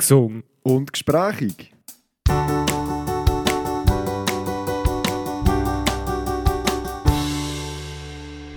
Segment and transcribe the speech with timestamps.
[0.00, 1.74] Gesund und gesprächig.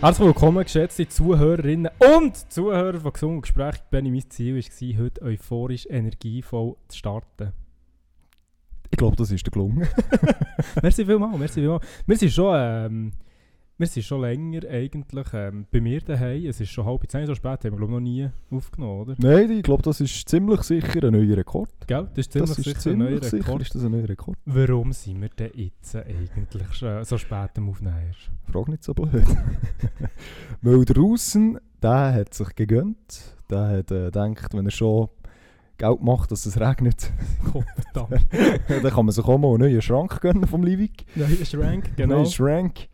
[0.02, 3.82] Herzlich willkommen, geschätzte Zuhörerinnen und Zuhörer von Gesund und Gespräch.
[3.90, 7.54] Benni, mein Ziel war, heute euphorisch energievoll zu starten.
[8.92, 9.88] Ich glaube, das ist der gelungen.
[10.84, 11.88] merci vielmals, merci vielmals.
[12.06, 13.12] Wir sind schon, ähm,
[13.82, 16.46] wir sind schon länger eigentlich ähm, bei mir daheim.
[16.46, 19.16] Es ist schon halb zehn, so spät haben wir glaube noch nie aufgenommen, oder?
[19.18, 21.70] Nein, ich glaube, das ist ziemlich sicher ein neuer Rekord.
[21.88, 22.08] Gell?
[22.14, 23.62] Das ist ziemlich das ist sicher ziemlich ein neuer sicher Rekord.
[23.64, 24.38] ist das ein neuer Rekord.
[24.46, 28.14] Warum sind wir denn jetzt eigentlich schon so spät am Aufnehmen?
[28.52, 29.12] Frag nicht so blöd.
[30.62, 33.36] Weil der Russen, der hat sich gegönnt.
[33.50, 35.10] Der hat äh, gedacht, wenn er schon
[35.80, 37.12] Geld macht, dass es regnet,
[37.52, 38.28] Gott verdammt.
[38.68, 41.06] dann kann man sich auch mal einen neuen Schrank gönnen vom Livik.
[41.16, 42.18] Neuer Schrank, genau.
[42.18, 42.88] Neuen Schrank.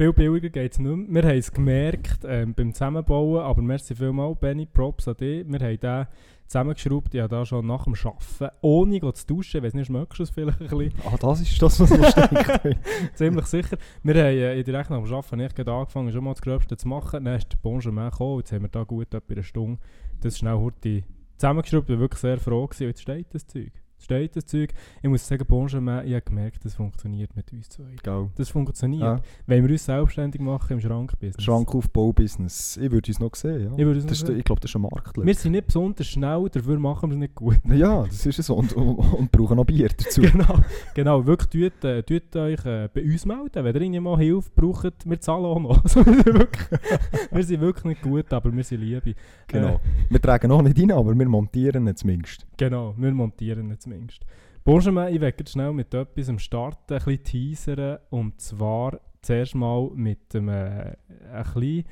[0.00, 1.22] Viel billiger geht es nicht mehr.
[1.22, 5.44] Wir haben es gemerkt ähm, beim Zusammenbauen, aber merci vielmals, Benny, Props an dich.
[5.46, 6.06] Wir haben den
[6.46, 10.30] zusammengeschraubt, habe da schon nach dem Arbeiten, ohne zu duschen, weiß nicht, schmeckst du es
[10.30, 10.94] vielleicht ein bisschen?
[11.04, 12.80] Ah, das ist das, was wir denken.
[13.12, 13.76] Ziemlich sicher.
[14.02, 17.22] Wir haben äh, direkt nach dem Arbeiten nicht angefangen, schon mal das Gröbste zu machen.
[17.26, 19.82] Dann ist der Bonjour gekommen, jetzt haben wir da gut etwa eine Stunde
[20.22, 21.04] das schnell heute
[21.36, 21.90] zusammengeschraubt.
[21.90, 22.86] Ich war wirklich sehr froh gewesen.
[22.86, 23.72] Jetzt steht das Zeug.
[24.00, 24.72] Jetzt steht das Zeug.
[25.02, 27.94] Ich muss sagen, Bonjour, ich habe gemerkt, das funktioniert mit uns zwei.
[28.02, 28.30] Gell.
[28.34, 29.02] Das funktioniert.
[29.02, 29.20] Ja.
[29.46, 31.42] Wenn wir uns selbstständig machen im Schrankbusiness.
[31.44, 32.78] Schrankaufbau-Business.
[32.78, 33.72] Ich würde uns noch sehen, ja.
[33.72, 34.38] Ich würde uns noch das sehen.
[34.38, 35.14] ich glaube, das ist ein Markt.
[35.22, 37.58] Wir sind nicht besonders schnell, dafür machen wir es nicht gut.
[37.74, 38.48] Ja, das ist es.
[38.48, 40.22] Und, und, und brauchen noch Bier dazu.
[40.22, 40.60] genau,
[40.94, 41.26] genau.
[41.26, 44.94] Wirklich, tut, äh, tut euch äh, bei uns melden, wenn ihr irgendwie mal Hilfe braucht.
[45.04, 45.80] Wir zahlen auch noch.
[45.90, 46.68] Also, wir, sind wirklich,
[47.32, 49.14] wir sind wirklich nicht gut, aber wir sind Liebe.
[49.46, 49.74] Genau.
[49.74, 49.78] Äh,
[50.08, 52.46] Wir tragen noch nicht rein, aber wir montieren ihn zumindest.
[52.56, 54.24] genau, wir montieren ihn zumindest.
[54.64, 57.98] Bonjour, ich werde jetzt schnell mit etwas am Starten, ein bisschen teasern.
[58.10, 60.96] Und zwar zuerst mal mit einem, äh,
[61.32, 61.84] ein bisschen,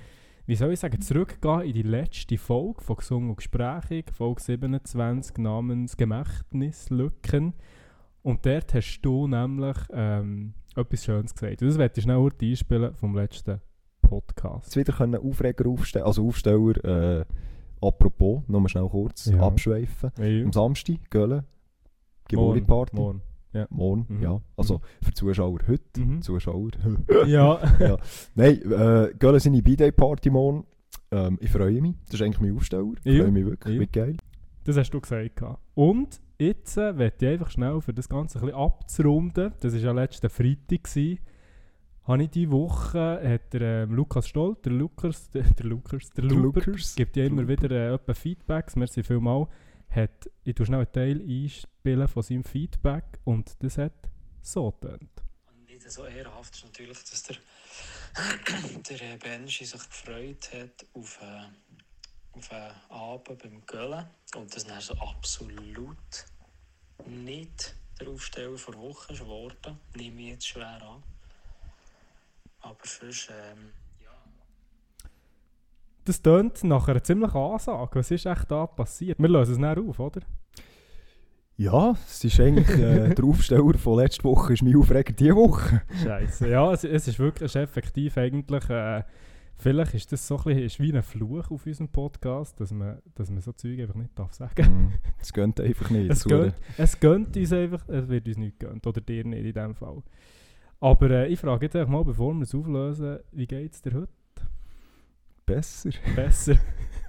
[0.47, 5.39] wie soll ich sagen, zurückgehen in die letzte Folge von Gesungen und Gesprächig, Folge 27
[5.39, 7.55] namens Gemächtnislücken.
[8.23, 11.63] Und dort hast du nämlich ähm, etwas Schönes gesagt.
[11.63, 13.61] Und das werde ich schnell einspielen vom letzten
[14.03, 14.67] Podcast.
[14.67, 16.85] Jetzt wieder können Aufreger aufstellen, also Aufsteller,
[17.21, 17.25] äh,
[17.81, 19.41] apropos, nochmal schnell kurz Ja.
[19.41, 20.11] abschweifen.
[20.19, 20.45] Ja.
[20.45, 21.47] Am Samstag, Gölle, Morgen,
[22.29, 22.97] Geburtstagsparty.
[22.97, 23.23] morgen.
[23.71, 24.23] Morgen, Mhm.
[24.23, 24.41] ja.
[24.57, 26.23] Also für Zuschauer heute, Mhm.
[26.23, 26.71] Zuschauer.
[27.27, 27.59] Ja.
[27.81, 27.97] Ja.
[28.35, 30.65] Nein, äh, Gölle seine B-Day-Party morgen.
[31.11, 31.97] Ähm, ich freue mich.
[32.07, 32.93] Das ist eigentlich mein Aufsteller.
[33.05, 33.23] Ich Ja.
[33.23, 33.75] freue mich wirklich.
[33.75, 33.81] Ja.
[33.81, 34.17] Wie geil.
[34.65, 35.43] Das hast du gesagt.
[35.75, 39.81] Und jetzt äh, möchte ich einfach schnell, für das Ganze ein bisschen abzurunden, das war
[39.81, 41.19] ja letzten Freitag, gewesen,
[42.05, 46.27] habe ich diese Woche, hat der ähm, Lukas Stoll, der Lukas, der, der Lukas, der
[46.27, 46.95] Der Lukas.
[46.95, 49.47] gibt ja immer Der wieder äh, Feedbacks, merci vielmal,
[49.91, 54.11] hat, ich tue schnell einen Teil einspielen von seinem Feedback und das hat
[54.43, 54.69] so.
[54.81, 57.37] Und nicht so ehrenhaft ist natürlich, dass der,
[58.91, 64.67] der äh, Benji sich gefreut hat auf, äh, auf einen Abend beim Göllen und das
[64.67, 66.27] dann so absolut
[67.07, 69.79] nicht der Aufsteller vor Wochen geworden.
[69.95, 71.03] Nehme ich jetzt schwer an.
[72.61, 73.73] Aber sonst, ähm.
[76.09, 77.99] Das tönt nach einer ziemlichen Ansage.
[77.99, 79.19] Was ist echt da passiert?
[79.19, 80.23] Wir lösen es näher auf, oder?
[81.59, 85.83] Ja, es ist eigentlich äh, der Aufsteller von letzter Woche, ist mein Aufreger diese Woche.
[86.03, 86.49] Scheiße.
[86.49, 88.71] Ja, es, es ist wirklich es ist effektiv eigentlich.
[88.71, 89.03] Äh,
[89.59, 93.03] vielleicht ist das so ein bisschen ist wie ein Fluch auf unserem Podcast, dass man,
[93.15, 94.63] dass man so Zeug einfach nicht darf sagen.
[94.63, 94.93] Mhm.
[95.21, 96.11] Es gönnt einfach nicht.
[96.11, 98.87] es, gönnt, es gönnt uns einfach, es wird uns nicht gönnt.
[98.87, 100.03] Oder dir nicht in dem Fall.
[100.81, 103.93] Aber äh, ich frage jetzt einfach mal, bevor wir es auflösen, wie geht es dir
[103.93, 104.13] heute?
[105.49, 105.91] Besser.
[106.15, 106.57] Besser.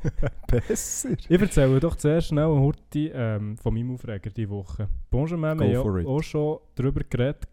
[0.47, 1.09] Besser.
[1.11, 4.87] ich erzähle doch zuerst schnell eine Horti ähm, von meinem Aufreger diese Woche.
[5.09, 6.07] Bonjour, wir haben Go ja for it.
[6.07, 7.49] auch schon darüber geredet,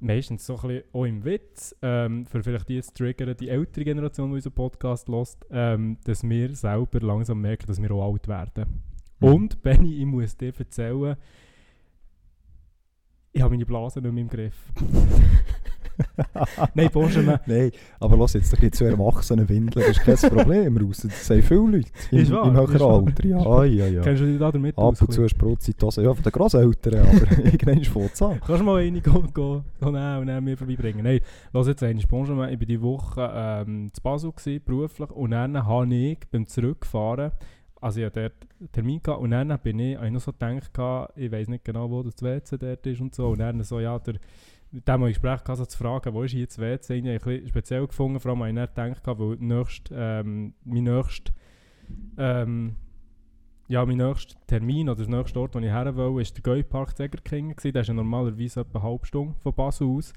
[0.00, 3.84] meistens so ein bisschen auch im Witz, ähm, für vielleicht die jetzt triggern, die ältere
[3.84, 8.26] Generation, die unseren Podcast hört, ähm, dass wir selber langsam merken, dass wir auch alt
[8.26, 8.82] werden.
[9.20, 9.28] Mhm.
[9.28, 11.14] Und, Benny, ich muss dir erzählen,
[13.32, 14.72] ich habe meine Blase nicht mehr im Griff.
[16.74, 17.70] Nein, wir- Nein,
[18.00, 20.76] aber los jetzt, da gibt es so Erwachsene Windeln, das ist kein Problem.
[20.76, 20.98] Raus.
[20.98, 22.82] Das sagen viele Leute im, Ist wahr, im höheren ist.
[22.82, 23.26] Alter.
[23.26, 24.02] Ja, ja, ja.
[24.02, 26.02] kennst du dich da damit Ab und zu sprutzt die Hose.
[26.02, 28.40] Ja, von den Grosseltern, aber irgendwann fängt es an.
[28.40, 31.04] Kannst du mal eine go, go nehmen und dann mir vorbeibringen?
[31.04, 31.20] Nein,
[31.52, 35.66] lass jetzt eine Bonjour, ich war diese Woche ähm, zu Basel gewesen, beruflich und dann
[35.66, 37.32] habe ich beim Zurückfahren,
[37.80, 40.32] also ich hatte dort einen Termin gehabt und dann bin ich, habe ich noch so
[40.32, 40.70] gedacht,
[41.16, 43.98] ich weiß nicht genau, wo das WC dort ist und so und dann so, ja,
[43.98, 44.14] der
[44.70, 47.48] mit dem ich Gespräch gehabt, so zu fragen, wo ist das WC, ich habe bisschen
[47.48, 51.32] speziell gefunden, vor allem habe ich dann gedacht, weil nächst, ähm, mein nächster
[52.16, 52.76] ähm,
[53.68, 56.96] ja, mein nächster Termin oder der nächste Ort, wo ich her will, ist der Geupark
[56.96, 57.54] Zegerkingen.
[57.62, 60.12] Der ist ja normalerweise etwa eine halbe Stunde von Basel aus.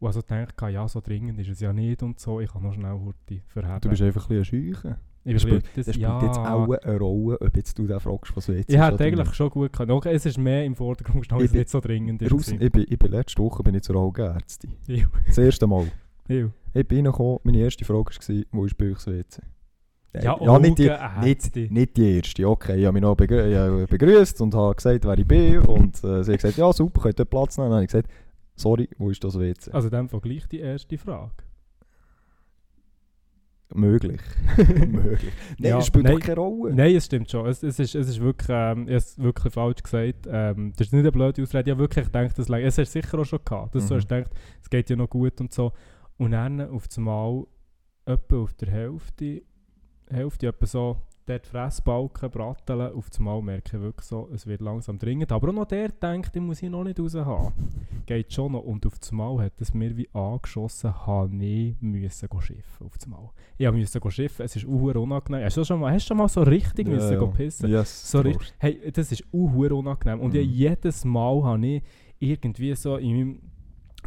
[0.00, 2.40] Und also dachte ich, ja, so dringend ist es ja nicht und so.
[2.40, 3.80] Ich kann noch schnell Horti verheben.
[3.80, 4.96] Du bist einfach ein bisschen Scheuchen.
[5.26, 6.22] Ich spielt- das, Das spielt ja.
[6.24, 9.50] jetzt auch eine Rolle, ob jetzt du den fragst, was WC Ich hätte eigentlich schon
[9.50, 9.90] gut können.
[9.90, 12.52] Okay, es ist mehr im Vordergrund gestanden, es nicht so dringend ist.
[12.52, 14.74] Ich, bin, ich bin letzte Woche bin ich zur Augenärztin.
[15.26, 15.86] Das erste Mal.
[16.28, 16.50] Ew.
[16.74, 19.42] Ich bin reingekommen, meine erste Frage war, wo ist bei euch das WC?
[20.22, 20.90] Ja, ja nicht, die,
[21.22, 22.78] nicht, nicht die erste, okay.
[22.78, 25.58] Ich habe mich noch begrü ja, begrüßt und habe gesagt, wer ich bin.
[25.58, 27.70] Und äh, sie hat gesagt, ja super, könnt ihr Platz nehmen.
[27.70, 28.08] Dann habe ich gesagt,
[28.54, 29.72] sorry, wo ist das WC?
[29.72, 31.32] Also dann gleich die erste Frage.
[33.74, 34.20] Möglich.
[34.56, 35.32] Möglich.
[35.58, 36.20] Nein, Ja, das spielt nein.
[36.20, 36.74] keine Rolle.
[36.74, 37.46] Nein, es stimmt schon.
[37.46, 40.26] Es, es, ist, es ist wirklich, ähm, es wirklich falsch gesagt.
[40.30, 41.70] Ähm, das ist nicht eine blöde Ausrede.
[41.70, 43.74] Ich habe wirklich gedacht, das, es hast du sicher auch schon gehabt.
[43.74, 43.98] Dass du Mhm.
[43.98, 44.30] hast gedacht,
[44.62, 45.72] es geht ja noch gut und so.
[46.16, 47.44] Und dann auf einmal,
[48.06, 49.42] etwa auf der Hälfte,
[50.08, 50.96] Hälfte etwa so,
[51.26, 55.32] dort Fressbalken, Bratteln, auf einmal merke ich wirklich so, es wird langsam dringend.
[55.32, 57.52] Aber auch noch der denkt, ich muss hier noch nicht raus haben.
[58.06, 58.62] Geht schon noch.
[58.62, 62.86] Und auf einmal hat es mir wie angeschossen, habe ich müssen schiffen.
[62.86, 63.30] Auf einmal.
[63.58, 65.44] Ich musste schiffen, es ist uhr unangenehm.
[65.44, 67.68] Hast du schon mal, hast du schon mal so richtig müssen go pissen?
[67.70, 70.20] Yes, So richtig, hey, das ist uhr unangenehm.
[70.20, 70.40] Und Mhm.
[70.40, 71.82] ich, jedes Mal habe ich
[72.18, 73.40] irgendwie so in meinem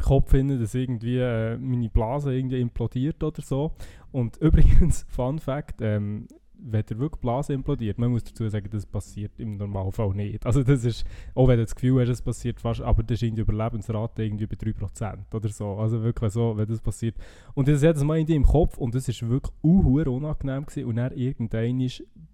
[0.02, 3.72] Kopf finden, dass irgendwie äh, meine Blase irgendwie implodiert oder so.
[4.10, 6.26] Und übrigens, Fun Fact, ähm,
[6.62, 10.44] wenn der wirklich Blase implodiert, man muss dazu sagen, das passiert im Normalfall nicht.
[10.46, 11.04] Also das ist,
[11.34, 14.22] auch wenn du das Gefühl hast, es passiert fast, aber das ist in die Überlebensrate
[14.22, 15.74] irgendwie bei 3% oder so.
[15.76, 17.16] Also wirklich so, wenn das passiert.
[17.54, 20.88] Und das ist jedes Mal irgendwie im Kopf und das ist wirklich uhuere unangenehm gewesen.
[20.88, 21.90] Und dann irgendwann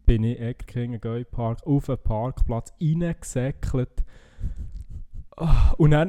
[0.06, 4.05] bin ich Eckerkingen Gay Park auf einen Parkplatz reingesäckelt.
[5.76, 6.08] Und dann,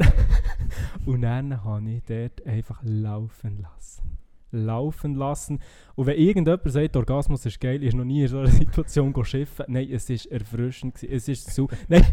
[1.06, 4.18] und dann habe ich dort einfach laufen lassen.
[4.52, 5.60] Laufen lassen.
[5.96, 9.66] Und wenn irgendjemand sagt, Orgasmus ist geil, ist noch nie in so einer Situation schiffen.
[9.68, 10.96] Nein, es ist erfrischend.
[10.96, 11.14] gewesen.
[11.14, 11.68] Es ist so.
[11.88, 12.04] Nein,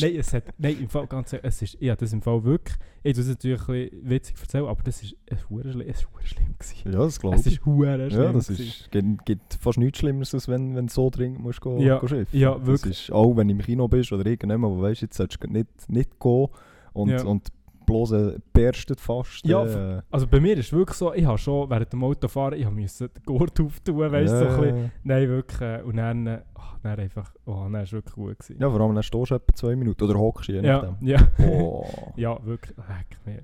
[0.00, 0.44] nein, es hat.
[0.58, 1.74] Nein, im Fall ganz ehrlich, es ist.
[1.80, 2.76] Habe das im Fall wirklich.
[3.02, 5.16] Ich tue es natürlich ein bisschen witzig erzählen, aber das ist.
[5.26, 6.54] Es war schlimm, es ist verdammt schlimm.
[6.58, 6.92] Gewesen.
[6.92, 7.52] Ja, das glaube Es ich.
[7.54, 8.22] ist hure schlimm.
[8.22, 11.60] Ja, das ist, gibt, gibt fast nichts Schlimmeres, als wenn, wenn du so dringend musst
[11.60, 12.38] go, Ja, go schiffen.
[12.38, 13.08] ja, Das wirklich.
[13.08, 15.68] ist, auch wenn du im Kino bist oder irgendjemand, wo weißt, jetzt solltest du nicht,
[15.88, 16.48] nicht gehen
[16.92, 17.22] und, Ja.
[17.24, 17.48] und
[17.86, 19.46] bloß äh, berstet fast.
[19.46, 22.58] Ja, äh, Also bei mir ist es wirklich so, ich habe schon während dem Autofahren,
[22.58, 24.92] ich musste den Gurt auftun, weißt du, so ein bisschen.
[25.04, 25.60] Nein, wirklich.
[25.60, 28.38] äh, Und dann, äh, ach, dann einfach, oh, dann war es wirklich gut.
[28.38, 28.60] Gewesen.
[28.60, 30.96] ja, vor allem dann stehst du etwa zwei Minuten oder hockst je ja, nachdem.
[31.08, 31.28] ja.
[31.48, 31.86] Oh.
[32.16, 32.76] ja, wirklich.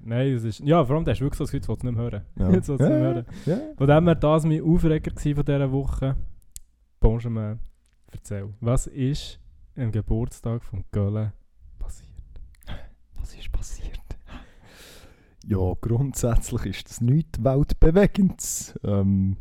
[0.05, 1.95] Nein, es ist, ja, vor allem, das ist wirklich so, das willst du nicht mehr
[2.03, 2.23] hören.
[2.39, 2.51] Ja.
[2.53, 3.27] Jetzt willst du nicht mehr hören.
[3.47, 3.59] Ja.
[3.77, 6.17] Von dem her, das war mein Aufreger von dieser Woche.
[7.01, 7.59] Benjamin,
[8.13, 9.41] erzähl, was ist
[9.77, 11.33] am Geburtstag von Gölle
[11.79, 12.11] passiert?
[13.21, 13.99] Was ist passiert?
[15.47, 18.79] Ja, grundsätzlich ist das nichts Weltbewegendes.
[18.85, 19.37] Ähm,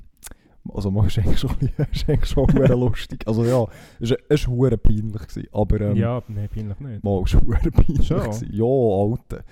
[0.73, 1.51] also, man ist eigentlich schon,
[1.91, 3.23] ist eigentlich schon lustig.
[3.27, 3.65] Also ja,
[3.99, 5.21] es war verdammt peinlich.
[5.27, 7.03] Gewesen, aber ähm, ja, nein, peinlich nicht.
[7.03, 8.07] mal, es war peinlich.
[8.07, 8.19] Schon?
[8.19, 8.49] Gewesen.
[8.51, 9.43] Ja, Alter.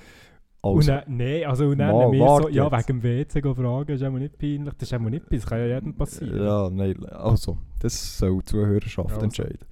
[0.62, 2.88] und Also, dann, nein, also und dann Mal, wir so, ja, jetzt.
[2.90, 4.74] wegen dem WC fragen, ist auch nicht peinlich.
[4.78, 6.44] Das ist auch nicht das kann ja jedem passieren.
[6.44, 9.22] ja, nein, also, das soll die Zuhörerschaft Also.
[9.22, 9.66] entscheiden.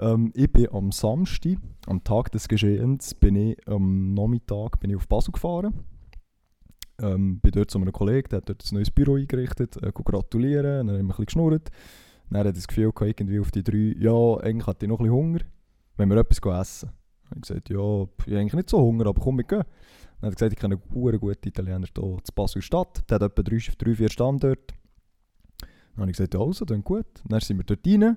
[0.00, 4.96] Ähm, ich bin am Samstag, am Tag des Geschehens, bin ich am Nachmittag bin ich
[4.96, 5.74] auf Basel gefahren.
[7.00, 10.86] Ähm, bin dort zu einem Kollegen, der hat dort ein neues Büro eingerichtet, äh, gratulieren,
[10.86, 11.70] dann haben wir ein bisschen geschnurrt.
[12.30, 15.00] Dann hat er das Gefühl gehabt, irgendwie auf die drei, ja, eigentlich hatte ich noch
[15.00, 15.40] ein bisschen Hunger,
[15.96, 16.90] wenn wir etwas essen.
[16.90, 19.64] Dann habe ich gesagt, ja, ich habe eigentlich nicht so Hunger, aber komm, wir gehen.
[20.20, 23.22] Dann hat er gesagt, ich kenne einen guten Italiener hier zu Basel Stadt, der hat
[23.22, 24.74] etwa drei, drei vier Standorte.
[25.60, 27.06] Dann habe ich gesagt, ja, also, dann gut.
[27.28, 28.16] Dann sind wir dort rein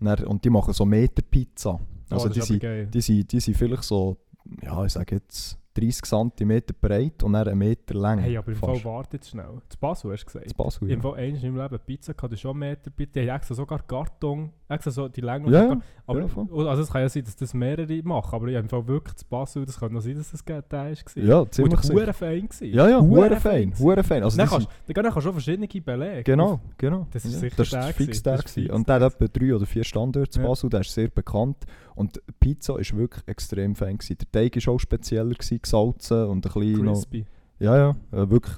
[0.00, 1.80] dann, und die machen so Meterpizza.
[2.10, 4.18] Also oh, die, sind, die, sind, die sind vielleicht so,
[4.62, 8.18] ja, ich sage jetzt 30 cm breit und dann einen Meter lang.
[8.18, 8.84] Hey, aber im Fall fast.
[8.84, 9.60] warte jetzt schnell.
[9.68, 10.46] Zu Basel hast du gesagt?
[10.46, 11.00] Das Basel, Im ja.
[11.00, 13.20] Fall einmal im Leben Pizza das ist schon einen Meter bitte.
[13.20, 15.50] Die haben extra sogar Karton, extra so die Länge.
[15.50, 15.80] Ja, ja.
[16.06, 16.26] aber, ja,
[16.70, 19.66] also es kann ja sein, dass das mehrere machen, aber im Fall wirklich zu Basel,
[19.66, 21.22] das kann noch sein, dass das der war.
[21.24, 21.94] Ja, Und ziemlich sicher.
[21.94, 22.74] hure fein gewesen.
[22.74, 24.22] Ja, ja, Hure fein, hure fein.
[24.22, 26.22] Also Dann kannst, dann kannst du schon verschiedene Belege.
[26.22, 27.06] genau, genau.
[27.10, 27.38] Das ist ja.
[27.40, 28.22] sicher das der ist fix gewesen.
[28.24, 28.62] der ist gewesen.
[28.62, 30.46] fix Und der hat der etwa drei oder vier Standorte zu Ja.
[30.46, 31.58] Basel, der ist sehr bekannt.
[31.96, 34.18] Und die Pizza ist wirklich extrem fein gewesen.
[34.18, 36.92] Der Teig war auch spezieller, gewesen, gesalzen und ein bisschen noch...
[36.92, 37.26] Crispy.
[37.58, 38.54] Ja, ja, äh, wirklich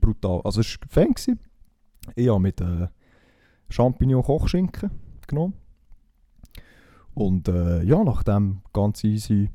[0.00, 0.40] brutal.
[0.44, 1.14] Also es war Fan.
[1.14, 1.38] Gewesen.
[2.16, 2.88] Ich habe mit äh,
[3.70, 4.90] Champignon-Kochschinken
[5.26, 5.54] genommen.
[7.14, 9.50] Und äh, ja, nachdem ganz easy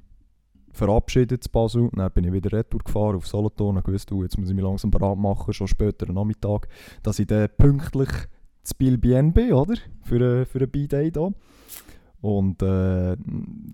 [0.71, 4.37] verabschiedet zu Basel, dann bin ich wieder retour gefahren auf Solothurn und gewusst, du, jetzt
[4.37, 6.69] muss ich mich langsam bereit machen, schon später am Nachmittag,
[7.03, 8.09] dass ich dann pünktlich
[8.63, 9.75] zu Bilbien bin, oder?
[10.03, 11.31] Für, äh, für einen B-Day da.
[12.21, 13.15] Und äh,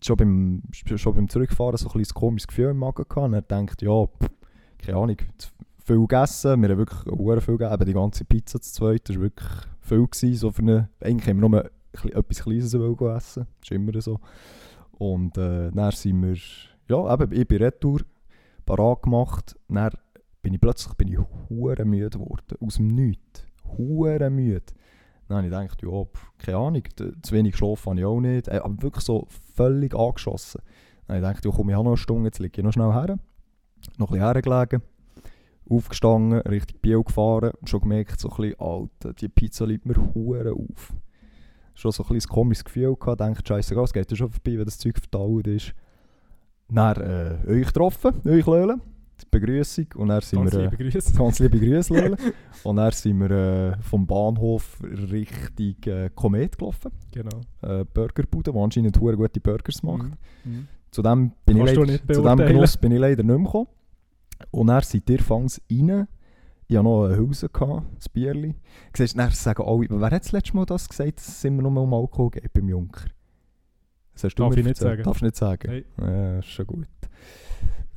[0.04, 3.18] schon, beim, schon beim Zurückfahren so ein bisschen komisches Gefühl im Magen gehabt.
[3.18, 4.30] Und er denkt, ja, pff,
[4.78, 5.18] keine Ahnung,
[5.84, 6.62] viel gegessen.
[6.62, 7.86] Wir haben wirklich sehr viel gegessen.
[7.86, 9.50] Die ganze Pizza zu zweit, das war wirklich
[9.82, 10.08] viel.
[10.08, 11.66] Gewesen, so für eine, eigentlich haben wir nur
[12.04, 13.48] etwas Kleines essen.
[13.60, 14.20] Das ist immer so.
[14.98, 16.38] Und äh, dann sind wir,
[16.88, 18.02] ja, eben, ich bin retour,
[18.66, 19.56] parat gemacht.
[19.68, 19.92] Dann
[20.42, 22.58] bin ich plötzlich bin müde geworden.
[22.60, 23.46] Aus dem Nichts.
[23.78, 24.64] Hure müde.
[25.27, 26.84] Dann habe ich gedacht, ja, pff, keine Ahnung,
[27.22, 28.48] zu wenig geschlafen habe ich auch nicht.
[28.48, 30.62] Äh, aber wirklich so völlig angeschossen.
[31.08, 32.74] Dann habe ich gedacht, ja, komm, ich habe noch eine Stunde, jetzt liege ich noch
[32.74, 33.17] schnell her.
[33.98, 34.82] Noch ein bisschen hergelegen,
[35.70, 40.53] aufgestanden, Richtung Biel gefahren, schon gemerkt, so ein bisschen, Alter, die Pizza liegt mir hure
[40.53, 40.94] auf.
[41.75, 44.65] Schon so ein bisschen komisches Gefühl gehabt, denkt, scheiße, es geht ja schon vorbei, wenn
[44.65, 45.74] das Zeug verdaut ist.
[46.70, 48.82] Dann äh, euch getroffen, euch Löhlen,
[49.22, 50.60] die Begrüßung und dann sind Ganz wir...
[50.60, 51.13] Äh, liebe Grüße.
[51.17, 52.17] Ganz liebe Grüße.
[52.63, 56.91] Und dann sind wir äh, vom Bahnhof Richtung äh, Komet gelaufen.
[57.12, 57.41] Genau.
[57.62, 60.03] Äh, Burgerbude, die anscheinend hure gute Burgers macht.
[60.43, 60.51] Mhm.
[60.51, 60.67] Mhm.
[60.89, 62.38] Zu dem, bin Kannst leider, zu dem.
[62.38, 63.67] Genuss bin ich leider nicht mehr gekommen.
[64.51, 66.07] Und dann seid ihr fangs rein.
[66.67, 68.55] Ich hatte noch eine Hülse, ein Bierli.
[68.95, 71.84] Siehst, dann sagen alle, wer hat das letzte Mal das gesagt, dass es immer nur
[71.84, 73.05] um Alkohol geht beim Junker?
[74.13, 75.03] Das hast du Darf mir ich nicht sagen.
[75.03, 75.67] Darfst du nicht sagen?
[75.67, 75.86] Nein.
[76.00, 76.88] Ja, ist schon gut.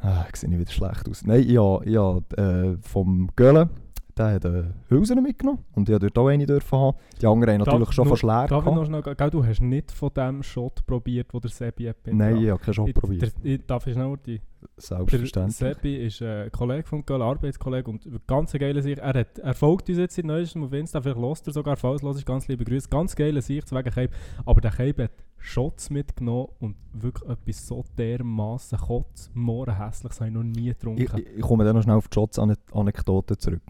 [0.01, 1.25] Ah, ich sehe nicht wieder schlecht aus.
[1.25, 3.69] Nein, ich habe, ich habe äh, vom Gölen,
[4.17, 6.97] der hat eine Hülse mitgenommen und ich durfte dort auch eine dürfen haben.
[7.21, 9.93] Die anderen haben Darf- natürlich schon fast leer Darf noch schnell, gell, du hast nicht
[9.93, 11.97] von dem Shot probiert, wo der Sebi hat.
[12.07, 13.23] Nein, ich habe keinen Shot probiert.
[13.23, 14.41] der- ich- Darf ich schnell die?
[14.61, 15.57] Der Selbstverständlich.
[15.57, 18.99] Sebi ist äh, ein Kollege vom Göll, Arbeitskollege und ganz geiler Sicht.
[18.99, 22.03] Er, hat, er folgt uns jetzt seit neuestem auf Insta, vielleicht lost er sogar, falls
[22.03, 22.89] los ist, ganz liebe Grüße.
[22.89, 24.11] Ganz geiler Sicht wegen Cape.
[24.45, 30.29] Aber der Cape hat Shots mitgenommen und wirklich etwas so dermaßen kotz, hässlich, das habe
[30.29, 31.01] ich noch nie getrunken.
[31.01, 33.63] Ich, ich, komme dann noch schnell auf die Shots-Anekdote zurück.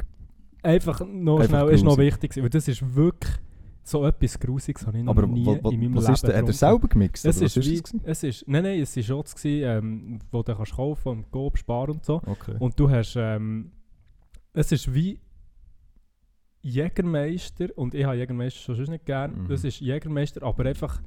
[0.62, 3.34] Einfach noch Einfach schnell, ist noch wichtig, weil das ist wirklich
[3.84, 6.36] so etwas Grusiges, habe ich noch Aber nie in meinem was Leben ist denn?
[6.36, 7.24] Hat er selber gemixt?
[7.24, 10.74] Es ist, wie, es ist, nein, nein, es waren Shots, gewesen, ähm, die du kannst
[10.74, 12.20] kaufen und Coop sparen und so.
[12.26, 12.56] Okay.
[12.58, 13.72] Und du hast, ähm,
[14.52, 15.20] es ist wie
[16.62, 19.48] Jägermeister, und ich habe Jägermeister schon nicht gern, Mhm.
[19.48, 21.00] das ist Jägermeister, aber einfach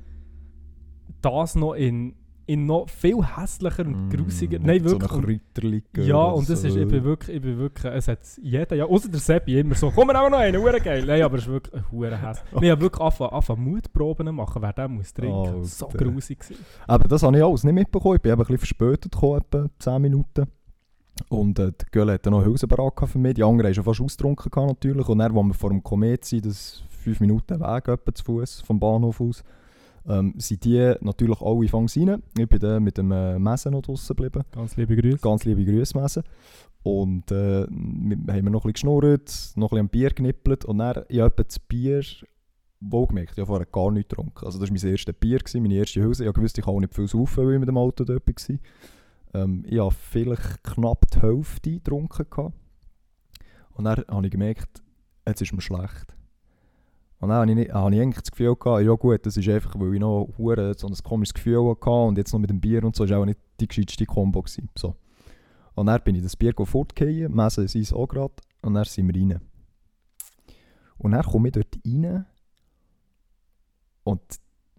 [1.22, 2.16] das noch in,
[2.48, 6.64] in noch viel hässlicher und grusiger, Mm, nein so wirklich, und, Ritterli ja und das
[6.64, 9.76] ist, ich bin wirklich, ich bin wirklich, es hat jeder, ja, außer der Seppi immer
[9.76, 12.18] so, komm wir nehmen noch einen, hure geil, nein, aber es ist wirklich ein hure
[12.18, 12.52] hässlich.
[12.60, 15.98] Nee, ich habe wirklich angefangen, angefangen Mutproben machen, wer den muss trinken, so Alter.
[15.98, 16.66] grusig gewesen.
[16.88, 18.16] Aber das habe ich alles nicht mitbekommen.
[18.16, 20.48] Ich bin eben ein bisschen verspätet gekommen, etwa 10 Minuten.
[21.30, 23.36] Und äh, der Gölle hat dann noch gehabt für mich.
[23.36, 25.08] Die anderen haben schon fast ausgetrunken natürlich.
[25.08, 28.62] Und dann, als wir vor dem Komet sind, das 5 Minuten Weg etwa zu Fuß
[28.62, 29.44] vom Bahnhof aus,
[30.08, 32.24] ähm, sind die natürlich alle rein.
[32.38, 34.44] Ich bin dann mit dem äh, Messen noch draussen geblieben.
[34.52, 35.18] Ganz liebe Grüße.
[35.18, 36.24] Ganz liebe Grüße, Messen.
[36.84, 40.66] Und äh, wir haben wir noch ein bisschen geschnurrt, noch ein bisschen am Bier genippelt.
[40.66, 42.04] Und dann, ich habe das Bier
[42.80, 44.46] wohlgemerkt, ich habe vorher gar nichts getrunken.
[44.46, 46.26] Also das war mein erstes Bier, gewesen, meine erste Hülse.
[46.26, 48.58] Ich wusste, ich kann auch nicht viel saufen, weil ich mit dem Auto dort war.
[49.34, 52.26] Ähm, ich habe vielleicht knapp die Hälfte getrunken.
[52.30, 52.56] Gehabt.
[53.74, 54.82] Und dann habe ich gemerkt,
[55.28, 56.16] jetzt ist mir schlecht.
[57.22, 59.48] Und dann habe ich, nicht, habe ich eigentlich das Gefühl gehabt, ja gut, das ist
[59.48, 62.60] einfach, weil ich noch hure so ein komisches Gefühl hatte und jetzt noch mit dem
[62.60, 64.70] Bier und so, ist auch nicht die gescheiteste Kombo gewesen.
[64.76, 64.96] So.
[65.76, 69.08] Und dann bin ich das Bier fortgehen, messen sie es auch gerade und dann sind
[69.08, 69.40] wir rein.
[70.98, 72.26] Und dann komme ich dort rein
[74.04, 74.22] und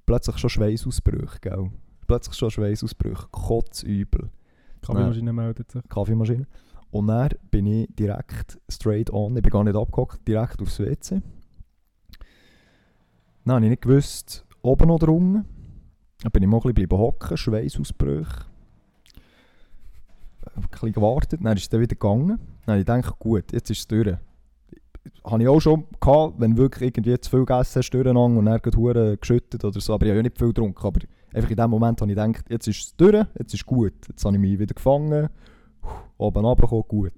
[0.04, 1.70] plötzlich schon Schweißausbrüche, gell?
[2.08, 4.30] Plötzlich schon Schweißausbrüche, kotzübel.
[4.82, 5.82] Kaffeemaschine meldet sich.
[5.88, 6.48] Kaffeemaschine.
[6.90, 11.22] Und dann bin ich direkt straight on, ich bin gar nicht abgehockt, direkt aufs WC.
[13.44, 15.44] Dann habe ich nicht gewusst, oben oder unten.
[16.22, 18.46] Dann bin ich mal ein bisschen hocken, Schweißausbrüche.
[20.54, 22.38] Ein bisschen gewartet, dann ist es dann wieder gegangen.
[22.66, 24.16] Dann habe ich gedacht, gut, jetzt ist es durch.
[25.24, 28.60] Habe ich auch schon gehabt, wenn wirklich irgendwie zu viel gegessen hast, durcheinander und dann
[28.76, 29.94] Huren geschüttet oder so.
[29.94, 30.86] Aber ich habe ja nicht viel getrunken.
[30.86, 31.00] Aber
[31.32, 33.94] einfach in dem Moment habe ich gedacht, jetzt ist es durch, jetzt ist gut.
[34.08, 35.28] Jetzt habe ich mich wieder gefangen,
[36.18, 37.12] oben runtergekommen, gut.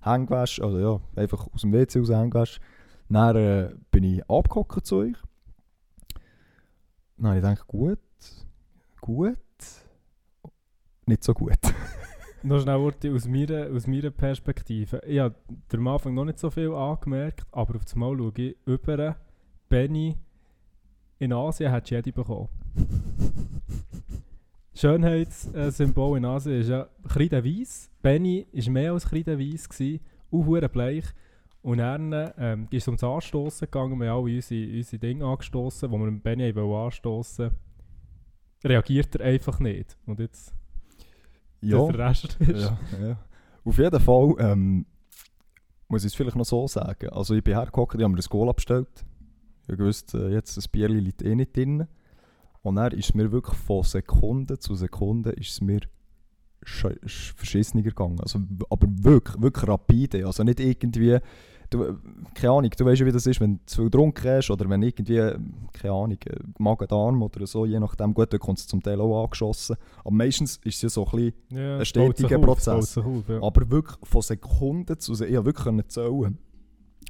[0.00, 2.60] Hängewäsche, also ja, einfach aus dem WC raus Hängewäsche.
[3.08, 5.16] Dann äh, bin ich abgehockt zu euch.
[7.18, 7.98] Dann habe ich gedacht, gut,
[9.00, 9.38] gut,
[11.06, 11.58] nicht so gut.
[12.44, 15.02] Noch schnell Urti, aus meiner, aus meiner Perspektive.
[15.04, 15.34] Ich habe
[15.72, 19.16] am Anfang noch nicht so viel angemerkt, aber auf das Mal schaue ich über
[19.68, 20.16] Benny
[21.18, 22.48] in Asien hat jede bekommen.
[24.74, 27.90] Schönheitssymbol in Asien ist ja kreideweiss.
[28.02, 29.10] Benny war mehr als
[29.68, 31.04] gewesen, auch verdammt bleich.
[31.68, 35.90] Und dann ähm, ist es ums Anstoßen gegangen, wir haben alle unsere, unsere Dinge angestoßen,
[35.90, 37.50] wo wir mit Benny wollten anstoßen
[38.64, 39.96] reagiert er einfach nicht.
[40.06, 40.54] Und jetzt
[41.60, 42.62] Ja, der Rest ist...
[42.62, 43.18] ja, ja.
[43.64, 44.86] Auf jeden Fall ähm,
[45.88, 47.10] muss ich es vielleicht noch so sagen.
[47.10, 49.04] Also ich bin hergehockt, ich habe mir das Goal abgestellt.
[49.68, 51.86] Ich gewusst, äh, jetzt das Bier liegt eh nicht drin.
[52.62, 55.80] Und dann ist mir wirklich von Sekunde zu Sekunde ist es mir
[56.64, 58.20] sch- sch- verschissener gegangen.
[58.20, 60.26] Also, aber wirklich, wirklich rapide.
[60.26, 61.18] Also nicht irgendwie,
[61.70, 61.98] du,
[62.34, 64.68] keine Ahnung, du weißt ja wie das ist, wenn du zu viel getrunken hast oder
[64.68, 65.16] wenn irgendwie,
[65.72, 66.18] keine Ahnung,
[66.58, 69.76] Magen-Darm oder so, je nachdem, gut, dann kommt es zum Teil auch angeschossen.
[70.00, 72.98] Aber meistens ist es ja so ein bisschen Ja, ein stetiger Prozess.
[72.98, 73.42] auf, ja.
[73.42, 76.38] aber wirklich von Sekunden zu Sekunden, ich wirklich zählen.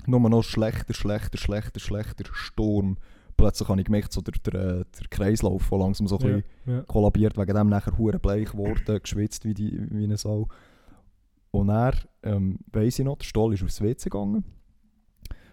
[0.06, 2.96] Nur noch schlechter, schlechter, schlechter, schlechter Sturm.
[3.36, 6.86] Plötzlich habe ich gemerkt, so der, der, äh, der Kreislauf, der langsam so ein bisschen
[6.86, 10.48] kollabiert, wegen dem nachher hure bleich geworden, geschwitzt wie, die, wie eine Sau.
[11.50, 14.44] Und er, ähm, weiss ich noch, der Stoll ist aufs WC gegangen.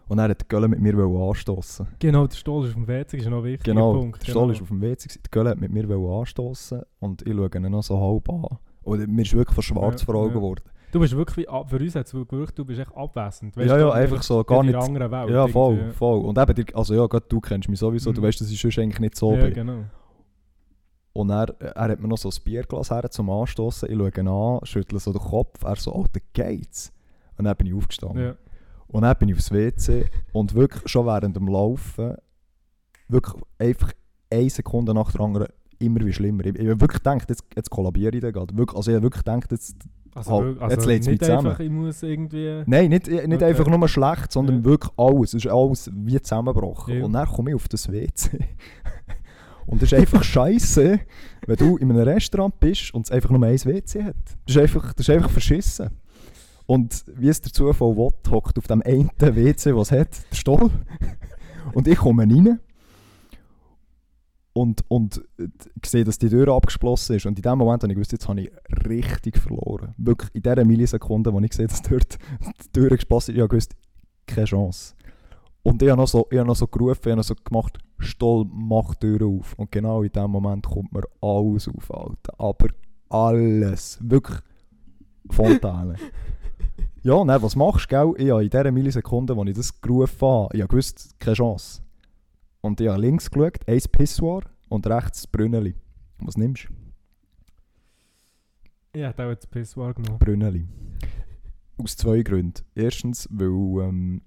[0.07, 1.87] Und er hat die Gölle mit mir anstossen.
[1.99, 4.21] Genau, der Stoll ist auf dem WC, ist noch ein wichtiger Genau, Punkt.
[4.21, 7.49] der Stoll ist auf dem WC, die Gölle hat mit mir anstossen und ich schaue
[7.55, 8.57] ihn noch so halb an.
[8.83, 10.33] Und mir ist wirklich von schwarz Ja, vor Augen ja.
[10.35, 10.61] geworden.
[10.91, 13.57] Du bist wirklich ab- für uns hat es gewirkt, du bist echt abwesend.
[13.57, 14.75] Weißt Ja, du, ja, du einfach so, gar in nicht...
[14.75, 15.29] anderen Welt.
[15.31, 15.93] Ja, voll, irgendwie.
[15.95, 16.19] voll.
[16.23, 18.25] Und eben, also ja, gerade du kennst mich sowieso, du Mhm.
[18.27, 19.85] weißt, dass ich sonst eigentlich nicht so Ja, genau.
[21.15, 23.89] Und er, er hat mir noch so ein Bierglas her zum Anstoßen.
[23.89, 25.63] Ich schaue ihn an, schüttle so den Kopf.
[25.63, 26.91] Er so, Alter, geht's?
[27.37, 28.21] Und dann bin ich aufgestanden.
[28.21, 28.35] Ja.
[28.87, 32.15] Und dann bin ich aufs WC und wirklich schon während dem Laufen,
[33.07, 33.93] wirklich einfach
[34.29, 35.47] eine Sekunde nach der anderen
[35.79, 36.45] immer wie schlimmer.
[36.45, 38.55] Ich, ich habe wirklich gedacht, jetzt, jetzt kollabiere ich da gerade.
[38.57, 39.77] Wirklich, also ich habe wirklich gedacht, jetzt...
[40.13, 41.47] Also, Halt, also jetzt lädt's mich nicht zusammen.
[41.47, 42.63] einfach, ich muss irgendwie...
[42.65, 43.43] Nein, nicht, nicht Okay.
[43.45, 44.65] einfach nur schlecht, sondern Ja.
[44.65, 45.33] wirklich alles.
[45.33, 46.97] Es ist alles wie zusammengebrochen.
[46.99, 47.05] Ja.
[47.05, 48.39] Und dann komme ich auf das WC.
[49.65, 50.99] und das ist einfach scheiße,
[51.47, 54.15] wenn du in einem Restaurant bist und es einfach nur ein WC hat.
[54.45, 55.89] Das ist einfach, das ist einfach verschissen.
[56.67, 60.35] Und wie es der Zufall will, hockt auf dem einen WC, was es hat, der
[60.35, 60.71] Stoll.
[61.73, 62.59] und ich komme rein.
[64.53, 65.47] Und, und äh,
[65.83, 67.25] ich sehe, dass die Tür abgeschlossen ist.
[67.25, 68.51] Und in dem Moment habe ich gewusst, jetzt habe ich
[68.87, 69.93] richtig verloren.
[69.97, 72.17] Wirklich in dieser Millisekunde, wo ich sehe, dass dort
[72.63, 73.75] die Tür geschlossen ist, ich habe gewusst,
[74.25, 74.94] keine Chance.
[75.65, 77.79] Und ich habe noch so, ich habe noch so gerufen, ich habe noch so gemacht,
[77.97, 79.55] Stoll, mach die Tür auf.
[79.57, 82.35] Und genau in dem Moment kommt mir alles auf, Alter.
[82.37, 82.67] Aber
[83.09, 83.97] alles.
[83.99, 84.37] Wirklich
[85.27, 85.95] Fontäne.
[87.01, 88.13] ja, dann, was machst du, gell?
[88.23, 91.81] Ich habe in dieser Millisekunde, wo ich das gerufen habe, ich gewusst, keine Chance.
[92.61, 95.73] Und ich habe links geschaut, ein Pissoir und rechts das Brünneli.
[96.19, 96.73] Was nimmst du?
[98.93, 100.19] Ich hätte auch jetzt Pissoir genommen.
[100.19, 100.67] Brünneli.
[101.79, 102.61] Aus zwei Gründen.
[102.75, 103.47] Erstens, weil
[103.83, 104.21] ähm,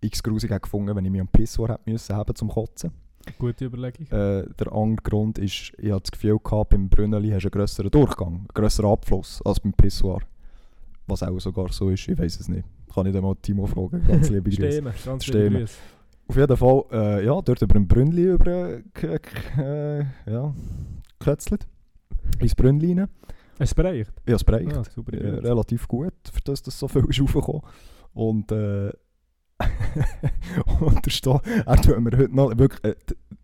[0.00, 2.90] ich es grusig gefunden, wenn ich mich am Pissoir hätte müssen haben zum Kotzen.
[3.38, 4.06] Gute Überlegung.
[4.06, 7.52] Äh, der andere Grund ist, ich hatte das Gefühl gehabt, beim Brünneli hast du einen
[7.52, 10.20] grösseren Durchgang, einen grösseren Abfluss als beim Pissoir.
[11.06, 12.66] Was auch sogar so ist, ich weiß es nicht.
[12.94, 14.72] Kann ich dann mal Timo fragen, ganz liebe Grüße.
[14.72, 15.42] Stehen, ganz Stehen.
[15.52, 15.74] liebe Grüße.
[16.28, 19.18] Auf jeden Fall, äh, ja, dort über ein Brünnli über, k-
[19.58, 20.54] äh, ja,
[21.18, 21.66] gekötzelt.
[22.38, 23.08] Ins Brünnli rein.
[23.58, 24.12] Es bereicht?
[24.24, 24.72] Ich habe es bereicht.
[24.76, 25.12] Ah, super.
[25.12, 27.62] äh, relativ gut, für das das so viel ist raufgekommen.
[28.14, 28.90] Und, äh,
[31.08, 32.94] Sto er tut mir heute noch, wirklich, äh,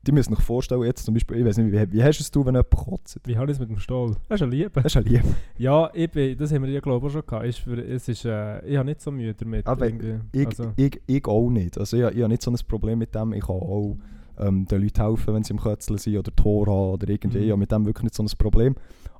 [0.06, 2.30] die müssen sich vorstellen, jetzt zum Beispiel, ich weiß nicht, wie, wie hast du es,
[2.30, 3.20] du, wenn jemand kotzt?
[3.24, 4.16] Wie habe ich es mit dem Stoll?
[4.28, 4.70] Das ist eine Liebe.
[4.70, 5.22] Das ist ja lieb.
[5.58, 7.46] Ja, ich bin, das haben wir ja glaube ich schon gehabt.
[7.46, 9.66] Ist für, es ist, äh, ich habe nicht so Mühe damit.
[9.66, 9.88] Aber.
[10.32, 11.78] Ich, also, ich, ich auch nicht.
[11.78, 13.32] Also ich, ich habe nicht so ein Problem mit dem.
[13.32, 13.96] Ich kann auch
[14.38, 17.38] ähm, den Leuten helfen, wenn sie im Kötzeln sind oder Tor haben oder irgendwie.
[17.38, 17.44] Mhm.
[17.44, 18.74] Ich habe mit dem wirklich nicht so ein Problem.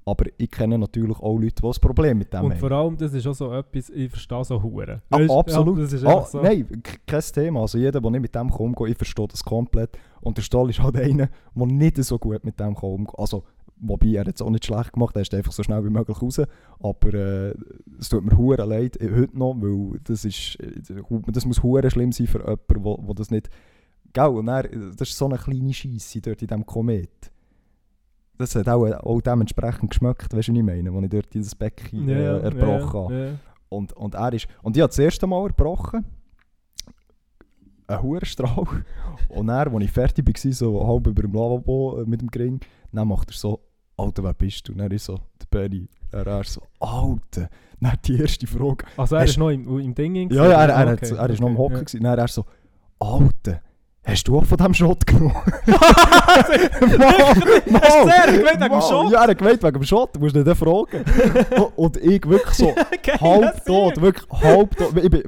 [0.09, 2.61] Aber ich kenne natürlich auch Leute, die ein Problem mit dem und haben.
[2.61, 5.03] vor allem, das ist auch so etwas, ich verstehe so Huren.
[5.11, 5.79] Ah, absolut.
[5.79, 6.41] Ja, das ist Ah, so.
[6.41, 7.63] Nein, kein Thema.
[7.63, 9.99] Also jeder, der nicht mit dem kann, ich verstehe das komplett.
[10.21, 13.07] Und der Stall ist halt einer, der nicht so gut mit dem kann.
[13.19, 13.43] Also,
[13.79, 16.41] wobei er jetzt auch nicht schlecht gemacht, er ist einfach so schnell wie möglich raus.
[16.79, 17.55] Aber äh,
[17.99, 20.71] es tut mir hure leid, äh, heute noch, weil das ist, äh,
[21.33, 23.51] das muss hure schlimm sein für jemanden, wo das nicht...
[24.13, 27.33] Gell, und dann, das ist so eine kleine Scheisse dort in diesem Komet.
[28.39, 31.55] Das hat auch, auch dementsprechend geschmeckt, weißt du, was ich meine, als ich dort das
[31.55, 33.15] Becken äh, Ja, erbrochen habe.
[33.15, 33.33] ja, ja.
[33.69, 34.47] Und, und er ist.
[34.63, 36.05] Und ich habe das erste Mal erbrochen.
[37.89, 38.65] Ein Hurenstrahl.
[39.29, 42.61] Und dann, als ich fertig war, so halb über dem Lavabo äh, mit dem Gring,
[42.93, 43.61] dann macht er so,
[43.97, 44.73] Alter, wer bist du?
[44.73, 45.89] Und dann ist so, der Benny.
[46.11, 47.49] Er er so, Alter.
[47.81, 48.85] Dann die erste Frage.
[48.97, 50.31] Also er ist noch im, im Ding.
[50.31, 51.77] Ja, ja, er, er, Okay, hat, er ist noch am okay, Hocken.
[51.77, 51.83] ja.
[51.85, 52.03] gewesen.
[52.03, 52.45] Dann er so,
[52.99, 53.61] Alter,
[54.07, 55.35] hast du auch von diesem Shot genommen?
[56.37, 59.13] Hast du sehr gemeint wegen dem Shot?
[59.13, 61.05] Ja, er gemeint wegen dem Shot, du musst nicht fragen.
[61.77, 62.75] Und- ich wirklich so,
[63.21, 64.97] halb tot, wirklich halb tot.
[64.97, 65.23] Ich, bin,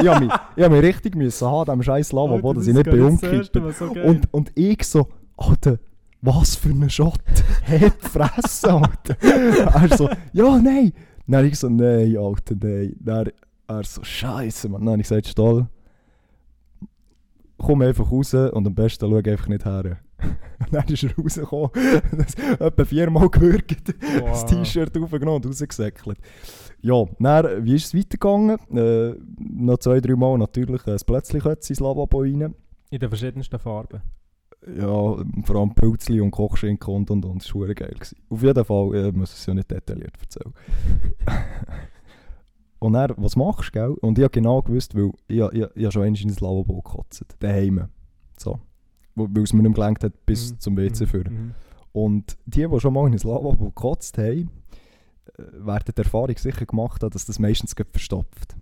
[0.00, 2.90] ich habe mich, ich hab mich richtig müssen haben, dem scheiß Lavabo, dass ich nicht
[2.90, 3.64] bin umgekippt bin.
[4.02, 5.78] Und, und ich so, Alter,
[6.22, 7.20] was für ein Shot?
[7.62, 9.16] Heb fressen, Alter.
[9.22, 10.92] er so, ja, nein.
[11.26, 12.96] Dann ich so, nein, Alter, nein.
[13.00, 13.30] Dann
[13.68, 14.80] er so, scheiße, Mann.
[14.80, 15.66] Dann habe ich gesagt, Stoll,
[17.58, 19.98] komm einfach raus und am besten schau einfach nicht her.
[20.58, 21.70] Und dann ist er rausgekommen,
[22.16, 26.18] das etwa viermal gewürgt, das T-Shirt aufgenommen und rausgesäckelt.
[26.80, 28.58] Ja, dann, wie ist es weitergegangen?
[28.76, 32.54] Äh, noch zwei, drei Mal natürlich ein Plätzchen ins Lavabo rein.
[32.90, 34.02] In den verschiedensten Farben.
[34.66, 37.42] Ja, vor allem Pilzli und Kochschinken und und und.
[37.42, 37.94] Das war geil.
[37.94, 38.18] Gewesen.
[38.28, 40.52] Auf jeden Fall, ich muss es ja nicht detailliert erzählen.
[42.80, 43.90] und dann, was machst du, gell?
[44.00, 47.24] Und ich habe genau gewusst, weil ich, ich, ich schon einmal in das Lavabo gekotzt.
[47.40, 47.88] Daheim.
[48.38, 48.58] So.
[49.14, 50.60] Weil es mir nicht gelangt hat, bis Mhm.
[50.60, 51.08] zum WC Mhm.
[51.08, 51.32] führen.
[51.34, 51.54] Mhm.
[51.92, 54.50] Und die, die schon mal in ein Lavabo gekotzt haben,
[55.36, 58.56] äh, werden die Erfahrung sicher gemacht haben, dass das meistens verstopft.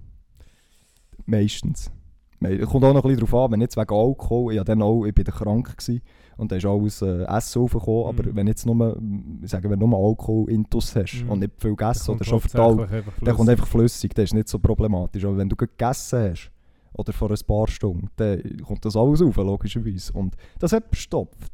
[1.27, 1.91] Meistens.
[2.41, 5.05] Es kommt auch noch ein bisschen darauf an, wenn jetzt wegen Alkohol, ich, dann auch,
[5.05, 6.03] ich bin dann krank gewesen,
[6.37, 8.37] und da ist alles äh, Essen raufgekommen, aber Mhm.
[8.37, 9.01] wenn jetzt nur,
[9.43, 11.31] ich sage, wenn nur Alkohol intus hast Mhm.
[11.31, 12.89] und nicht viel gegessen oder schon verdaut,
[13.25, 15.25] der kommt einfach flüssig, das ist nicht so problematisch.
[15.25, 16.51] Aber wenn du gegessen hast,
[16.93, 20.13] oder vor ein paar Stunden, dann kommt das alles rauf, logischerweise.
[20.15, 21.53] Und das hat verstopft.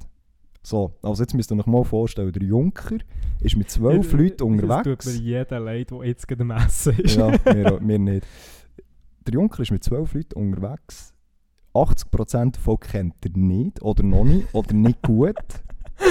[0.64, 2.98] So, also jetzt müsst ihr euch mal vorstellen, der Junker
[3.40, 5.06] ist mit zwölf Leuten Es tut unterwegs.
[5.06, 7.16] mir jeder leid, der jetzt gerade am Essen ist.
[7.16, 8.24] Ja, wir, wir nicht.
[9.26, 11.14] Der Junker ist mit zwölf Leuten unterwegs.
[11.74, 15.36] 80% davon kennt er nicht, oder noch nicht, oder nicht gut.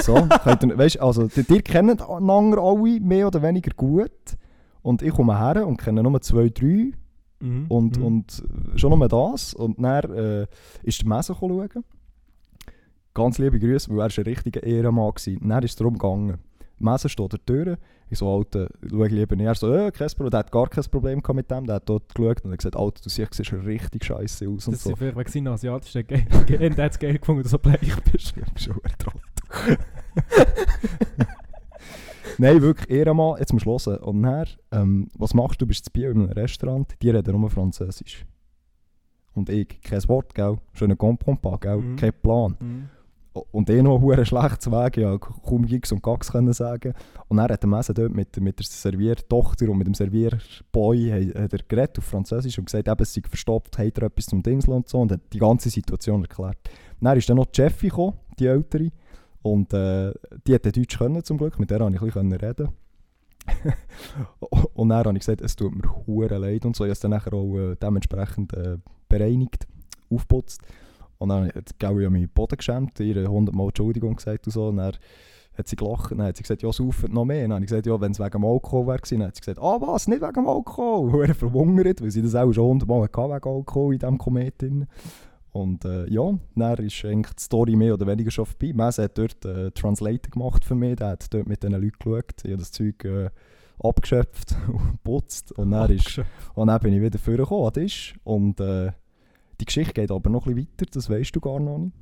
[0.02, 4.10] So, könnt ihr, weißt, also, die, die kennen einander alle mehr oder weniger gut.
[4.82, 6.92] Und ich komme her und kenne nur zwei, drei.
[7.40, 8.04] Mhm, Und, mhm.
[8.04, 8.42] und
[8.76, 9.54] schon nur das.
[9.54, 10.46] Und dann äh,
[10.82, 11.68] ist der Messe schauen.
[13.14, 15.14] Ganz liebe Grüße, weil er ein richtiger Ehrenmann war.
[15.14, 16.38] Dann ist es darum gegangen.
[16.78, 17.78] Messe steht der Tür.
[18.10, 19.46] Ich so, Alter, schau lieber nicht.
[19.46, 20.30] Er so, äh, kein Problem.
[20.30, 21.66] Der hat gar kein Problem mit dem.
[21.66, 24.66] Der hat dort geschaut und hat gesagt, Alter, du siehst, siehst richtig scheiße aus.
[24.66, 24.94] Und Das so.
[24.96, 27.96] vielleicht wegen seinen asiatischen Gen, Gen der hat es geil gefunden, dass du so bleich
[28.12, 28.34] bist.
[28.36, 29.78] Ich bin schon Trottel.
[32.38, 33.38] Nein, wirklich Ehrenmann.
[33.38, 34.02] Jetzt musst du hören.
[34.02, 35.64] Und dann, ähm, was machst du?
[35.64, 36.94] Du bist zu Biel in einem Restaurant.
[37.02, 38.24] Die reden nur Französisch.
[39.34, 40.58] Und ich, kein Wort, gell?
[40.74, 41.76] Schöner Comprends gell?
[41.78, 41.96] Mhm.
[41.96, 42.56] Kein Plan.
[42.60, 42.88] Mhm.
[43.32, 46.92] Und eh noch ein schlechtes Weg, ja, kaum Gigs und Gags können sagen.
[47.28, 51.52] Und dann hat der Messe dort mit, mit der Serviertochter und mit dem Servierboy hat,
[51.52, 54.74] er geredet auf Französisch und gesagt, eben, es sei verstopft, hat er etwas zum Dingsel
[54.74, 56.58] und so und hat die ganze Situation erklärt.
[57.00, 58.90] Dann ist dann noch die Jeffy gekommen, die Ältere,
[59.42, 60.12] und äh,
[60.46, 62.68] die hat Deutsch können zum Glück, mit der konnte ich ein bisschen reden.
[64.74, 66.84] und dann habe ich gesagt, es tut mir hure leid und so.
[66.84, 69.66] Ich habe es dann auch äh, dementsprechend äh, bereinigt,
[70.10, 70.62] aufgeputzt.
[71.22, 74.68] Und dann hat Gaui an meinen Boden geschämt, ihr 100 Mal Entschuldigung gesagt und so.
[74.68, 74.96] Und dann
[75.56, 77.42] hat sie gelacht, dann hat sie gesagt, ja, saufen noch mehr.
[77.42, 79.42] Dann habe ich gesagt, ja, wenn es wegen dem Alkohol wäre gewesen, dann hat sie
[79.42, 81.10] gesagt, ah was, nicht wegen dem Alkohol.
[81.14, 84.18] Und er verwundert, weil sie das auch schon 100 Mal hatte wegen Alkohol in diesem
[84.18, 84.86] Komet drin.
[85.52, 88.72] Und äh, ja, dann ist eigentlich die Story mehr oder weniger schon vorbei.
[88.74, 92.34] Messe hat dort äh, Translator gemacht für mich, der hat dort mit diesen Leuten geschaut.
[92.42, 93.30] Ich habe das Zeug äh,
[93.78, 95.52] abgeschöpft und geputzt.
[95.52, 96.20] Und dann, ist,
[96.54, 98.14] und dann bin ich wieder vorgekommen an Tisch.
[98.24, 98.92] Und äh,
[99.62, 101.92] die Geschichte geht aber noch ein weiter, das weißt du gar noch nicht.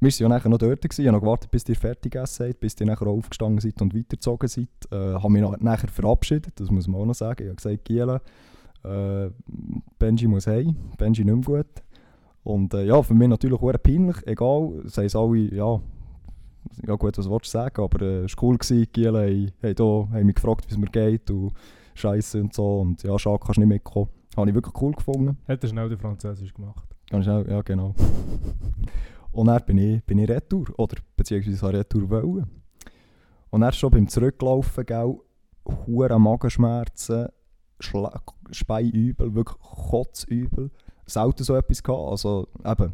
[0.00, 1.04] Wir waren ja nachher noch dort, gewesen.
[1.04, 4.48] ich noch gewartet, bis ihr fertig gegessen seid, bis ihr nachher aufgestanden seid und weitergezogen
[4.48, 4.68] seid.
[4.90, 7.42] Äh, habe mich nachher verabschiedet, das muss man auch noch sagen.
[7.42, 8.20] Ich habe gesagt, Giela,
[8.82, 9.30] äh,
[9.98, 11.82] Benji muss heim, Benji nicht mehr gut.
[12.44, 15.80] Und äh, ja, für mich natürlich auch peinlich, egal, sagen es alle, ja,
[16.86, 18.86] ja gut, was willst du sagen, aber äh, es war cool, gewesen.
[18.90, 19.84] Giela haben, haben, da,
[20.16, 21.52] haben mich gefragt, wie es mir geht und
[21.94, 24.08] Scheiße und so und ja, schade, kannst nicht mitkommen.
[24.36, 25.36] Habe ich wirklich cool gefunden.
[25.46, 26.88] Hat er schnell den Französisch gemacht.
[27.10, 27.94] Ganz schnell, ja genau.
[29.32, 32.46] Und dann bin ich, bin ich retour, oder beziehungsweise habe retour wollen.
[33.50, 35.16] Und dann schon beim Zurücklaufen, gell,
[35.86, 37.28] hure Magenschmerzen,
[37.80, 40.70] Schla- Speiübel, wirklich Kotzübel.
[41.06, 42.92] Selten so etwas gehabt, also eben,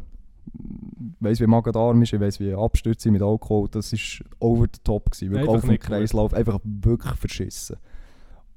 [0.51, 4.81] ich weiss wie Magen-Darm ist, ich weiss wie Abstürze mit Alkohol, das war over the
[4.83, 5.79] top gewesen, wirklich Einfach auf dem.
[5.79, 7.77] Kreislauf, einfach wirklich verschissen.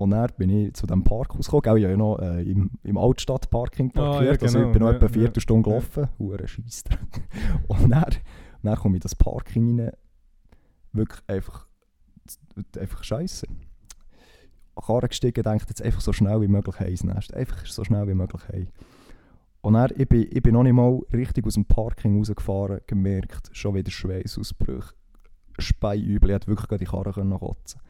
[0.03, 2.99] Und dann bin ich zu diesem Parkhaus gekommen, ich habe ja noch äh, im, im
[2.99, 5.21] Altstadtparking Ah, ja, parkiert, also ich genau, bin noch ja, etwa eine ja.
[5.21, 6.99] Viertelstunde gelaufen, hure Scheissdreck.
[7.69, 8.17] Und dann,
[8.65, 9.93] dann komme ich in das Parking rein,
[10.93, 11.69] wirklich einfach,
[12.77, 13.47] einfach scheiße.
[14.75, 17.33] Karre gestiegen, denkt jetzt einfach so schnell wie möglich heim Nest.
[17.33, 18.69] Einfach so schnell wie möglich heim.
[19.61, 23.51] Und dann, ich bin, ich bin noch nicht mal richtig aus dem Parking rausgefahren, gemerkt,
[23.53, 24.95] schon wieder Schweißausbrüche,
[25.61, 27.81] Speiübel, ich hätte wirklich die Karre können kotzen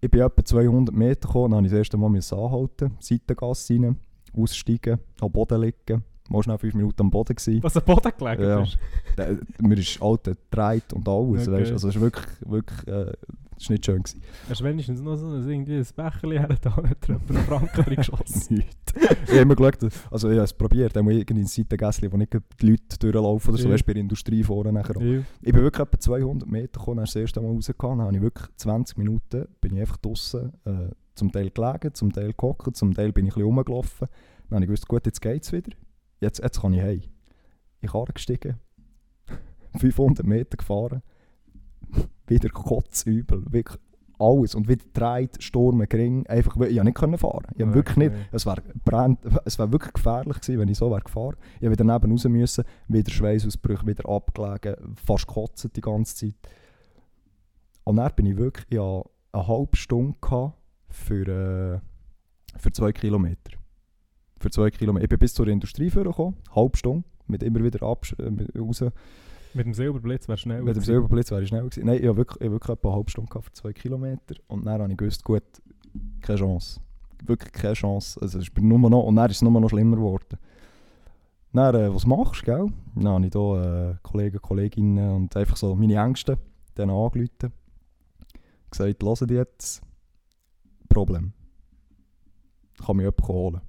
[0.00, 3.96] Ich bin etwa 200 Meter gekommen, dann musste ich das erste Mal anhalten, Seitengasse rein,
[4.36, 7.62] aussteigen, am Boden liegen, mal schnell 5 Minuten am Boden gewesen.
[7.62, 8.62] Was am Boden gelegen Ja.
[8.62, 8.78] ist.
[9.16, 11.60] Der- Mir ist Alter gedreht und alles, Okay.
[11.60, 13.12] weißt, also es ist wirklich, wirklich, äh,
[13.58, 14.22] es ist nicht schön gewesen.
[14.48, 17.96] Hast du wenigstens noch so ein, irgendwie ein Becherchen her, da hat einen Franken drin
[17.96, 18.54] geschossen.
[18.56, 18.94] Nichts.
[18.94, 22.12] ich habe immer geschaut, also ich habe es probiert, dann muss ich irgendwie in Seitengässchen,
[22.12, 23.76] wo nicht die Leute durchlaufen oder so, Ja.
[23.84, 25.00] bei der Industrie vorne nachher.
[25.02, 25.22] Ja.
[25.42, 28.22] Ich bin wirklich etwa 200 Meter gekommen, dann das erste Mal rausgegangen, dann habe ich
[28.22, 32.94] wirklich 20 Minuten, bin ich einfach draussen, äh, zum Teil gelegen, zum Teil gehockt, zum
[32.94, 34.06] Teil bin ich ein bisschen rumgelaufen.
[34.48, 35.72] Dann habe ich gewusst, gut, jetzt geht es wieder,
[36.20, 37.02] jetzt, jetzt kann ich heim.
[37.80, 38.56] Ich bin gestiegen,
[39.78, 41.02] 500 Meter gefahren,
[42.26, 43.78] wieder kotzübel, wirklich
[44.18, 47.46] alles und wieder dreht, Sturm, gering, einfach, ich konnte nicht können fahren.
[47.54, 48.26] Ich habe wirklich nicht, Okay.
[48.32, 48.62] es wäre
[49.44, 51.36] es wäre wirklich gefährlich gewesen, wenn ich so wäre gefahren.
[51.60, 56.34] Ich habe wieder neben raus müssen, wieder Schweißausbrüche, wieder abgelegen, fast gekotzt die ganze Zeit.
[57.84, 60.16] Und dann bin ich wirklich, ich hatte eine halbe Stunde
[60.88, 61.80] für, äh,
[62.58, 63.52] für zwei Kilometer.
[64.40, 65.04] Für zwei Kilometer.
[65.04, 68.84] Ich bin bis zur Industrie gekommen, halbe Stunde, mit immer wieder absch äh, raus.
[69.54, 70.62] Mit dem Silberblitz wäre schnell.
[70.62, 71.86] Mit dem Silberblitz wäre ich schnell gewesen.
[71.86, 74.34] Nein, ich habe wirklich, ich habe wirklich etwa eine halbe Stunde gehabt für zwei Kilometer.
[74.46, 75.42] Und dann habe ich gewusst, gut,
[76.20, 76.80] keine Chance.
[77.24, 78.20] Wirklich keine Chance.
[78.20, 80.38] Also es ist nur noch, und dann ist es nur noch schlimmer geworden.
[81.52, 82.66] Dann, äh, was machst du, gell?
[82.94, 86.38] Dann habe ich hier äh, Kollegen, Kolleginnen und einfach so meine Ängste
[86.76, 87.52] denen angerufen.
[88.70, 89.82] Gesagt, hört jetzt,
[90.88, 91.32] Problem.
[92.84, 93.60] Kann mich jemand holen.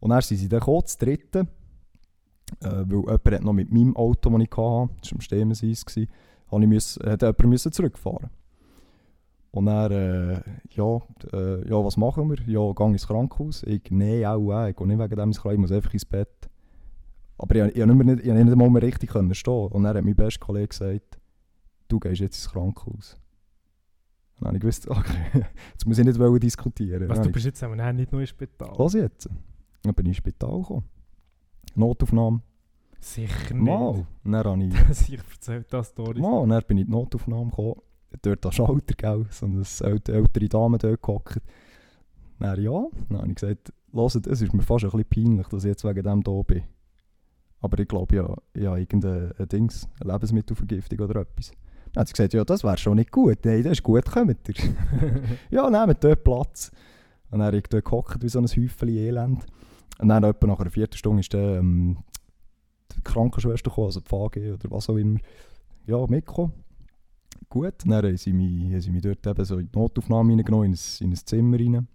[0.00, 1.46] Und dann sind sie dann gekommen, das dritte,
[2.62, 5.84] äh, weil jemand hat noch mit meinem Auto, das ich hatte, das war am Stemenseis,
[5.96, 6.08] ich
[6.50, 8.30] müssen, hat jemand müssen zurückfahren
[9.50, 11.00] Und dann, äh, ja,
[11.32, 12.38] äh, ja, was machen wir?
[12.46, 13.62] Ja, gehe ins Krankenhaus.
[13.64, 16.04] Ich, nein, auch, äh, ich gehe nicht wegen dem ins Krankenhaus, ich muss einfach ins
[16.04, 16.48] Bett.
[17.38, 19.68] Aber ich, ich, ich, nicht, ich konnte nicht einmal mehr richtig können stehen.
[19.68, 21.18] Und dann hat mein bester Kollege gesagt,
[21.88, 23.16] du gehst jetzt ins Krankenhaus.
[24.38, 27.08] Dann habe ich gewusst, okay, jetzt muss ich nicht diskutieren.
[27.08, 28.70] Was, du bist jetzt aber nicht nur im Spital?
[28.72, 29.28] ich, was jetzt?
[29.82, 30.84] Dann bin ich ins Spital gekommen.
[31.76, 32.40] Notaufnahme.
[33.00, 33.64] Sicher nicht.
[33.64, 34.06] Mal.
[34.24, 34.74] Dann habe ich...
[34.96, 36.20] Sicher erzählt das Story.
[36.20, 37.74] Mal, dann bin ich in die Notaufnahme gekommen.
[38.22, 41.42] Dort an Schalter, gell, so eine älte, ältere Dame dort gehockt.
[42.38, 45.64] Dann ja, dann habe ich gesagt, hört, es ist mir fast ein bisschen peinlich, dass
[45.64, 46.62] ich jetzt wegen dem da bin.
[47.60, 51.52] Aber ich glaube ja, ja irgendein ein Dings, eine Lebensmittelvergiftung oder etwas.
[51.92, 53.38] Dann hat sie gesagt, ja, das wäre schon nicht gut.
[53.44, 54.54] Nein, das ist gut, kommt ihr.
[55.50, 56.70] ja, nehmt dort Platz.
[57.30, 59.46] Und dann habe ich dort gehockt wie so ein Häufchen Elend.
[59.98, 61.96] Und dann etwa nach einer Viertelstunde ist dann, ähm,
[62.96, 65.18] die Krankenschwester gekommen, also die VG oder was auch immer.
[65.86, 66.52] Ja, mitgekommen.
[67.48, 70.66] Gut, dann haben sie mich, haben sie mich dort eben so in die Notaufnahme reingenommen,
[70.66, 71.88] in ein, in ein Zimmer rein.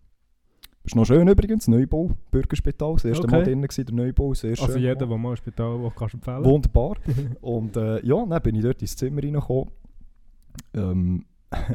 [0.84, 3.36] Das ist noch schön übrigens, Neubau, Bürgerspital, das erste Okay.
[3.38, 4.66] Mal drin gewesen, der Neubau, sehr schön.
[4.66, 6.44] Also jeder, der mal im Spital will, kannst du empfehlen.
[6.44, 6.98] Wunderbar.
[7.42, 9.70] Und äh, ja, dann bin ich dort ins Zimmer reingekommen.
[10.74, 11.26] Ähm,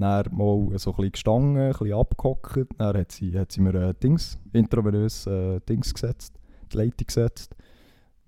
[0.00, 2.66] dann mal so ein bisschen gestanden, ein bisschen abgehockt.
[2.78, 6.38] Dann hat sie, hat sie mir äh, Dings, intravenös äh, Dings gesetzt,
[6.72, 7.54] die Leitung gesetzt.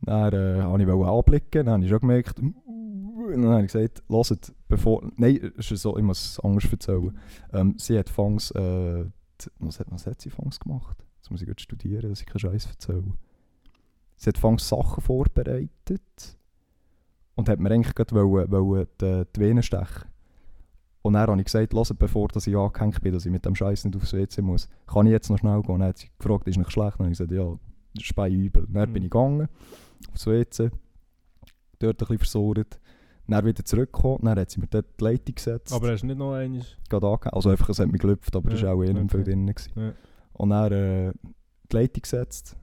[0.03, 2.41] Dann äh, wollte ich anblicken, dann habe ich schon gemerkt,
[3.33, 7.19] und dann habe ich gesagt, hört, bevor, nein, ist so, ich muss es anders erzählen.
[7.53, 9.05] Ähm, sie hat fangs, äh,
[9.59, 11.05] was, hat, was hat sie fangs gemacht?
[11.19, 13.05] Jetzt muss ich gut studieren, dass ich keinen Scheiß erzähle.
[14.17, 16.39] Sie hat fangs Sachen vorbereitet
[17.35, 20.12] und hat mir eigentlich gerade wollen, wollen die, die Venen stechen.
[21.03, 23.55] Und dann habe ich gesagt, hört, bevor dass ich angehängt bin, dass ich mit dem
[23.57, 25.73] Scheiß nicht aufs WC muss, kann ich jetzt noch schnell gehen?
[25.75, 26.99] Und dann hat sie gefragt, ist nicht schlecht?
[26.99, 27.59] Und dann habe ich gesagt, ja,
[27.95, 28.67] das ist bei übel.
[28.69, 28.93] Dann Mhm.
[28.93, 29.49] bin ich gegangen,
[30.13, 30.71] aufs WC,
[31.81, 32.79] dort ein bisschen versorgt,
[33.29, 36.19] dann wieder zurückgekommen, dann hat sie mir dort die Leitung gesetzt, Aber hast du nicht
[36.19, 36.63] noch einmal...
[36.89, 37.35] gerade angehängt.
[37.35, 39.55] Also einfach, es hat mich gelüpft, aber das Ja, war auch eh nicht viel drin.
[39.75, 39.93] Ja.
[40.35, 41.13] Und dann äh,
[41.71, 42.57] die Leitung gesetzt.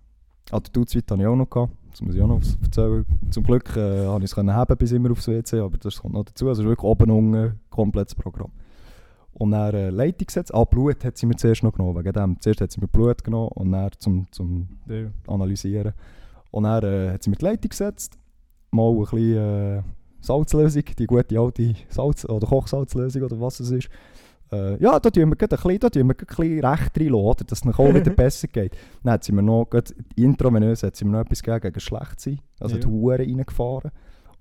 [0.52, 1.50] Ah, die Dutzweit hatte ich auch noch.
[1.50, 1.74] Gehabt.
[1.92, 3.06] Das muss ich auch noch erzählen.
[3.32, 6.24] Zum Glück äh, habe ich es haben bis immer aufs WC, aber das kommt noch
[6.26, 6.48] dazu.
[6.50, 8.52] Also es wirklich oben unten komplettes Programm.
[9.34, 10.54] Und dann äh, Leitung gesetzt.
[10.54, 12.40] Ah, Blut hat sie mir zuerst noch genommen, wegen dem.
[12.42, 15.08] Zuerst hat sie mir Blut genommen und dann zum, zum Ja.
[15.28, 15.94] analysieren.
[16.52, 18.18] Und dann äh, hat sie mir die Leitung gesetzt.
[18.72, 19.82] Mal ein bisschen äh,
[20.22, 23.90] Salzlösung, die gute alte Salz- oder Kochsalzlösung oder was es ist.
[24.52, 27.44] Äh, ja, da tun wir ein bisschen, da tun wir ein bisschen recht reinlassen, oder,
[27.46, 28.76] dass es nachher auch wieder besser geht.
[29.04, 29.68] Dann hat sie mir noch,
[30.16, 32.40] intravenös hat sie mir noch etwas gegeben gegen Schlechtsein.
[32.60, 32.82] Also Ja.
[32.82, 33.92] die Huren reingefahren.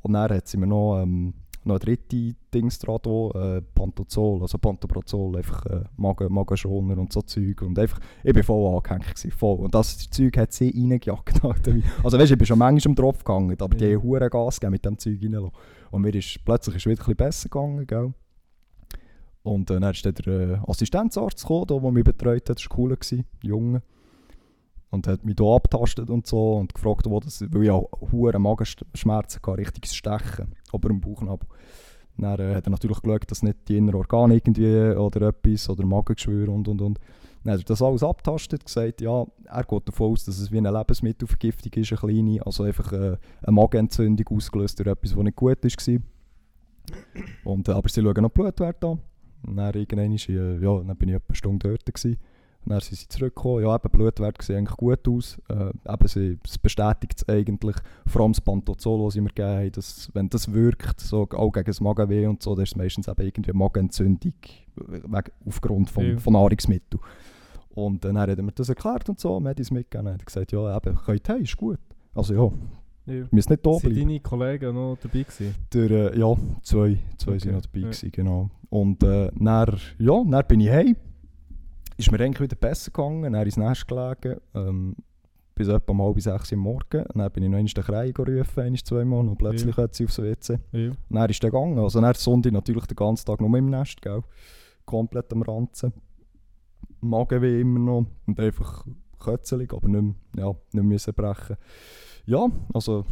[0.03, 4.41] Und dann hat sie mir noch, ähm, noch ein dritte Dings dran, da, äh, Pantozol,
[4.43, 7.63] also Pantoprazol, einfach äh, Magen, Magenschoner und so Zeug.
[7.63, 9.59] Und einfach, ich war voll angehängt, gewesen, voll.
[9.59, 11.45] Und das Zeug hat sie reingejagt.
[11.45, 13.97] Also weißt du, ich bin schon manchmal am Tropf gegangen, aber die Ja.
[13.97, 15.51] haben hure Gas gegeben mit dem Zeug rein.
[15.91, 18.13] Und mir ist plötzlich ist es wieder ein bisschen besser gegangen, gell.
[19.43, 22.71] Und äh, dann ist dann der äh, Assistenzarzt gekommen, der, der mich betreut hat, das
[22.71, 23.83] war cool, gewesen, Junge.
[24.91, 28.39] Und hat mich hier abgetastet und so und gefragt, wo das, weil ich auch hure
[28.39, 31.47] Magenschmerzen hatte, richtiges Stechen, aber im Bauchnabel.
[32.17, 35.85] Dann äh, hat er natürlich geschaut, dass nicht die inneren Organe irgendwie oder etwas oder
[35.87, 36.99] Magengeschwür und und und.
[37.45, 40.59] Dann hat er das alles abgetastet, gesagt, ja, er geht davon aus, dass es wie
[40.59, 45.37] eine Lebensmittelvergiftung ist, eine kleine, also einfach äh, eine Magenentzündung ausgelöst durch etwas, was nicht
[45.37, 46.01] gut war.
[47.45, 49.01] Und, äh, aber sie schauen noch Blutwerte an.
[49.45, 51.87] Dann, irgendwann ist, äh, ja, dann bin ich etwa eine Stunde dort.
[51.87, 52.19] Gewesen.
[52.69, 53.63] Dann sind sie zurückgekommen.
[53.65, 55.39] Ja, eben, Blutwerte sehen eigentlich gut aus.
[55.49, 57.77] Äh, eben, sie, es bestätigt es eigentlich,
[58.07, 61.51] vor allem das Pantozol, das sie mir gegeben haben, dass, wenn das wirkt, so, auch
[61.53, 64.35] gegen das Magenweh und so, dann ist es meistens eben irgendwie Magenentzündung
[64.77, 66.19] wegen, aufgrund von, Ja.
[66.19, 67.01] von Nahrungsmitteln.
[67.71, 70.07] Und äh, dann hat er mir das erklärt und so, Medis mitgegeben.
[70.07, 71.79] Dann hat er gesagt, ja, eben, könnt hey, ist gut.
[72.15, 72.53] Also ja, Ja.
[73.07, 74.09] wir müssen nicht da Sind bleiben.
[74.09, 75.55] deine Kollegen noch dabei gewesen?
[75.73, 77.87] Der, äh, ja, zwei, zwei Okay, sind noch dabei ja.
[77.87, 78.51] gewesen, genau.
[78.71, 80.97] Und äh, dann, ja, dann bin ich heim.
[81.99, 84.97] Ist mir eigentlich wieder besser gegangen, dann ins Nest gelegen, ähm,
[85.55, 87.05] bis etwa um halb sechs Uhr Morgen.
[87.15, 90.19] Dann bin ich noch einmal den Kreis gerufen, einmal zweimal, und plötzlich hat sie aufs
[90.23, 90.59] WC.
[90.73, 90.93] Ja.
[91.11, 91.79] Dann ist der gegangen.
[91.79, 94.23] Also dann Sonntag natürlich den ganzen Tag nur im Nest, gell.
[94.87, 95.93] Komplett am Ranzen.
[97.01, 98.87] Magenweh immer noch und einfach
[99.19, 100.03] kötzelig, aber nicht,
[100.35, 101.57] mehr- ja, nicht müssen brechen.
[102.27, 103.05] Ja, also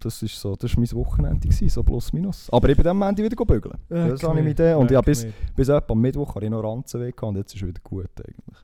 [0.00, 2.48] das ist so, das war mein Wochenende, gewesen, so plus minus.
[2.50, 3.78] Aber ich bin dann am Ende wieder bügeln.
[3.88, 4.78] Das habe ich mit dem.
[4.78, 7.62] Und ja, bis, bis etwa am Mittwoch hatte ich noch Ranzenweh gehabt und jetzt ist
[7.62, 8.58] es wieder gut eigentlich.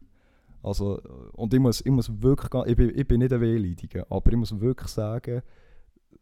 [0.63, 0.99] Also,
[1.33, 4.37] und ich muss, ich muss wirklich, ich bin, ich bin nicht ein Wehleidiger, aber ich
[4.37, 5.43] muss wirklich sagen,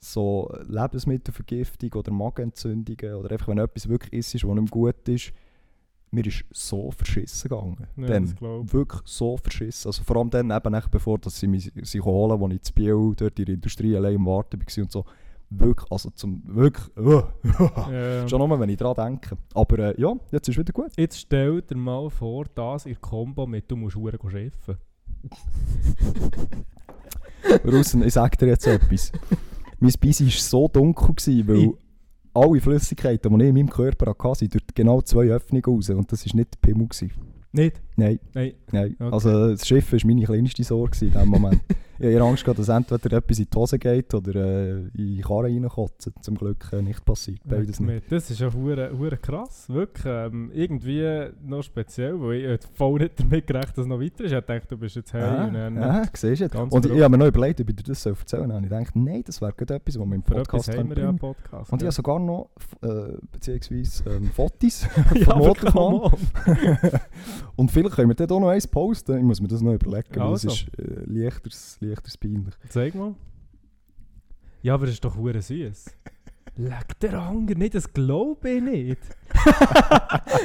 [0.01, 5.33] so Lebensmittelvergiftung oder Magenentzündungen oder einfach, wenn etwas wirklich ist, was nicht gut ist,
[6.15, 7.87] mir ist so verschissen gegangen.
[7.97, 8.35] Ja, dann,
[8.73, 9.89] wirklich so verschissen.
[9.89, 12.73] Also vor allem dann eben, echt bevor dass sie mich sie holen, als ich zu
[12.75, 15.05] Biel dort in der Industrie allein im Warten war und so.
[15.55, 16.87] Wirklich, also zum, wirklich,
[17.91, 18.27] Ja.
[18.29, 19.37] schon nur, wenn ich daran denke.
[19.55, 20.93] Aber äh, ja, jetzt ist wieder gut.
[20.97, 24.77] Jetzt stell dir mal vor, das in Kombo mit du musst Uhren schiffen.
[27.65, 29.13] Russen, ich sage dir jetzt etwas.
[29.79, 31.71] mein Bein war so dunkel, gewesen, weil Ich-
[32.35, 35.91] alle Flüssigkeiten, die ich in meinem Körper hatte, sind durch genau zwei Öffnungen raus.
[35.91, 36.89] Und das war nicht Pimmel.
[36.89, 37.11] Gewesen.
[37.53, 37.81] Nicht?
[37.97, 38.53] Nein, Nein.
[38.71, 38.97] nein.
[38.99, 39.13] Okay.
[39.13, 41.61] Also das Schiff war meine kleinste Sorge in dem Moment.
[42.09, 45.21] ich hatte Angst, gehabt, dass entweder etwas in die Hose geht oder äh, in die
[45.21, 46.13] Karre reinkotzen.
[46.21, 47.41] Zum Glück äh, nicht passiert.
[47.45, 48.11] Beides nicht.
[48.11, 50.05] Das ist ja hure, krass, wirklich.
[50.07, 54.25] Ähm, irgendwie noch speziell, weil ich hätte voll nicht damit gerechnet, dass es noch weiter
[54.25, 54.33] ist.
[54.33, 56.87] Ich dachte, du bist jetzt hey Ja, dann ja, siehst du Und ich, verrückt.
[56.97, 58.57] ich habe mir noch überlegt, ob ich dir das erzählen soll.
[58.57, 61.09] Und ich dachte, nein, das wäre gerade etwas, was wir im Podcast haben wir ja
[61.09, 61.19] einen.
[61.19, 61.73] Podcast.
[61.73, 61.87] Und ich ja.
[61.87, 62.51] habe sogar noch,
[62.83, 64.87] äh, beziehungsweise ähm, Fotos
[65.25, 66.13] come on.
[67.57, 69.19] Und vielleicht können wir dort auch noch eins posten.
[69.19, 70.49] Ich muss mir das noch überlegen, weil Also.
[70.49, 71.05] es ist äh,
[71.93, 72.55] leichteres, leichteres peinlich.
[72.69, 73.15] Zeig mal.
[74.63, 75.87] Ja, aber es ist doch hure süß.
[76.57, 78.99] Leck der Hunger nicht, das glaube ich nicht.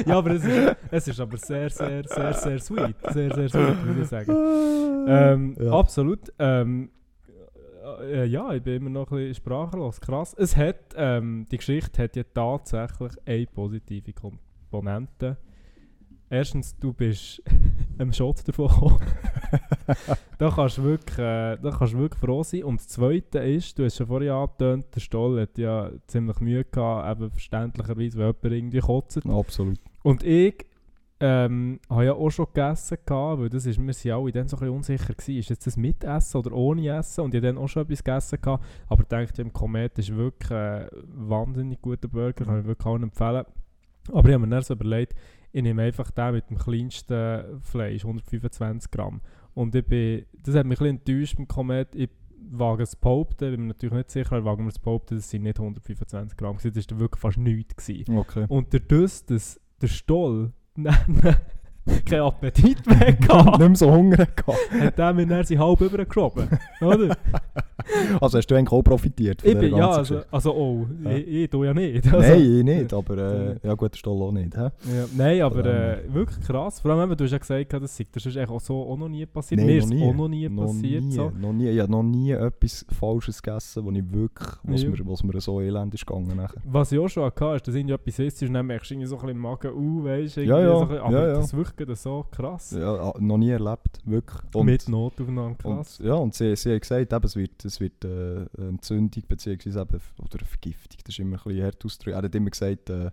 [0.06, 2.96] ja, aber es ist, es ist aber sehr, sehr, sehr, sehr sweet.
[3.12, 4.32] Sehr, sehr sweet, würde ich sagen.
[5.08, 5.72] Ähm, Ja.
[5.74, 6.32] Absolut.
[6.40, 6.90] Ähm,
[8.02, 10.00] äh, ja, ich bin immer noch ein bisschen sprachlos.
[10.00, 10.34] Krass.
[10.38, 15.38] Es hat, ähm, die Geschichte hat ja tatsächlich eine positive Komponente.
[16.30, 17.42] Erstens, du bist
[17.98, 19.00] am Schutz davon gekommen.
[20.38, 22.64] da kannst du wirklich, äh, da kannst du wirklich froh sein.
[22.64, 26.66] Und das Zweite ist, du hast schon vorhin angetönt, der Stoll hat ja ziemlich Mühe
[26.66, 29.26] gehabt, eben verständlicherweise, weil jemand irgendwie kotzt.
[29.26, 29.80] Absolut.
[30.04, 30.66] Und ich
[31.20, 34.58] ähm, habe ja auch schon gegessen, gehabt, weil das ist, wir sind alle dann so
[34.58, 37.22] ein bisschen unsicher gewesen, ist jetzt das mit Essen oder ohne Essen?
[37.22, 40.16] Und ich habe dann auch schon etwas gegessen, gehabt, aber ich denke, im Komet ist
[40.16, 43.46] wirklich ein wahnsinnig guter Burger, kann ich wirklich allen empfehlen.
[44.12, 45.16] Aber ich habe mir dann so überlegt,
[45.58, 49.22] ich nehme einfach den mit dem kleinsten Fleisch, 125 Gramm.
[49.56, 51.96] Und ich bin, das hat mich ein bisschen enttäuscht beim Komet.
[51.96, 52.12] Ich
[52.52, 55.42] wage es behaupten, bin mir natürlich nicht sicher, aber wage mir es behaupten, das sind
[55.42, 56.58] nicht 125 Gramm.
[56.62, 57.88] Das war wirklich fast nichts.
[57.88, 58.20] Gewesen.
[58.20, 58.46] Okay.
[58.50, 60.54] Und dadurch, dass der Stoll
[62.06, 64.72] keinen Appetit mehr nicht hatte, mehr so Hunger gehabt.
[64.80, 66.48] hat er mir dann sie halb übergeschoben.
[66.82, 67.16] Oder?
[68.20, 71.12] Also hast du eigentlich auch profitiert von Ich bin, ja, also, also oh, Ja.
[71.12, 72.06] ich, ich tue ja nicht.
[72.12, 74.54] Also, Nein, ich nicht, aber äh, ja gut, der Stoll auch nicht.
[74.56, 74.72] Ja,
[75.16, 76.82] nein, aber äh, wirklich krass.
[76.82, 79.08] Vor allem, eben, du hast ja gesagt, das sei das ist auch so auch noch
[79.08, 79.60] nie passiert.
[79.62, 81.04] Nein, Mir ist auch noch nie Noch passiert.
[81.04, 81.32] nie, So.
[81.40, 81.70] noch nie.
[81.70, 84.90] Ich habe noch nie etwas Falsches gegessen, wo ich wirklich, was, Ja.
[84.90, 86.62] mir, was mir so elend ist gegangen nachher.
[86.66, 89.08] Was ich auch schon hatte, ist, dass irgendwie etwas ist und dann merkst du irgendwie
[89.08, 91.34] so ein bisschen im Magen, uh, weißt du, Ja, ja, so bisschen- aber ja, ja.
[91.36, 92.72] das ist wirklich so krass.
[92.72, 94.42] Ja, ah, noch nie erlebt, wirklich.
[94.54, 96.00] Und, Mit Notaufnahme, krass.
[96.00, 98.08] und, ja, und sie, sie haben gesagt, eben, es wird, es wird äh,
[98.58, 102.08] eine Entzündung beziehungsweise eben, oder eine Vergiftung, das ist immer ein bisschen hart.
[102.08, 103.12] Er hat immer gesagt, äh,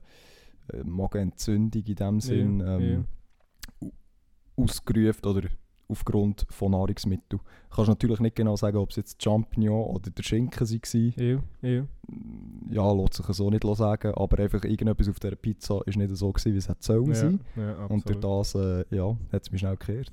[0.73, 3.07] äh, Magenentzündung in dem Sinn Ja, ähm,
[4.57, 5.49] ausgerufen oder
[5.89, 7.41] aufgrund von Nahrungsmitteln.
[7.69, 11.15] Du kannst natürlich nicht genau sagen, ob es jetzt Champignon oder der Schinken waren.
[11.63, 11.85] Ja, ja.
[12.71, 16.33] Ja, lässt sich so nicht sagen, aber einfach irgendetwas auf dieser Pizza ist nicht so
[16.33, 17.41] gewesen, wie es hätte sollen Ja, sein.
[17.57, 20.13] ja, Und durch das, äh, ja, hat es mich schnell gekehrt.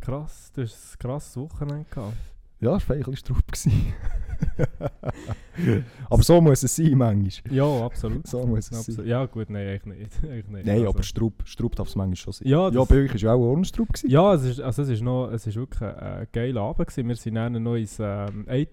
[0.00, 2.16] Krass, du hast ein krasses Wochenende gehabt.
[2.60, 3.44] Ja, es war ein bisschen Strupp.
[6.10, 7.54] aber so muss es sein, manchmal.
[7.54, 8.26] Ja, absolut.
[8.26, 9.00] So muss es absolut.
[9.00, 9.06] sein.
[9.08, 10.22] Ja gut, nein, eigentlich nicht.
[10.24, 10.66] eigentlich nicht.
[10.66, 12.48] Nein, Also- aber Strupp, Strupp darf es manchmal schon sein.
[12.48, 13.88] Ja, ja bei euch war ja auch Ohrenstrupp.
[13.92, 14.10] gewesen.
[14.10, 16.88] Ja, es ist, also es ist, noch, es ist wirklich ein äh, geiler Abend.
[16.88, 17.08] Gewesen.
[17.08, 18.70] Wir sind dann noch ins ähm, eight,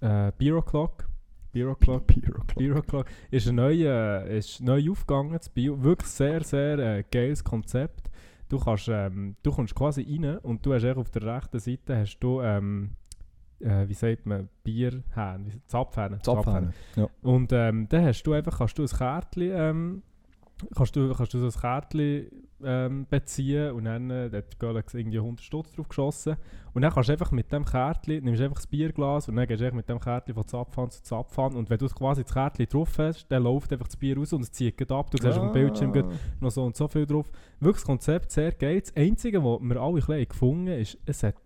[0.00, 1.06] äh, Beer O'Clock.
[1.52, 2.06] Beer O'Clock.
[2.56, 3.06] Beer O'Clock.
[3.30, 5.32] Ist, ein neu, äh, ist neu aufgegangen.
[5.32, 5.82] Das Bio.
[5.82, 8.10] Wirklich sehr, sehr äh, geiles Konzept.
[8.48, 12.18] Du, kannst, ähm, du kommst quasi rein und du hast auf der rechten Seite hast
[12.20, 12.92] du, ähm,
[13.60, 16.18] äh, wie sagt man, Bierhähne, Zapfhähne.
[16.22, 16.72] Zapfhähne.
[16.96, 17.08] Ja.
[17.22, 20.02] Und ähm, dann hast du einfach, kannst du ein Kärtchen, ähm,
[20.74, 22.26] kannst du, kannst du so ein Kärtchen
[22.64, 26.36] ähm, beziehen und dann äh, hat die Galax irgendwie 100 Stutz drauf geschossen.
[26.74, 29.60] Und dann kannst du einfach mit dem Kärtchen, nimmst einfach das Bierglas und dann gehst
[29.62, 32.98] du mit dem Kärtchen von Zapfhahn zu Zapfhahn und wenn du quasi das Kärtchen drauf
[32.98, 35.10] hast, dann läuft einfach das Bier raus und es zieht ab.
[35.10, 36.12] Du siehst auf dem Bildschirm Ah.
[36.40, 37.30] noch so und so viel drauf.
[37.60, 38.80] Wirklich das Konzept sehr geil.
[38.80, 41.36] Das Einzige, was wir alle ein gefunden haben, ist, es hat,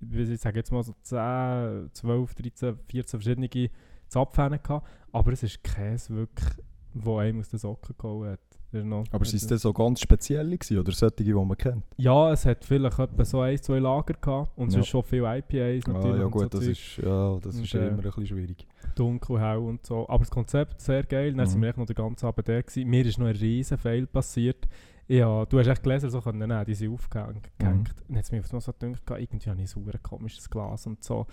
[0.00, 3.70] ich sage jetzt mal so 10, 12, 13, 14 verschiedene
[4.08, 6.48] Zapfhähne gehabt, aber es ist Käse wirklich,
[6.94, 8.40] wo einem aus den Socken gehauen hat.
[8.70, 8.84] Ist
[9.14, 11.84] Aber sind es denn so ganz spezielle gewesen, oder solche, die man kennt?
[11.96, 14.72] Ja, es hat vielleicht etwa so ein, zwei Lager gehabt und Ja.
[14.74, 16.18] sonst schon viele IPAs Ah, natürlich.
[16.18, 18.66] ja und gut, so das ist, ja, das Und, ist äh, immer ein bisschen schwierig.
[18.94, 20.06] dunkel, hell und so.
[20.06, 21.32] Aber das Konzept sehr geil.
[21.32, 21.50] Dann Mhm.
[21.50, 22.88] sind wir echt noch den ganzen Abend da gewesen.
[22.90, 24.68] Mir ist noch ein riesen Fail passiert.
[25.08, 27.48] Ja, du hast echt Gläser so können nehmen, die sind aufgehängt.
[27.62, 27.84] Mhm.
[28.14, 31.26] Jetzt hat es mir so gedacht, irgendwie habe ich so ein komisches Glas und so.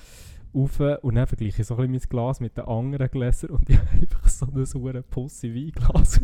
[0.54, 3.70] Auf, und dann vergleiche ich so ein bisschen mein Glas mit den anderen Gläsern und
[3.70, 6.22] ich habe einfach so ein sauer Pussy Weinglas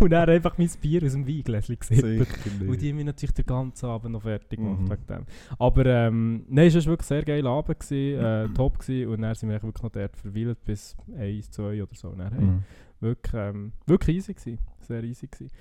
[0.00, 2.26] und dann einfach mein Bier aus dem Weingläschen gesehen.
[2.66, 4.90] Und die haben mich natürlich den ganzen Abend noch fertig gemacht Mhm.
[4.90, 5.26] wegen dem.
[5.60, 9.08] Aber ähm, nein, es war wirklich sehr geiler Abend, gewesen, äh, top gewesen.
[9.12, 12.08] und dann sind wir wirklich noch dort verweilt bis 1, 2 oder so.
[12.08, 12.62] Und Dann, hey, Mhm.
[12.98, 15.52] wirklich, ähm, wirklich easy gewesen, sehr easy gewesen.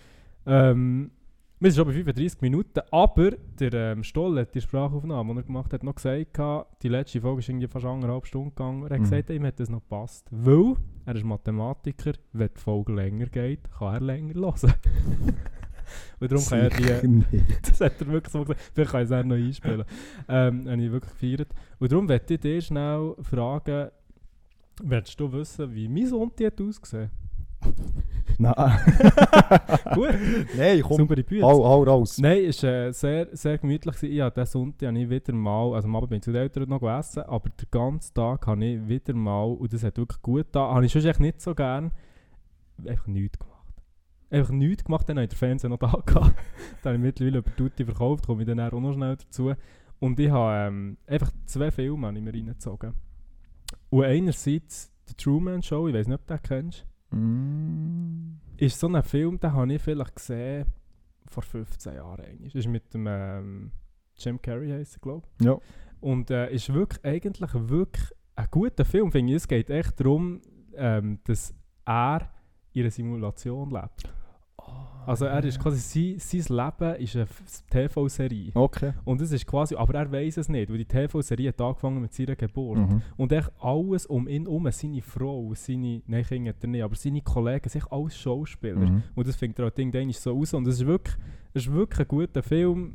[0.46, 1.12] Ähm,
[1.60, 5.44] wir sind schon bei 35 Minuten, aber der ähm, Stoll hat die Sprachaufnahme, die er
[5.44, 6.38] gemacht hat, noch gesagt,
[6.84, 8.84] die letzte Folge ist irgendwie fast anderthalb Stunden gegangen.
[8.84, 9.04] Er hat Mhm.
[9.04, 10.76] gesagt, ihm hat das noch gepasst, weil
[11.06, 14.74] er ist Mathematiker, wenn die Folge länger geht, kann er länger hören.
[16.20, 17.08] Und darum kann er die...
[17.08, 17.30] Nicht.
[17.70, 18.62] Das hat er wirklich so gesagt.
[18.74, 19.84] Vielleicht kann ich es auch noch einspielen.
[20.28, 21.48] Ähm, habe ich wirklich gefeiert.
[21.80, 23.90] Und darum möchte ich dir schnell fragen,
[24.82, 27.10] willst du wissen, wie mein Sonntag hat ausgesehen?
[28.40, 28.56] Nein.
[29.94, 30.10] Gut,
[30.58, 31.46] Nein, komm, saubere Bücher.
[31.46, 32.18] hau, hau raus.
[32.18, 33.96] Nein, es war äh, sehr, sehr gemütlich.
[33.96, 34.16] gewesen.
[34.16, 36.70] Ja, diesen Sonntag habe ich wieder mal, also am Abend bin ich zu den Eltern
[36.70, 40.46] noch gegessen, aber den ganzen Tag habe ich wieder mal, und das hat wirklich gut
[40.48, 41.92] getan, habe ich schon echt nicht so gern,
[42.88, 43.54] einfach nichts gemacht.
[44.32, 46.36] Einfach nichts gemacht, dann habe ich den Fernseher noch da gehabt.
[46.82, 49.54] dann habe ich mittlerweile über Tutti verkauft, komme ich dann auch noch schnell dazu.
[50.00, 52.94] Und ich habe ähm, einfach zwei Filme habe ich mir reingezogen.
[53.90, 56.86] Und einerseits die Truman Show, ich weiß nicht, ob du den kennst.
[57.16, 58.40] Mm.
[58.58, 60.66] ist so ein Film, den habe ich vielleicht gesehen
[61.28, 62.26] vor 15 Jahren.
[62.26, 62.56] eigentlich.
[62.56, 63.72] Ist mit dem ähm,
[64.18, 65.46] Jim Carrey heisst er, glaube ich.
[65.46, 65.58] Ja.
[66.00, 69.38] Und äh, ist wirklich eigentlich wirklich ein guter Film, finde ich.
[69.38, 70.42] Es geht echt darum,
[70.76, 71.54] ähm, dass
[71.86, 72.30] er
[72.74, 74.10] in einer Simulation lebt.
[75.06, 77.28] Also er ist quasi, sein, sein Leben ist eine
[77.70, 78.52] TV-Serie.
[78.54, 78.94] Okay.
[79.04, 82.14] Und es ist quasi, aber er weiß es nicht, weil die TV-Serie hat angefangen mit
[82.14, 82.78] seiner Geburt.
[82.78, 83.02] Mhm.
[83.18, 87.22] Und echt alles um ihn herum, seine Frau, seine, nein, Kinder er nicht, aber seine
[87.22, 88.80] Kollegen, sind alles Schauspieler.
[88.80, 89.04] Mhm.
[89.14, 90.54] Und das fängt auch irgendwann so aus.
[90.54, 91.16] Und es ist wirklich,
[91.54, 92.94] es ist wirklich ein guter Film.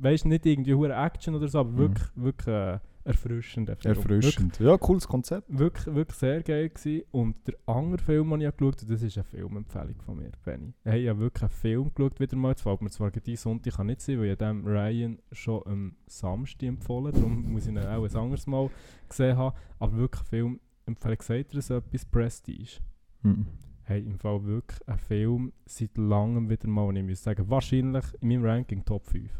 [0.00, 1.78] Weißt nicht irgendwie hure Action oder so, aber Mhm.
[1.78, 3.96] wirklich, wirklich äh, erfrischender Film.
[3.96, 4.58] Erfrischend.
[4.58, 5.48] Ja, cooles Konzept.
[5.48, 7.04] Wirklich, wirklich, wirklich sehr geil gewesen.
[7.10, 10.30] Und der andere Film, den ich auch geschaut habe, das ist eine Filmempfehlung von mir,
[10.44, 10.74] Benny.
[10.84, 12.50] Hey, ich habe wirklich einen Film geschaut wieder mal.
[12.50, 15.96] Jetzt fällt mir zwar ein Sonntag kann nicht sein, weil ich dem Ryan schon am
[16.06, 18.70] Samstag empfohlen Darum muss ich ihn auch ein anderes Mal
[19.08, 19.56] gesehen haben.
[19.78, 22.80] Aber wirklich ein Film, empfehle sagt er so etwas, Prestige.
[23.22, 23.46] Mhm.
[23.84, 28.04] Hey, im Fall wirklich ein Film seit langem wieder mal, und ich muss sagen, wahrscheinlich
[28.20, 29.30] in meinem Ranking Top 5.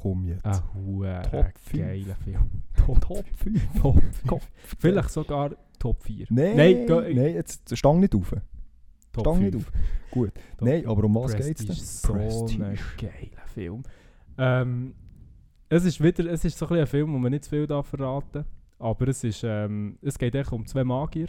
[0.00, 0.44] Komm jetzt.
[0.44, 1.82] Ein hure Top fünf.
[1.82, 2.62] geiler Film.
[2.76, 3.04] Top
[3.36, 3.80] 5.
[3.80, 4.48] Top 5.
[4.78, 6.26] Vielleicht sogar Top 4.
[6.30, 8.34] Nein, Nein, nein, jetzt stang nicht auf.
[9.12, 9.66] Top Stang nicht 5.
[9.66, 9.72] auf.
[10.10, 10.32] Gut.
[10.56, 11.76] Top Nein, aber um was Prestige geht's denn?
[11.76, 12.14] ist so
[12.62, 13.82] ein geiler Film.
[14.38, 14.94] Ähm,
[15.68, 17.88] es ist wieder, es ist so ein, ein Film, wo man nicht zu viel darf
[17.88, 18.44] verraten
[18.78, 21.28] aber es ist, ähm, es geht echt um zwei Magier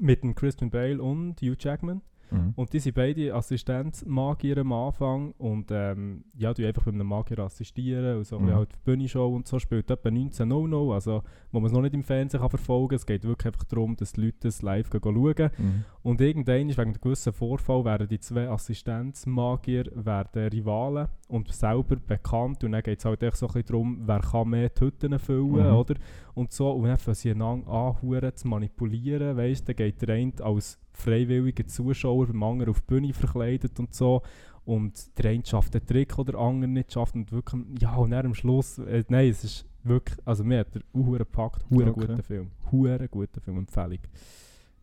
[0.00, 2.00] mit dem Christian Bale und Hugh Jackman.
[2.30, 2.52] Mhm.
[2.56, 7.38] Und die sind beide Assistenzmagier am Anfang und ähm, ja, die einfach bei einem Magier
[7.40, 8.54] assistieren und so Mhm.
[8.54, 11.22] halt Bühnenshow und so spielt etwa 19 No No, also
[11.52, 12.96] wo man es noch nicht im Fernsehen kann verfolgen kann.
[12.96, 15.50] Es geht wirklich einfach darum, dass die Leute das live gehen schauen.
[15.58, 15.84] Mhm.
[16.02, 21.96] Und irgendwann ist wegen einem gewissen Vorfall werden die zwei Assistenzmagier werden Rivalen und selber
[21.96, 24.80] bekannt und dann geht es halt echt so ein bisschen darum, wer kann mehr die
[24.84, 25.76] Hütten füllen, Mhm.
[25.76, 25.94] oder?
[26.34, 30.14] Und so, und dann fangen sie einander anhuren zu manipulieren, weißt du, dann geht der
[30.14, 34.22] eine als freiwilliger Zuschauer beim anderen auf die Bühne verkleidet und so
[34.64, 38.10] und der eine schafft den Trick, den der andere nicht schafft und wirklich, ja, und
[38.10, 41.90] dann am Schluss, äh, nein, es ist wirklich, also mir hat der Uhren gepackt, hure
[41.90, 42.00] Okay.
[42.06, 43.98] guter Film, hure guter Film, Empfehlung,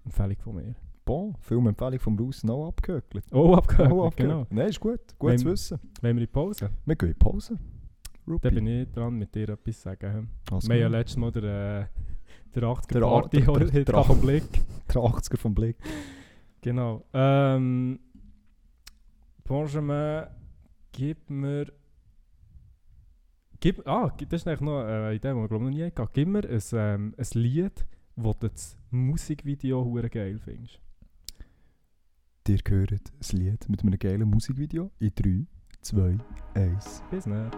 [0.06, 0.76] Empfehlung von mir.
[1.06, 3.26] Bon, Filmempfehlung vom Bruce noch abgehökelt.
[3.32, 4.42] Oh, abgehört, Oh, genau.
[4.42, 4.52] abgehökelt.
[4.54, 5.00] Nein, ist gut.
[5.20, 5.80] Gut zu Wenn- wissen.
[6.02, 7.60] Wenn wir in die Pause, Wir gehen in Pause.
[8.26, 8.50] dann Rupi.
[8.52, 10.30] bin ich dran, mit dir etwas zu sagen.
[10.50, 11.86] Also, Wir haben ja letztes Mal der, äh,
[12.56, 14.44] der 80er Der Party der- der- der vom Blick.
[14.94, 15.78] der 80er vom Blick.
[16.62, 17.04] Genau.
[17.14, 18.00] Ähm,
[19.44, 20.24] Benjamin,
[20.92, 21.72] gib mir.
[23.60, 26.08] Gib, ah, das ist eigentlich noch eine Idee, die wir glaube ich noch nie hatten.
[26.14, 27.86] Gib mir ein, ähm, ein Lied,
[28.16, 30.80] wo du das Musikvideo hure geil findest.
[32.46, 35.46] Dir gehört ein Lied mit einem geilen Musikvideo in 3,
[35.82, 36.18] 2,
[36.56, 37.04] 1.
[37.10, 37.52] Bis dann.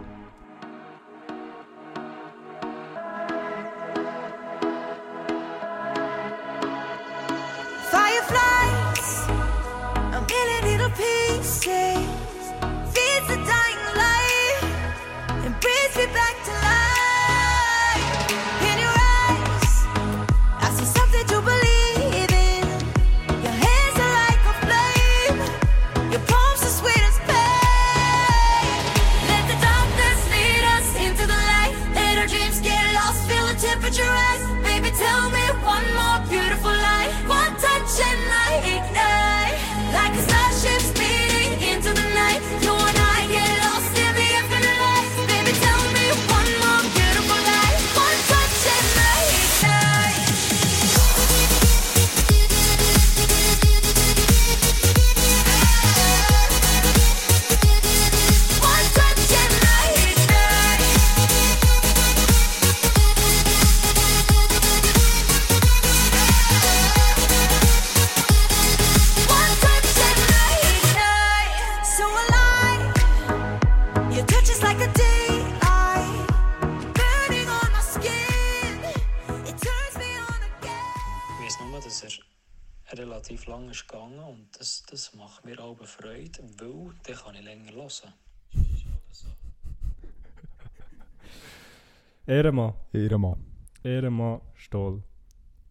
[92.36, 92.74] Ehrenmann.
[92.92, 93.38] Ehrenmann.
[93.82, 95.02] Ehrenmann Stoll.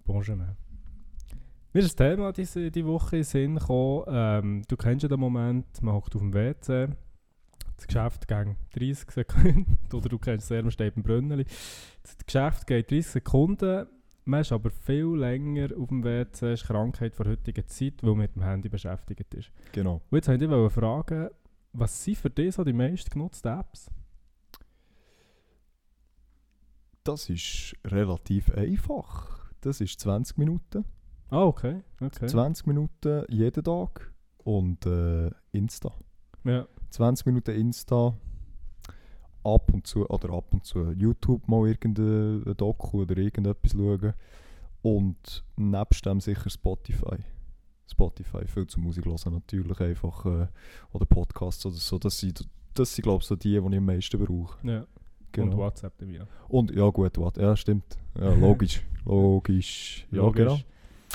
[0.03, 0.57] Benjamin.
[1.71, 4.05] Mir ist das Thema diese die Woche in Sinn gekommen.
[4.07, 6.87] Ähm, du kennst ja den Moment, man hockt auf dem WC,
[7.77, 11.45] das Geschäft geht 30 Sekunden, oder du kennst es sehr, man steht im Brünneli.
[12.01, 13.85] Das Geschäft geht 30 Sekunden,
[14.23, 18.19] man ist aber viel länger auf dem WC, ist Krankheit vor heutiger Zeit, weil man
[18.21, 19.51] mit dem Handy beschäftigt ist.
[19.71, 20.01] Genau.
[20.09, 21.29] Und jetzt wollte ich fragen,
[21.73, 23.91] was sind für dich so die meist genutzten Apps?
[27.05, 29.51] Das ist relativ einfach.
[29.61, 30.85] Das ist 20 Minuten.
[31.29, 31.83] Ah, okay.
[32.01, 32.25] okay.
[32.25, 34.11] 20 Minuten jeden Tag
[34.43, 35.93] und äh, Insta.
[36.43, 36.67] Ja.
[36.89, 38.15] 20 Minuten Insta,
[39.43, 44.13] ab und zu, oder ab und zu YouTube mal irgendein Doku oder irgendetwas schauen.
[44.81, 47.17] Und nebst dem sicher Spotify.
[47.87, 50.25] Spotify, viel zu Musik hören natürlich einfach.
[50.25, 50.47] Äh,
[50.91, 51.99] oder Podcasts oder so.
[51.99, 54.67] Das sind, das sind glaube ich, so die, die ich am meisten brauche.
[54.67, 54.87] ja.
[55.37, 55.57] Und Genau.
[55.63, 56.17] WhatsApp dabei.
[56.19, 56.27] noch.
[56.49, 57.97] Und ja, gut, wat, ja, stimmt.
[58.19, 58.81] Ja, logisch.
[59.05, 60.07] logisch.
[60.11, 60.43] Ja, Logisch.
[60.45, 60.59] genau.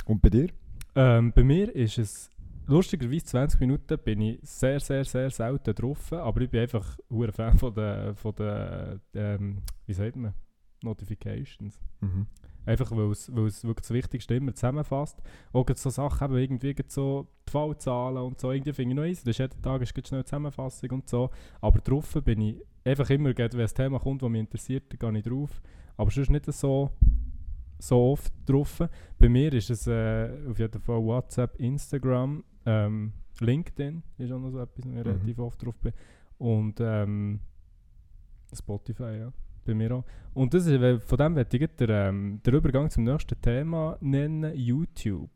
[0.05, 0.47] Und bei dir?
[0.95, 2.29] Ähm, bei mir ist es
[2.67, 7.31] lustigerweise 20 Minuten bin ich sehr, sehr, sehr selten drauf, aber ich bin einfach ein
[7.31, 10.33] Fan von den, von den ähm, wie sagt man,
[10.83, 11.79] Notifications.
[12.01, 12.27] Mhm.
[12.65, 15.17] Einfach weil es, weil es wirklich das Wichtigste immer zusammenfasst.
[15.51, 19.21] Auch so Sachen, eben irgendwie so die Fallzahlen und so, irgendwie finde ich noch easy.
[19.25, 21.29] Das ist jeden Tag ist schnell eine Zusammenfassung und so.
[21.59, 25.19] Aber drauf bin ich einfach immer, wenn ein Thema kommt, das mich interessiert, dann gehe
[25.19, 25.61] ich drauf.
[25.97, 26.91] Aber sonst nicht so,
[27.79, 28.81] so oft drauf.
[29.19, 34.51] Bei mir ist es äh, auf jeden Fall WhatsApp, Instagram, ähm, LinkedIn ist auch noch
[34.51, 35.01] so etwas, wo ich Mhm.
[35.01, 35.93] relativ oft drauf bin.
[36.37, 37.39] Und ähm,
[38.53, 39.33] Spotify, ja.
[39.63, 40.03] Bei mir auch.
[40.33, 43.97] Und das ist, weil von dem werde ich den, ähm, den Übergang zum nächsten Thema
[44.01, 45.29] nennen, YouTube.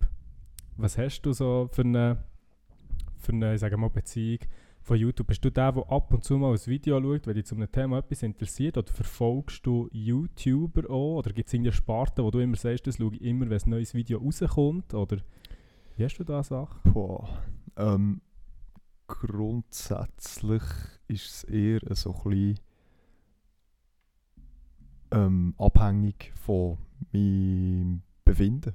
[0.77, 2.23] Was hast du so für eine,
[3.17, 4.39] für eine ich sage mal, Beziehung
[4.85, 5.27] von YouTube?
[5.27, 7.71] Bist du der, der ab und zu mal ein Video schaut, wenn dich zu einem
[7.71, 8.77] Thema etwas interessiert?
[8.77, 11.17] Oder verfolgst du YouTuber auch?
[11.17, 13.69] Oder gibt es irgendeine Sparte, wo du immer sagst, das schaue ich immer, wenn ein
[13.69, 14.93] neues Video rauskommt?
[14.93, 15.17] Oder
[15.97, 16.79] wie hast du da Sache?
[16.93, 17.27] Boah.
[17.77, 18.21] Ähm,
[19.07, 20.63] grundsätzlich
[21.07, 22.59] ist es eher so ein bisschen
[25.11, 26.77] ähm, abhängig von
[27.11, 28.73] meinem Befinden.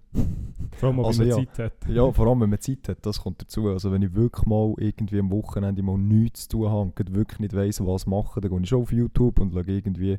[0.78, 1.36] Vor allem, Also man ja.
[1.36, 1.88] Zeit hat.
[1.88, 3.68] Ja, vor allem wenn man Zeit hat, das kommt dazu.
[3.68, 7.40] Also wenn ich wirklich mal irgendwie am Wochenende mal nichts zu tun habe und wirklich
[7.40, 10.18] nicht weiss, was machen, dann gehe ich schon auf YouTube und schaue irgendwie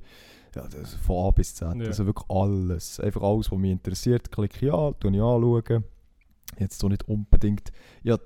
[0.53, 1.75] ja, das von A bis Z.
[1.77, 1.85] Ja.
[1.85, 2.99] Also wirklich alles.
[2.99, 5.83] Einfach alles, was mich interessiert, klicke ich an, schaue ich anschauen.
[6.59, 7.71] Jetzt so nicht unbedingt.
[8.03, 8.17] Ja,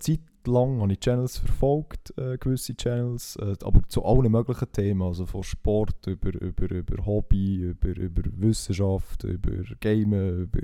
[0.45, 5.25] zeitlang habe ich Channels verfolgt, äh, gewisse Channels, äh, aber zu allen möglichen Themen, also
[5.25, 10.59] von Sport über, über, über Hobby, über, über Wissenschaft, über Gamen, über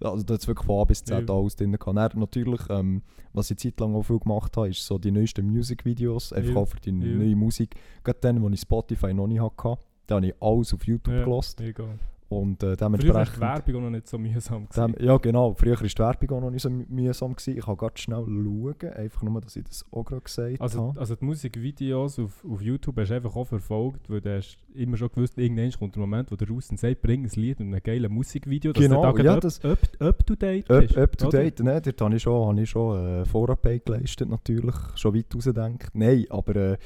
[0.00, 1.34] also da ist wirklich von A bis Z Ja.
[1.34, 1.76] alles drin.
[1.84, 3.02] Dann natürlich, ähm,
[3.32, 6.60] was ich zeitlang auch viel gemacht habe, ist so die neuesten Musikvideos, einfach Ja.
[6.60, 6.94] auch für die Ja.
[7.18, 7.74] neue Musik.
[8.04, 11.24] Gerade dann, wo ich Spotify noch nicht hatte, da habe ich alles auf YouTube Ja,
[11.24, 11.98] gelost egal.
[12.28, 13.40] Und äh, Früher war die dementsprechend...
[13.40, 14.66] Werbung auch noch nicht so mühsam.
[14.76, 15.54] Dem, ja, genau.
[15.54, 17.34] Früher war die Werbung auch noch nicht so mü- mühsam.
[17.36, 17.56] Gewesen.
[17.58, 21.00] Ich kann ganz schnell schauen, einfach nur, dass ich das auch gerade gesagt Also, habe.
[21.00, 24.96] also die Musikvideos auf, auf YouTube hast du einfach auch verfolgt, weil du hast immer
[24.96, 27.80] schon gewusst, irgendwann kommt der Moment, wo der Russen sagt, bring ein Lied und ein
[27.82, 30.98] geiles Musikvideo, dass Genau, da ja, gerade das- up, up, up to date Up, bist.
[30.98, 31.38] up to oder?
[31.42, 34.74] date, ne, dort habe ich schon, habe ich schon äh, Vorarbeit geleistet, natürlich.
[34.96, 35.90] Schon weit rausgedacht.
[35.94, 36.76] Nein, aber äh,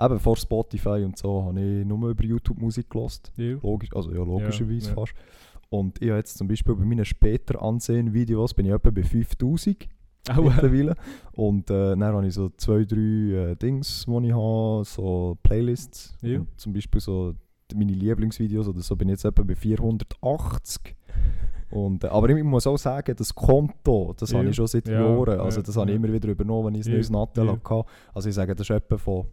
[0.00, 3.32] eben vor Spotify und so habe ich nur über YouTube Musik gelost.
[3.36, 3.56] Ja.
[3.62, 4.89] Logisch, also ja, logischerweise ja.
[4.94, 5.12] Fast.
[5.68, 9.02] Und ich habe jetzt zum Beispiel bei meinen später ansehen Videos bin ich etwa bei
[9.04, 9.88] 5000
[10.30, 10.94] Auch, äh, mittlerweile.
[11.32, 12.98] Und äh, dann habe ich so zwei, drei
[13.52, 16.16] äh, Dings, die ich habe, so Playlists.
[16.22, 16.40] Ja.
[16.56, 17.34] Zum Beispiel so
[17.74, 20.96] meine Lieblingsvideos oder so bin ich jetzt etwa bei 480.
[21.70, 24.38] Und, äh, aber ich muss auch sagen, das Konto, das Ja.
[24.38, 25.38] habe ich schon seit Ja, Jahren.
[25.40, 26.04] Also ja, das habe ich ja.
[26.04, 27.52] immer wieder übernommen, wenn ich ein Ja, neues Nattel ja.
[27.52, 27.84] hatte.
[28.12, 29.26] Also ich sage, das ist etwa von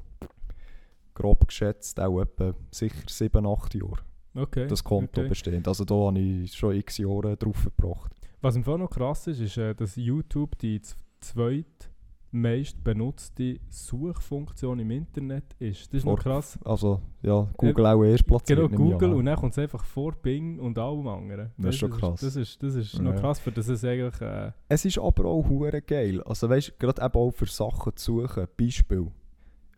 [1.16, 3.98] grob geschätzt auch etwa sicher 7, 8 Jahre,
[4.38, 4.68] okay.
[4.68, 5.30] das Konto okay.
[5.30, 5.68] bestehend.
[5.68, 8.14] Also da habe ich schon x Jahre drauf gebracht.
[8.42, 11.92] Was im Fall noch krass ist, ist, äh, dass YouTube die z- zweit
[12.30, 15.88] meist benutzte Suchfunktion im Internet ist.
[15.88, 16.60] Das ist noch Vor- krass.
[16.66, 18.60] Also ja, Google auch erst platziert.
[18.60, 21.52] Genau, Google und dann kommt es einfach vor Bing und allem anderen.
[21.58, 22.20] Das ist schon krass.
[22.20, 23.20] Das ist, das ist noch Ja.
[23.20, 24.22] krass, für das es eigentlich...
[24.22, 26.22] Äh, Es ist aber auch hure geil.
[26.24, 28.46] Also weißt du, gerade eben auch für Sachen zu suchen.
[28.58, 29.08] Beispiel,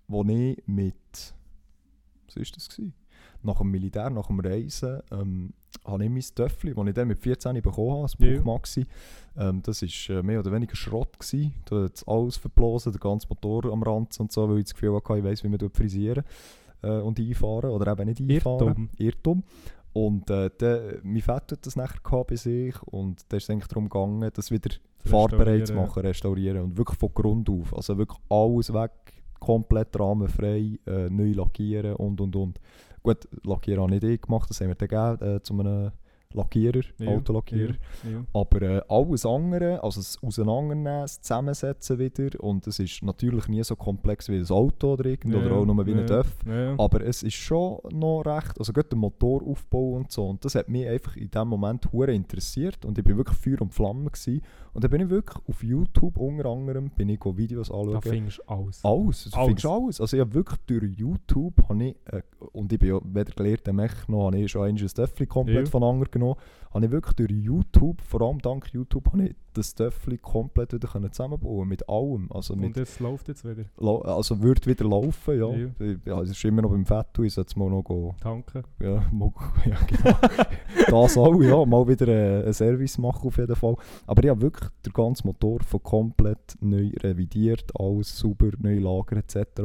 [0.07, 0.95] wo ich mit,
[2.25, 2.93] was ist das gewesen?
[3.43, 5.53] Nach dem Militär, nach dem Reisen, ähm,
[5.85, 8.37] habe ich mein Töffel, das ich dann mit 14 bekommen habe, das Ja.
[8.37, 8.85] Buch Maxi.
[9.37, 11.19] Ähm, das war äh, mehr oder weniger Schrott.
[11.19, 11.53] Gewesen.
[11.65, 14.73] Da hat es alles verblasen, der ganze Motor am Rand und so, weil ich das
[14.73, 16.23] Gefühl hatte, ich weiss, wie man frisieren
[16.81, 18.67] äh, und einfahren oder eben nicht einfahren.
[18.67, 18.89] Irrtum.
[18.97, 19.43] Irrtum.
[19.93, 23.49] Und äh, der, mein Vater hat das nachher gehabt bei sich und da ist es
[23.49, 24.69] eigentlich darum gegangen, das wieder
[25.05, 27.75] fahrbereit zu machen, restaurieren und wirklich von Grund auf.
[27.75, 28.91] Also wirklich alles weg,
[29.39, 32.59] komplett rahmenfrei, äh, neu lackieren und und und.
[33.03, 35.91] Gut, Lackieren habe nicht ich gemacht, das haben wir dann gegeben, äh, zu einem
[36.31, 37.73] Lackierer, Ja, Autolackierer.
[38.03, 38.25] Ja, ja.
[38.33, 43.63] Aber äh, alles andere, also das Auseinandernehmen, das Zusammensetzen wieder und es ist natürlich nie
[43.63, 46.31] so komplex wie ein Auto oder irgend oder auch nur wie ein Döff.
[46.45, 50.53] Ja, Aber es ist schon noch recht, also gerade der Motoraufbau und so, und das
[50.53, 54.11] hat mich einfach in dem Moment hure interessiert und ich bin wirklich Feuer und Flamme
[54.11, 54.43] gewesen.
[54.79, 58.01] Und dann bin ich wirklich auf YouTube unter anderem, bin ich Videos da anschauen.
[58.01, 58.79] findest du alles.
[58.85, 59.47] Alles, du Alles.
[59.47, 59.99] findest alles.
[59.99, 62.21] Also ich habe wirklich durch YouTube, habe ich, äh,
[62.53, 65.69] und ich bin ja weder gelehrter Mech noch, habe ich schon ein Töffel komplett Ja.
[65.69, 66.35] von Anger genommen,
[66.73, 70.87] habe ich wirklich durch YouTube, vor allem dank YouTube, habe ich das Töffel komplett wieder
[70.87, 72.31] können zusammenbauen mit allem.
[72.31, 73.65] Also, mit, Und es läuft jetzt wieder.
[74.05, 75.49] also wird wieder laufen, ja.
[75.85, 75.95] Ja.
[76.05, 78.63] Ja, es ist immer noch beim Fett, ich sollte es mal noch go, Danke.
[78.81, 79.31] ja, mal,
[79.65, 80.17] ja genau.
[81.03, 83.75] das auch, ja, mal wieder äh, einen Service machen auf jeden Fall.
[84.05, 89.19] Aber ich habe wirklich den ganzen Motor von komplett neu revidiert, alles sauber, neu lagern
[89.19, 89.61] etc.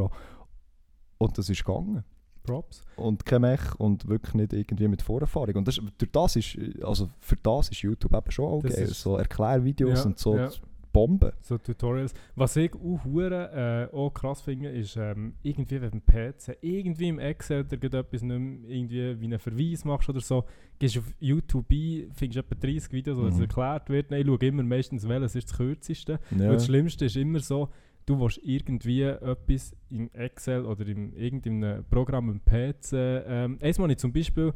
[1.18, 2.05] Und das ist gegangen.
[2.42, 2.82] Props.
[2.96, 5.55] Und kein Mech und wirklich nicht irgendwie mit Vorerfahrung.
[5.57, 9.16] Und das, durch das ist, also für das ist YouTube eben schon auch ist- So
[9.16, 10.50] Erklärvideos Ja, und so ja.
[10.95, 11.32] Bomben.
[11.42, 12.14] So Tutorials.
[12.36, 17.09] Was ich auch, hure, äh, auch krass finde, ist ähm, irgendwie, wenn du PC irgendwie
[17.09, 20.45] im Excel dir gerade etwas nicht mehr irgendwie wie einen Verweis machst oder so,
[20.78, 23.42] gehst auf YouTube ein, findest etwa 30 Videos, wo es Mhm.
[23.42, 24.11] erklärt wird.
[24.11, 26.12] Nein, ich schaue immer meistens, welches ist das kürzeste.
[26.30, 26.47] Ja.
[26.47, 27.68] Und das Schlimmste ist immer so,
[28.07, 32.92] du willst irgendwie etwas im Excel oder in irgendeinem Programm im PC.
[32.92, 34.53] Ähm, einmal habe ich zum Beispiel,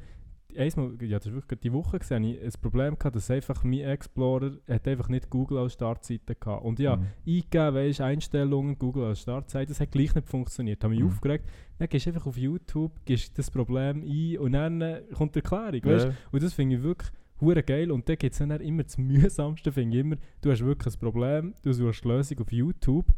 [0.57, 3.81] einmal, ja, das war wirklich die Woche, gesehen, ich ein Problem gehabt, dass einfach mein
[3.81, 6.65] Explorer hat einfach nicht Google als Startseite gehabt.
[6.65, 7.07] Und ja, Mhm.
[7.27, 10.83] eingegeben, weisst, Einstellungen, Google als Startseite, das hat gleich nicht funktioniert.
[10.83, 11.09] Habe mich Mhm.
[11.11, 11.45] aufgeregt.
[11.79, 15.41] Dann gehst du einfach auf YouTube, gehst das Problem ein und dann äh, kommt die
[15.41, 15.85] Erklärung.
[15.85, 16.07] Weißt?
[16.07, 16.15] Ja.
[16.33, 17.91] Und das finde ich wirklich hure geil.
[17.93, 20.99] Und dann gibt es dann immer das mühsamste, finde ich immer, du hast wirklich ein
[21.01, 23.13] Problem, du suchst die Lösung auf YouTube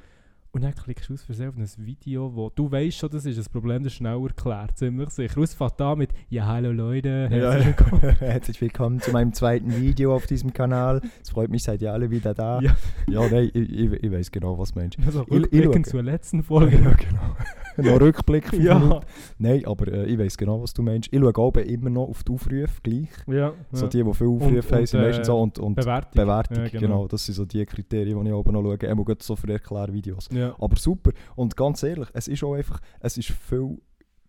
[0.52, 3.38] und dann klickst du aus Versehen auf ein Video, wo du weißt schon, das ist
[3.38, 5.36] ein Problem, das ist schnell erklärt, ziemlich sicher.
[5.36, 8.16] Und es fängt an mit «Ja, hallo Leute, Ja, herzlich willkommen».
[8.18, 11.02] Herzlich willkommen zu meinem zweiten Video auf diesem Kanal.
[11.22, 12.60] Es freut mich, seid ihr alle wieder da.
[12.60, 12.74] Ja.
[13.08, 14.98] ja nein, ich, ich, ich weiß genau, was du meinst.
[15.06, 16.76] Also rückblickend zur letzten Folge.
[16.76, 17.36] Ja, genau.
[17.94, 18.52] noch Rückblick.
[18.52, 18.78] ja.
[18.78, 19.06] Minuten.
[19.38, 21.12] Nein, aber äh, ich weiß genau, was du meinst.
[21.12, 23.08] Ich schaue auch immer noch auf die Aufrufe gleich.
[23.28, 23.52] ja.
[23.72, 23.88] So ja.
[23.88, 25.40] die, die viele Aufrufe haben, sind und, meistens äh, so.
[25.40, 26.10] Und, und Bewertung.
[26.12, 26.80] Bewertung, Ja, genau.
[26.80, 27.08] genau.
[27.08, 28.78] Das sind so die Kriterien, die ich oben noch schaue.
[28.78, 30.28] Gerade so für Erklärvideos.
[30.32, 30.39] Ja.
[30.58, 31.12] Aber super.
[31.36, 33.78] Und ganz ehrlich, es ist auch einfach, es ist viel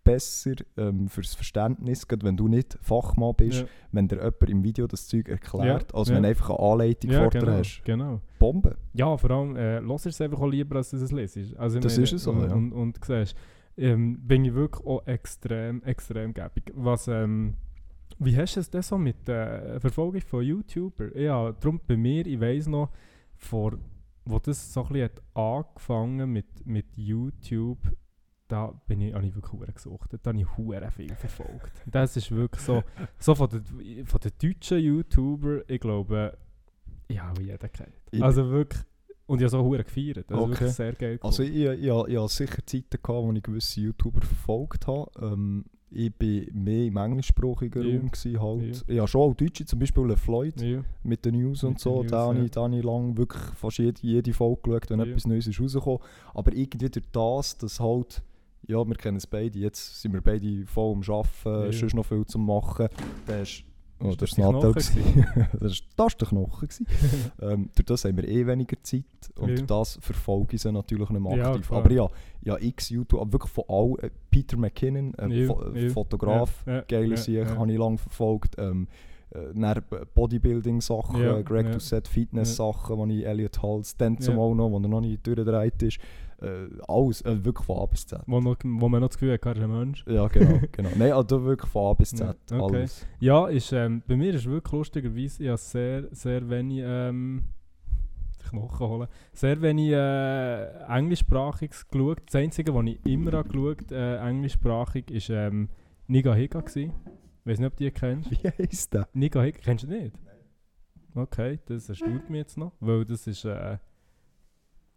[0.03, 3.67] besser ähm, fürs Verständnis, gerade wenn du nicht Fachmann bist, Ja.
[3.91, 6.15] wenn dir jemand im Video das Zeug erklärt, Ja, als ja.
[6.15, 7.81] wenn du einfach eine Anleitung Ja, vor dir genau, hast.
[7.85, 8.21] genau.
[8.39, 8.77] Bombe.
[8.93, 11.55] Ja, vor allem äh, du es einfach auch lieber, als du es lesest.
[11.55, 12.55] Also, Das meine, ist es so, und, ja.
[12.55, 13.35] Und, und siehst,
[13.77, 16.71] ähm, bin ich wirklich auch extrem, extrem gäbig.
[16.73, 17.53] Was, ähm,
[18.17, 21.15] wie hast du es denn so mit der Verfolgung von YouTuber?
[21.15, 22.89] Ja, darum bei mir, ich weiss noch,
[23.37, 23.73] vor,
[24.31, 27.79] wo das so ein bisschen hat angefangen mit, mit YouTube,
[28.47, 30.11] da bin ich, habe ich wirklich hure gesucht.
[30.21, 31.71] Da habe ich hure viel verfolgt.
[31.85, 32.83] Das ist wirklich so,
[33.19, 36.37] so von den, von den deutschen YouTuber, ich glaube,
[37.09, 37.93] ja, wie jeder kennt.
[38.11, 38.81] Ich- Also wirklich,
[39.27, 40.29] und ich habe so hure gefeiert.
[40.29, 40.49] Das ist Okay.
[40.51, 41.19] wirklich sehr geil.
[41.21, 41.61] Also gefunden.
[41.61, 45.09] ich, ich, ich, ich hatte sicher Zeiten, gehabt, wo ich gewisse YouTuber verfolgt habe.
[45.21, 47.97] Ähm, ich war mehr im englischsprachigen Ja.
[47.99, 48.11] Raum.
[48.11, 48.75] Gewesen, halt.
[48.87, 48.93] Ja.
[48.93, 50.81] Ich habe schon auch Deutsche, zum Beispiel Le Floyd ja.
[51.03, 52.01] mit den News und Mit so.
[52.01, 52.45] den da News, habe ja.
[52.45, 55.05] ich, da habe ich lang wirklich fast jede, jede Folge geschaut, wenn Ja.
[55.05, 55.99] etwas Neues ist rausgekommen.
[56.33, 58.21] Aber irgendwie durch das, dass halt,
[58.67, 61.85] ja, wir kennen es beide, jetzt sind wir beide voll am Arbeiten, Ja.
[61.85, 62.87] ist noch viel zu machen.
[63.27, 63.63] Da ist,
[64.03, 64.71] oh, das das Nattel.
[64.73, 65.25] Gewesen.
[65.59, 66.69] das ist das ist der Knochen.
[67.41, 69.03] ähm, durch das haben wir eh weniger Zeit
[69.37, 69.55] und Ja.
[69.55, 71.67] durch das verfolge ich sie natürlich nicht mehr Ja, aktiv.
[71.67, 71.79] klar.
[71.79, 72.07] Aber ja,
[72.43, 75.89] ja, x YouTube, aber wirklich von allen, äh, Peter McKinnon, äh, Ja, ja.
[75.89, 77.55] Fotograf, Ja, ja, geile ja, Sicht, ja.
[77.57, 78.55] habe ich lange verfolgt.
[78.57, 78.87] Ähm,
[79.31, 81.71] äh, Bodybuilding-Sachen, Ja, Greg ja.
[81.73, 84.19] Doucette Fitness-Sachen, wo ich Elliot Hals, dann Ja.
[84.21, 85.99] zumal noch, wo er noch nicht durchgedreht ist.
[86.41, 88.19] Äh, alles, äh, wirklich von A bis Z.
[88.25, 90.03] Wo, noch, wo man noch das Gefühl hat, er ist ein Mensch.
[90.07, 90.59] Ja, genau.
[90.71, 90.89] genau.
[90.97, 92.35] Nein, also wirklich von A bis Z.
[92.49, 92.77] Ja, okay.
[92.77, 93.05] Alles.
[93.19, 97.43] Ja, ist, ähm, bei mir ist wirklich lustigerweise, ich habe sehr, sehr wenig, ähm,
[98.49, 102.21] Knochen holen, sehr wenig äh, englischsprachiges geschaut.
[102.25, 105.69] Das Einzige, was ich immer habe geschaut äh, englischsprachig, ist ähm,
[106.07, 106.91] Niga Higa gewesen.
[107.41, 108.29] Ich weiß nicht, ob du die kennst.
[108.29, 109.07] Wie heisst der?
[109.13, 110.15] Niga Higa, kennst du nicht?
[111.15, 113.77] Okay, das erstaunt mich jetzt noch, weil das ist, äh,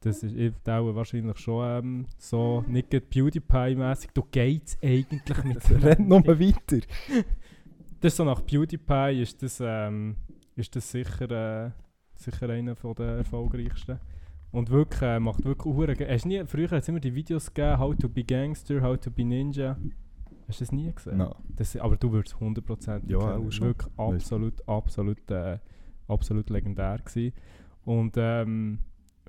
[0.01, 5.71] das ist, ich dauere wahrscheinlich schon ähm, so, nicht gerade PewDiePie-mässig, du geht's eigentlich mit
[5.83, 6.87] Rennt noch mal weiter.
[8.01, 10.17] das ist so nach PewDiePie ist das, ähm,
[10.55, 11.71] ist das sicher, äh,
[12.15, 13.99] sicher einer von der erfolgreichsten.
[14.53, 17.97] Und wirklich, äh, macht wirklich Hast nie, früher hat es immer die Videos gegeben, How
[17.97, 19.77] to be Gangster, How to be Ninja.
[20.49, 21.19] Hast du das nie gesehen?
[21.19, 21.35] No.
[21.49, 23.51] Das, aber du würdest 100% Ja, kennen.
[23.53, 23.67] schon.
[23.69, 25.59] wirklich absolut, absolut, äh,
[26.09, 27.33] absolut legendär gewesen.
[27.85, 28.79] Und ähm,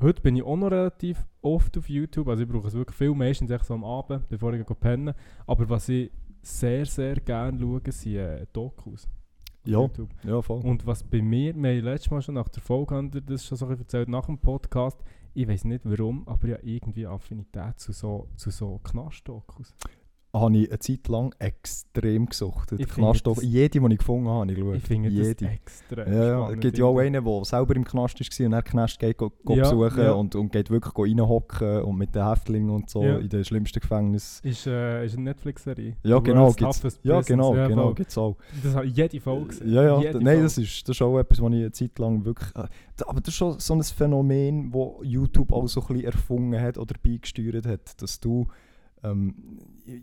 [0.02, 2.28] heute bin ich auch noch relativ oft auf YouTube.
[2.28, 5.14] Also ich brauche es wirklich viel, meistens echt so am Abend, bevor ich gehe pennen.
[5.48, 6.12] Aber was ich
[6.42, 9.08] sehr, sehr gerne schaue, sind äh, Dokus.
[9.66, 9.80] Ja.
[9.82, 10.10] YouTube.
[10.24, 10.62] Ja, voll.
[10.62, 13.46] Und was bei mir, wir haben letztes Mal schon nach der Folge, haben wir das
[13.46, 15.02] schon so erzählt, nach dem Podcast,
[15.34, 19.74] ich weiß nicht warum, aber ich habe irgendwie Affinität zu so, zu so Knastdokus.
[20.40, 22.72] Habe ich eine Zeit lang extrem gesucht.
[22.74, 24.76] Ich Knast finde auch, das- jede, die ich gefunden habe, habe ich geschaut.
[24.76, 25.48] Ich finde das jede.
[25.50, 26.50] extrem Ja, ja.
[26.52, 29.32] Es gibt ja auch einen, der selber im Knast war und dann Knast geht go,
[29.44, 30.12] go Ja, besuchen ja.
[30.12, 33.18] Und, und geht wirklich reinhocken und mit den Häftlingen und so Ja.
[33.18, 34.48] in den schlimmsten Gefängnissen.
[34.48, 35.96] Ist, äh, ist eine Netflix-Serie.
[36.04, 36.52] Ja, genau.
[36.54, 37.94] Gibt's, Toughest ja, genau, Ja, genau.
[37.94, 38.36] Gibt's auch.
[38.64, 39.72] Das habe ich jede Folge gesehen.
[39.74, 40.00] Ja, ja.
[40.00, 40.44] Jede Nein, Folge.
[40.44, 42.50] das ist, das ist auch etwas, was ich eine Zeit lang wirklich...
[42.56, 42.68] Äh,
[43.08, 46.78] aber das ist schon so ein Phänomen, das YouTube auch so ein bisschen erfunden hat
[46.78, 48.48] oder beigesteuert hat, dass du...
[49.04, 49.36] Ähm,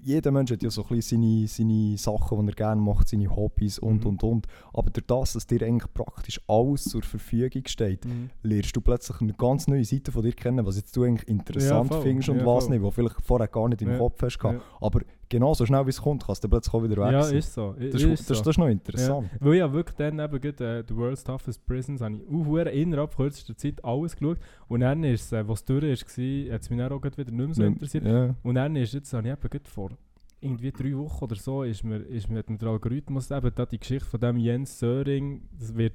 [0.02, 3.34] jeder Mensch hat ja so ein bisschen seine, seine Sachen, die er gerne macht, seine
[3.34, 4.10] Hobbys und, Mhm.
[4.10, 4.46] und, und.
[4.72, 8.30] Aber durch das, dass dir eigentlich praktisch alles zur Verfügung steht, Mhm.
[8.42, 11.90] lernst du plötzlich eine ganz neue Seite von dir kennen, was jetzt du eigentlich interessant
[11.90, 12.74] Ja, findest und Ja, was voll.
[12.76, 14.38] nicht, was vielleicht vorher gar nicht im Kopf hast.
[14.38, 14.62] gehabt.
[14.80, 15.00] Aber
[15.32, 17.38] genau so schnell wie es kommt, kannst du plötzlich auch wieder weg Ja, sein.
[17.38, 17.74] ist so.
[17.78, 18.44] das, ist ist, das, so.
[18.44, 19.30] das ist noch interessant.
[19.40, 23.16] Weil ich wirklich dann eben gerade, äh, The World's Toughest Prisons habe ich auch innerhalb
[23.16, 24.38] kürzester Zeit alles geschaut.
[24.68, 27.32] Und dann ist es, äh, was durch war, hat es mich dann auch wieder nicht
[27.32, 28.04] mehr so interessiert.
[28.04, 28.34] Ja.
[28.42, 29.90] Und dann ist jetzt, habe ich eben gerade vor
[30.40, 33.78] irgendwie drei Wochen oder so, ist mir, ist mir mit dem Algorithmus eben da die
[33.78, 35.94] Geschichte von dem Jens Söring, das wird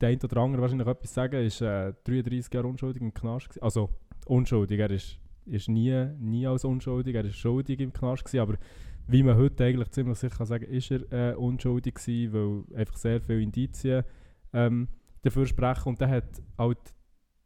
[0.00, 3.62] der eine oder andere wahrscheinlich etwas sagen, ist äh, 33 Jahre unschuldig im Knast.
[3.62, 3.90] Also
[4.26, 8.54] unschuldig, er ist, ist nie, nie als unschuldig, er ist schuldig im Knast gewesen, aber
[9.08, 12.96] wie man heute eigentlich ziemlich sicher kann sagen, ist er äh, unschuldig gewesen, weil einfach
[12.96, 14.04] sehr viele Indizien
[14.52, 14.88] ähm,
[15.22, 16.78] dafür sprechen und der hat halt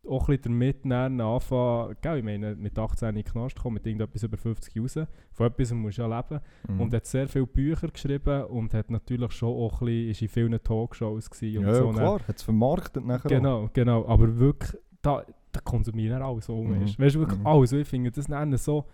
[0.09, 3.87] auch ein bisschen damit anfangen, gell, ich meine, mit 18 in den Knast kommen, mit
[3.87, 4.99] irgendetwas über 50 raus,
[5.33, 6.81] von etwas musst du ja leben Mhm.
[6.81, 10.29] und hat sehr viele Bücher geschrieben und hat natürlich schon auch ein bisschen, ist in
[10.29, 11.91] vielen Talkshows gewesen und ja, so.
[11.91, 13.31] klar, hat es vermarktet nachher auch.
[13.31, 15.25] Genau, genau, aber wirklich, da,
[15.57, 16.83] da konsumieren alles so Mhm.
[16.99, 17.47] Weißt du, wirklich Mhm.
[17.47, 17.73] alles.
[17.73, 18.87] Ich finde das dann so,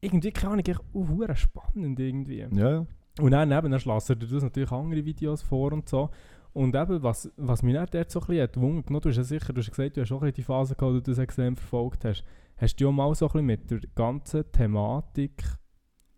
[0.00, 2.46] irgendwie, keine Ahnung, echt uh, spannend irgendwie.
[2.52, 2.86] Ja.
[3.20, 6.10] Und dann eben, dann schlägt er dir das natürlich andere Videos vor und so.
[6.52, 9.22] Und eben, was, was mich dann dort so ein bisschen hat gewundert, du hast ja
[9.22, 12.04] sicher, du hast gesagt, du hast auch die Phase gehabt, wo du das extrem verfolgt
[12.04, 12.24] hast.
[12.56, 15.44] Hast du ja mal so ein bisschen mit der ganzen Thematik,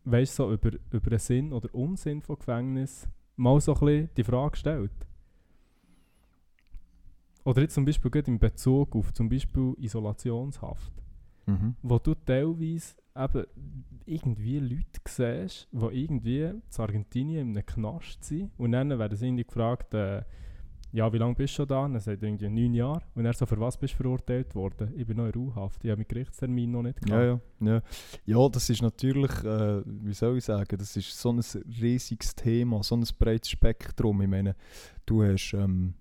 [0.05, 4.11] weißt du, so über, über den Sinn oder Unsinn von Gefängnis, mal so ein bisschen
[4.16, 4.93] die Frage gestellt?
[7.45, 10.93] Oder jetzt zum Beispiel gerade in Bezug auf zum Beispiel Isolationshaft
[11.47, 11.74] Mhm.
[11.82, 13.45] wo du teilweise eben
[14.07, 19.26] irgendwie Leute siehst, die irgendwie in Argentinien in einem Knast sind und dann werden sie
[19.26, 20.22] irgendwie gefragt, äh,
[20.93, 21.84] ja, wie lange bist du schon da?
[21.86, 23.01] Und dann sagt er irgendwie neun Jahre.
[23.14, 24.93] Und er so, für was bist du verurteilt worden?
[24.95, 27.43] Ich bin noch in Ruhehaft, ich habe meinen Gerichtstermin noch nicht Ja, gehabt.
[27.61, 27.82] ja, ja.
[28.26, 31.40] Ja, das ist natürlich, äh, wie soll ich sagen, das ist so ein
[31.80, 34.20] riesiges Thema, so ein breites Spektrum.
[34.22, 34.55] Ich meine,
[35.07, 35.95] du hast, ähm,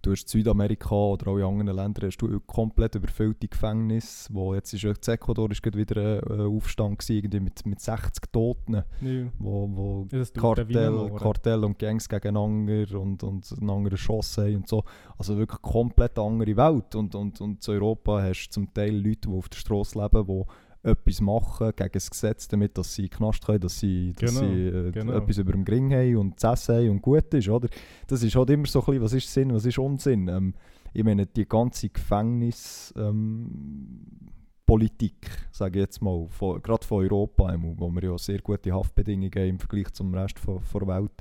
[0.00, 4.72] du hast Südamerika oder auch in anderen Ländern hast du komplett überfüllte Gefängnisse, wo jetzt
[4.72, 9.26] ist in Ecuador ist wieder ein äh, Aufstand gewesen, irgendwie mit, mit 60 Toten, Ja.
[9.38, 14.84] wo, wo Ja, Kartell, Kartell und Gangs gegeneinander und, und einander geschossen haben und so.
[15.18, 16.94] Also wirklich komplett andere Welt.
[16.94, 20.26] Und, und, und in Europa hast du zum Teil Leute, die auf der Straße leben,
[20.26, 20.44] die
[20.82, 24.34] etwas machen gegen das Gesetz, damit dass sie in den Knast können, dass sie, dass
[24.34, 25.12] Genau, sie äh, genau.
[25.12, 27.48] etwas über dem Gring haben und zu essen haben und gut ist.
[27.48, 27.68] Oder?
[28.06, 30.28] Das ist halt immer so ein bisschen, was ist Sinn, was ist Unsinn.
[30.28, 30.54] Ähm,
[30.92, 32.92] ich meine, die ganze Gefängnis...
[32.96, 34.30] Ähm,
[34.64, 39.30] Politik, sage ich jetzt mal, von, gerade von Europa, wo wir ja sehr gute Haftbedingungen
[39.34, 41.12] haben im Vergleich zum Rest von, der Welt,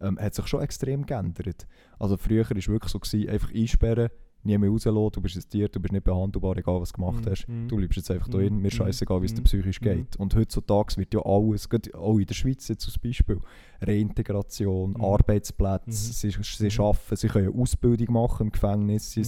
[0.00, 1.68] ähm, hat sich schon extrem geändert.
[1.98, 4.08] Also früher war es wirklich so, gewesen, einfach einsperren,
[4.44, 7.24] nie mehr rauslassen, du bist ein Tier, du bist nicht behandelbar, egal was du gemacht
[7.26, 7.48] Mhm, hast.
[7.48, 7.68] mhm.
[7.68, 9.80] Du bleibst jetzt einfach da Mhm, drin, mir mhm, scheißegal, wie es dir mhm, psychisch
[9.80, 10.16] geht.
[10.16, 13.38] Und heutzutage wird ja alles, auch in der Schweiz jetzt als Beispiel,
[13.80, 14.96] Reintegration.
[15.00, 19.24] Arbeitsplätze, sie, sie arbeiten, sie können Ausbildung machen im Gefängnis, sie,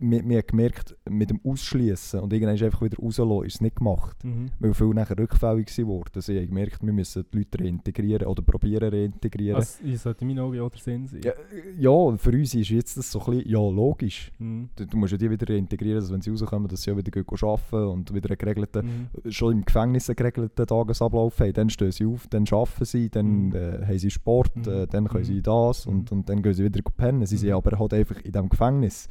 [0.00, 3.76] wir, wir haben gemerkt, mit dem Ausschließen und irgendwann einfach wieder rauslassen, ist es nicht
[3.76, 4.22] gemacht.
[4.24, 4.50] Mhm.
[4.58, 6.20] Weil viele nachher rückfällig wurden.
[6.20, 9.56] Sie haben gemerkt, wir müssen die Leute reintegrieren oder probieren reintegrieren.
[9.56, 11.20] Also, ich sollte in meinen Augen auch der Sinn sein.
[11.24, 11.32] ja,
[11.78, 14.32] ja, für uns ist jetzt das so ein bisschen, ja, logisch.
[14.38, 14.70] Mhm.
[14.76, 17.12] Du, du musst ja die wieder reintegrieren, dass wenn sie rauskommen, dass sie auch wieder
[17.18, 18.86] arbeiten und wieder einen geregelten,
[19.24, 19.30] Mhm.
[19.30, 21.52] schon im Gefängnis einen geregelten Tagesablauf haben.
[21.52, 23.54] Dann stehen sie auf, dann arbeiten sie, dann Mhm.
[23.54, 24.62] äh, haben sie Sport, Mhm.
[24.72, 25.26] äh, dann können Mhm.
[25.26, 26.18] sie das und, Mhm.
[26.18, 27.24] und dann gehen sie wieder pennen.
[27.26, 27.56] Sie sind Mhm.
[27.56, 29.08] aber halt einfach in diesem Gefängnis.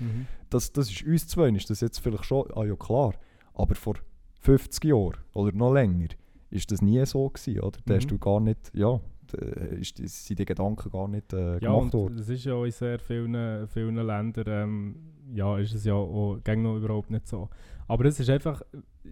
[0.50, 3.14] Das, das ist uns zwei, ist das jetzt vielleicht schon, ah ja klar,
[3.54, 3.96] aber vor
[4.42, 6.08] 50 Jahren oder noch länger
[6.52, 7.80] ist das nie so gewesen, oder?
[7.86, 8.10] Da hast Mhm.
[8.10, 9.00] du gar nicht, ja,
[9.32, 9.38] da
[9.76, 12.18] ist, sind die Gedanken gar nicht äh, Ja, gemacht und worden.
[12.18, 14.96] das ist ja auch in sehr vielen, vielen Ländern, ähm,
[15.34, 17.50] ja, ist es ja auch noch überhaupt nicht so.
[17.88, 18.62] Aber es ist einfach,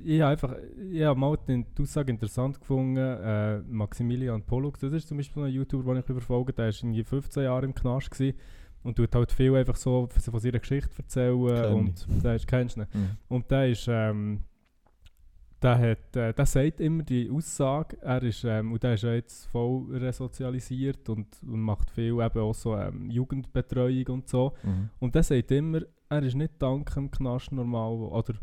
[0.03, 0.55] ich habe einfach,
[0.91, 5.43] ich habe mal die die Aussage interessant gefunden, äh, Maximilian Pollux, das ist zum Beispiel
[5.43, 8.37] ein YouTuber, den ich verfolge, der war irgendwie 15 Jahre im Knast gewesen.
[8.83, 12.77] Und tut halt viel einfach so von seiner Geschichte erzählen Kenn und der ist, kennst
[12.77, 12.87] du ihn?
[12.93, 13.09] Mhm.
[13.29, 14.41] Und der ist, ähm,
[15.61, 19.13] der hat, äh, der sagt immer die Aussage, er ist, ähm, und der ist ja
[19.13, 24.53] jetzt voll resozialisiert und, und macht viel eben auch so ähm, Jugendbetreuung und so.
[24.63, 24.89] Mhm.
[24.99, 25.79] Und der sagt immer,
[26.09, 28.33] er ist nicht dank dem Knast normal oder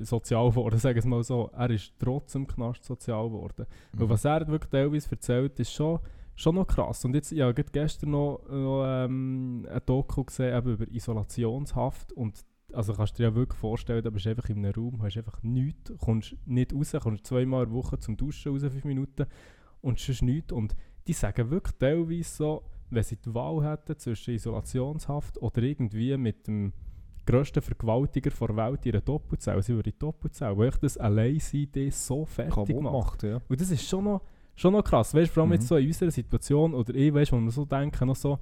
[0.00, 1.50] sozial geworden, sagen wir es mal so.
[1.52, 3.66] Er ist trotzdem Knast sozial geworden.
[3.92, 4.10] Weil Mhm.
[4.10, 6.00] was er wirklich teilweise erzählt, ist schon,
[6.40, 7.04] schon noch krass.
[7.04, 12.44] Und jetzt, ja, gerade gestern noch, noch ähm, ein Doku gesehen eben über Isolationshaft und
[12.72, 15.42] also kannst du dir ja wirklich vorstellen, du bist einfach in einem Raum, hast einfach
[15.42, 19.26] nichts, kommst nicht raus, kommst zweimal in der Woche zum Duschen raus, fünf Minuten
[19.80, 20.52] und sonst nichts.
[20.52, 20.76] Und
[21.06, 26.46] die sagen wirklich teilweise so, wenn sie die Wahl hätten zwischen Isolationshaft oder irgendwie mit
[26.46, 26.72] dem
[27.26, 30.96] grössten Vergewaltiger der Welt in einer Doppelzelle, sie würden in die Doppelzelle, weil ich das
[30.96, 32.92] allein sein so fertig Kaputt macht.
[32.92, 33.40] macht, ja.
[33.48, 34.22] Und das ist schon noch,
[34.56, 35.14] schon noch krass.
[35.14, 35.54] Weißt du, vor allem Mhm.
[35.54, 38.38] jetzt so in unserer Situation, oder ich weißt, wo wir so denken, noch so,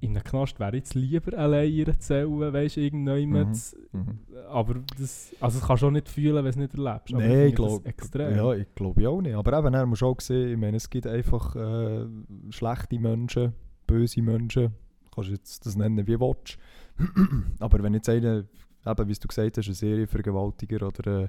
[0.00, 3.56] in einem Knast wäre jetzt lieber allein in einer Zelle, weißt du, irgendjemand.
[3.92, 4.18] Mhm.
[4.50, 7.14] Aber das, also das kannst du auch nicht fühlen, wenn du es nicht erlebst.
[7.14, 7.94] Aber Nein, ich glaube
[8.34, 9.34] ja, ich glaube auch nicht.
[9.34, 12.04] Aber eben, er muss auch sehen, ich meine, es gibt einfach äh,
[12.50, 13.52] schlechte Menschen,
[13.86, 14.72] böse Menschen.
[15.04, 16.58] Du kannst jetzt das nennen, wie du willst.
[17.60, 18.44] Aber wenn jetzt einer,
[18.84, 21.28] eben, wie du gesagt hast, ein Serienvergewaltiger oder äh,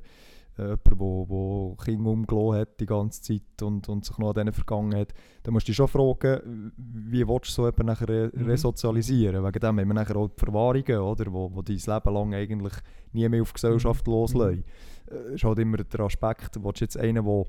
[0.57, 4.33] jemand, der wo, wo Kinder umgelassen hat die ganze Zeit und, und sich noch an
[4.35, 8.09] denen vergangen hat, dann musst du dich schon fragen, wie willst du so jemanden nachher
[8.09, 8.45] re Mhm.
[8.45, 9.43] resozialisieren?
[9.43, 12.73] Wegen dem haben wir nachher auch die Verwahrungen, oder, wo, wo dein Leben lang eigentlich
[13.11, 14.13] nie mehr auf die Gesellschaft Mhm.
[14.13, 14.63] loslassen.
[15.11, 17.43] Äh, ist halt immer der Aspekt, willst du jetzt einen, der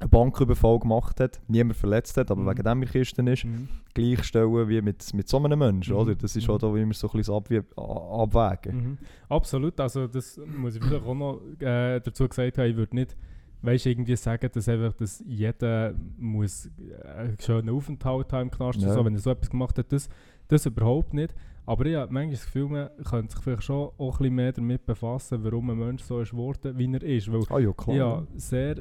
[0.00, 2.46] einen Banküberfall gemacht hat, niemand verletzt hat, aber Mhm.
[2.50, 3.68] wegen dem in der Kiste ist, Mhm.
[3.94, 6.00] gleichstellen wie mit, mit so einem Menschen, Mhm.
[6.00, 6.14] oder?
[6.14, 6.52] Das ist Mhm.
[6.52, 8.76] halt auch immer so ein bisschen Abwie Abwägen.
[8.76, 8.98] Mhm.
[9.28, 13.16] Absolut, also das muss ich vielleicht auch noch äh, dazu gesagt haben, ich würde nicht
[13.62, 18.80] weißt, irgendwie sagen, dass, einfach, dass jeder muss äh, einen schönen Aufenthalt haben im Knast,
[18.80, 18.92] Ja.
[18.92, 20.08] so, wenn er so etwas gemacht hat, das,
[20.48, 21.34] das überhaupt nicht.
[21.66, 24.52] Aber ich habe manchmal das Gefühl, man könnte sich vielleicht schon auch ein bisschen mehr
[24.52, 27.30] damit befassen, warum ein Mensch so ist geworden, wie er ist.
[27.30, 27.96] Weil Ah ja, klar.
[27.96, 28.76] ja, sehr,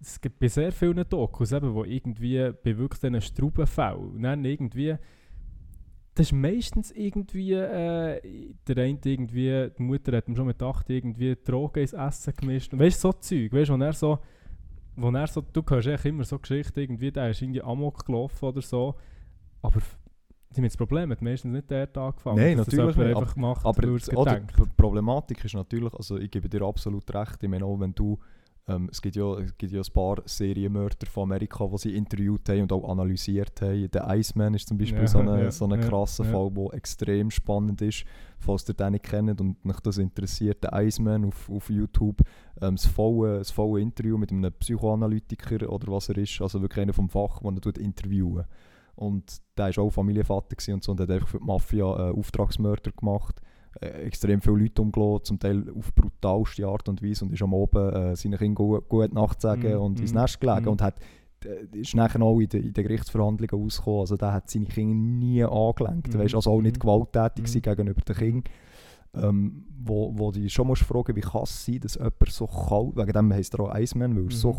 [0.00, 4.94] es gibt bei sehr vielen Dokus, eben, wo irgendwie bei wirklich diesen Straubenfällen dann irgendwie,
[6.20, 8.20] das ist meistens irgendwie, äh,
[8.68, 12.72] der eine irgendwie, die Mutter hat ihm schon mit 8 irgendwie Drogen ins Essen gemischt.
[12.72, 14.18] Und weißt du, so Zeug, weißt du, wo er so,
[14.96, 18.44] wo er so, du hörst echt immer so Geschichten, irgendwie, der ist irgendwie Amok gelaufen
[18.44, 18.94] oder so,
[19.62, 19.98] aber f-
[20.50, 22.36] sie haben das Problem, hat meistens nicht der Tag angefangen.
[22.36, 24.58] Nein, natürlich nicht, einfach Aber er es das- oder, gedacht.
[24.58, 28.18] die Problematik ist natürlich, also ich gebe dir absolut recht, ich meine auch wenn du,
[28.70, 32.48] ähm, es, gibt ja, es gibt ja ein paar Serienmörder von Amerika, die sie interviewt
[32.48, 33.90] haben und auch analysiert haben.
[33.90, 36.30] Der Iceman ist zum Beispiel Ja, so ein ja, so ein ja, krasser ja.
[36.30, 38.04] Fall, der extrem spannend ist,
[38.38, 40.62] falls ihr den nicht kennt und mich das interessiert.
[40.62, 42.22] Der Iceman auf, auf YouTube,
[42.60, 46.82] ähm, das, volle, das volle Interview mit einem Psychoanalytiker oder was er ist, also wirklich
[46.82, 48.44] einer vom Fach, den er tut interviewen
[49.00, 52.92] und der war auch Familienvater und so und hat einfach für die Mafia äh, Auftragsmörder
[52.92, 53.40] gemacht.
[53.80, 57.54] Äh, extrem viele Leute umgelassen, zum Teil auf brutalste Art und Weise und ist am
[57.54, 60.68] Oben äh, seinen Kindern gut, gut Nacht sagen Mhm, und ins mhm, Nest gelegen mhm.
[60.68, 60.96] und hat
[61.44, 64.00] äh, ist nachher auch in den, in den Gerichtsverhandlungen rausgekommen.
[64.00, 66.12] Also der hat seine Kinder nie angelenkt.
[66.12, 66.80] Mhm, Weißt, also auch nicht mhm.
[66.80, 67.46] gewalttätig Mhm.
[67.46, 68.44] gewesen gegenüber den Kindern.
[69.12, 72.94] Ähm, wo, wo du schon musst fragen, wie kann es sein, dass jemand so kalt,
[72.96, 74.56] wegen dem heisst er auch Iceman, weil er so Mhm.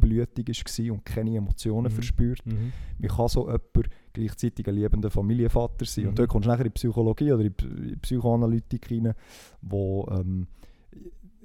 [0.00, 0.48] kaltblütig
[0.88, 1.94] war und keine Emotionen Mhm.
[1.94, 2.44] verspürt.
[2.46, 2.72] Mhm.
[2.98, 6.04] Wie kann so jemand gleichzeitig ein liebender Familienvater sein?
[6.04, 6.08] Mhm.
[6.10, 9.14] Und dort kommst du nachher in die Psychologie oder in Psychoanalytik rein,
[9.62, 10.46] wo ähm,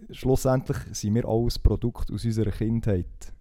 [0.09, 3.33] schlussendlich sind wir alles Produkt aus unserer Kindheit.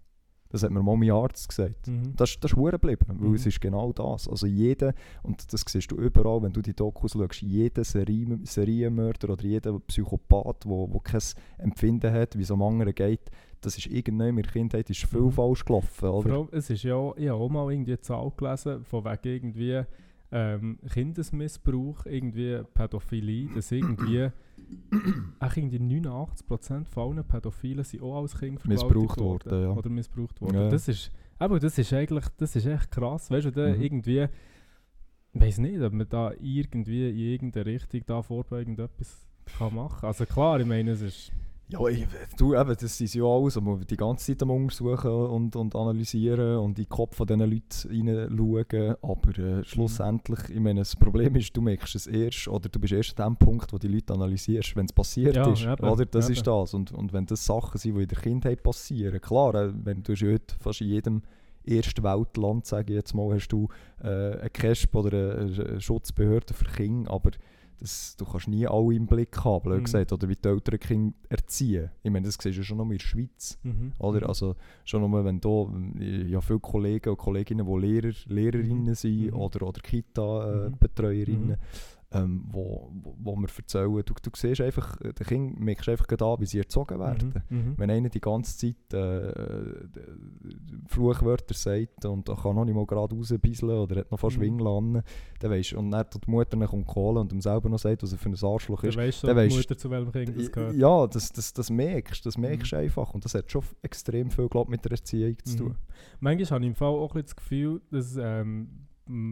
[0.49, 1.87] Das hat mir mal mein Arzt gesagt.
[1.87, 2.13] Mhm.
[2.17, 3.35] Das, das ist hure geblieben, weil Mhm.
[3.35, 4.27] es ist genau das.
[4.27, 9.29] Also jeder, und das siehst du überall, wenn du die Dokus schaust, jeder Serie, Serienmörder
[9.29, 11.21] oder jeder Psychopath, der wo, wo kein
[11.57, 15.21] Empfinden hat, wie es am anderen geht, das ist irgendwann in der Kindheit ist viel
[15.21, 15.31] Mhm.
[15.31, 15.87] falsch gelaufen.
[15.91, 16.33] Vor Oder?
[16.33, 19.19] allem, es ist ja, auch- ich habe auch mal irgendwie eine Zahl gelesen, von wegen
[19.35, 19.81] irgendwie
[20.33, 24.29] ähm, Kindesmissbrauch, irgendwie Pädophilie, dass irgendwie,
[25.55, 29.71] irgendwie 89% von allen Pädophilen sind auch als Kind Missbraucht worden, ja.
[29.71, 30.55] Oder missbraucht worden.
[30.55, 30.69] Ja.
[30.69, 33.81] Das ist, aber das ist eigentlich, das ist echt krass, weißt du, da Mhm.
[33.81, 34.27] irgendwie,
[35.33, 40.05] ich weiß nicht, ob man da irgendwie in irgendeine Richtung da vorbeugend etwas kann machen.
[40.05, 41.31] Also klar, ich meine, es ist,
[41.71, 42.05] Ja, ich,
[42.37, 46.57] du, eben, das ist ja alles, aber die ganze Zeit am Untersuchen und, und analysieren
[46.57, 51.33] und in den Kopf von diesen Leuten hineinschauen, aber äh, schlussendlich, ich meine, das Problem
[51.35, 54.13] ist, du merkst es erst, oder du bist erst an dem Punkt, wo die Leute
[54.13, 56.05] analysierst, wenn es passiert Ja, ist, eben, oder?
[56.05, 56.33] Das eben.
[56.33, 56.73] ist das.
[56.73, 60.13] Und, und wenn das Sachen sind, die in der Kindheit passieren, klar, äh, wenn du
[60.13, 61.21] heute fast in jedem
[61.65, 63.69] ersten Weltland, sage ich jetzt mal, hast du
[64.03, 67.31] äh, eine KESP oder eine, eine Schutzbehörde für Kinder, aber
[67.81, 69.83] das, du kannst nie alle im Blick haben, blöd Mhm.
[69.85, 71.89] gesagt, oder wie die Eltern Kinder erziehen.
[72.03, 73.57] Ich meine, das siehst du schon noch in der Schweiz.
[73.63, 73.91] Mhm.
[73.99, 74.29] Oder?
[74.29, 74.55] Also
[74.85, 75.69] schon nur, wenn du,
[75.99, 79.33] ja viele Kollegen und Kolleginnen, die Lehrer, Lehrerinnen sind Mhm.
[79.33, 79.87] oder, oder Mhm.
[79.89, 81.55] Kita-Betreuerinnen, Mhm.
[82.13, 82.91] Ähm, wo,
[83.23, 86.57] wo, mir erzählen, du, du siehst einfach, äh, den Kind merkst einfach an, wie sie
[86.59, 87.33] erzogen werden.
[87.49, 87.57] Mhm.
[87.57, 87.73] Mhm.
[87.77, 89.31] Wenn einer die ganze Zeit äh,
[90.87, 94.41] Fluchwörter sagt und er kann noch nicht mal gerade rausbisseln oder hat noch fast Mhm.
[94.41, 95.03] Wingeln an,
[95.39, 98.11] dann weisst und dann tut die Mutter kommt holen und ihm selber noch sagt, was
[98.11, 98.97] er für ein Arschloch Dann ist.
[98.97, 100.75] weißt du, dann die weisst- Mutter zu welchem Kind das gehört.
[100.75, 102.81] Ja, das, das, das merkst das merkst du Mhm.
[102.83, 105.67] einfach und das hat schon extrem viel glaub, mit der Erziehung zu tun.
[105.69, 105.75] Mhm.
[106.19, 108.67] Manchmal habe ich im Fall auch ein bisschen das Gefühl, dass, ähm,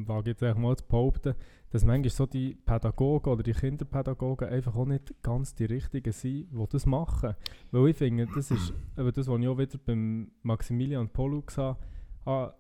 [0.08, 1.36] wage jetzt mal zu behaupten,
[1.72, 6.48] dass manchmal so die Pädagogen oder die Kinderpädagogen einfach auch nicht ganz die richtigen sind,
[6.52, 7.36] die das machen.
[7.72, 11.78] Weil ich finde, das ist eben das, was ich auch wieder beim Maximilian Pollux habe,
[12.26, 12.54] habe,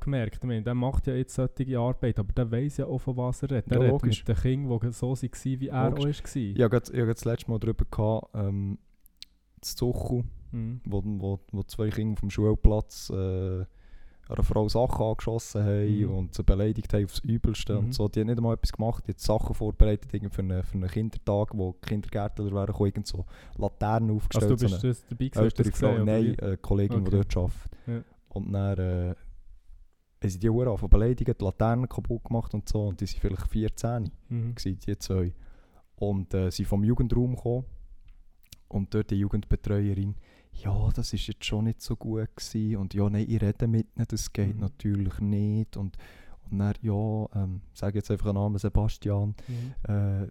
[0.00, 0.36] gemerkt.
[0.36, 3.42] Ich meine, der macht ja jetzt solche Arbeit, aber der weiß ja auch, von was
[3.42, 3.70] er redet.
[3.70, 6.20] Ja, Er redet mit den Kindern, die so waren, wie er Logisch.
[6.22, 6.42] auch war.
[6.42, 8.78] Ich habe gerade- ich habe das letzte Mal darüber gehabt, ähm,
[9.60, 10.22] das Zuchu,
[10.52, 10.80] Mhm.
[10.86, 13.64] wo, wo, wo zwei Kinder vom Schulplatz äh,
[14.28, 16.10] einer Frau Sachen angeschossen haben Mhm.
[16.10, 17.78] und sie beleidigt haben aufs Übelste Mhm.
[17.86, 18.08] und so.
[18.08, 21.50] Die haben nicht einmal etwas gemacht, die haben Sachen vorbereitet für einen, für einen Kindertag,
[21.54, 23.24] wo die Kindergärtner wären, irgend so
[23.56, 24.50] Laternen Also aufgestellt.
[24.52, 27.16] du so bist eine das dabei gewesen, du das gesehen, nein, eine Kollegin, die Okay.
[27.16, 27.70] dort arbeitet.
[27.86, 28.02] Ja.
[28.30, 29.14] Und dann äh,
[30.22, 33.06] haben sie die Uhr angefangen zu beleidigen, die Laternen kaputt gemacht und so und die
[33.06, 34.54] sind vielleicht 14 Mhm.
[34.54, 35.32] gewesen, die zwei.
[35.96, 37.64] Und äh, sie vom Jugendraum gekommen
[38.68, 40.14] und dort die Jugendbetreuerin,
[40.62, 43.86] ja, das ist jetzt schon nicht so gut gewesen und ja, nein, ich rede mit
[43.96, 44.60] ihnen, das geht Mhm.
[44.60, 45.76] natürlich nicht.
[45.76, 45.96] Und
[46.48, 49.74] und dann, ja, ähm, sage jetzt einfach einen Namen, Sebastian, Mhm.
[49.92, 50.26] äh,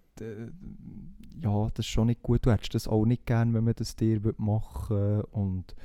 [1.42, 3.98] ja, das ist schon nicht gut, du hättest das auch nicht gern, wenn man das
[3.98, 5.22] dir machen.
[5.32, 5.76] Und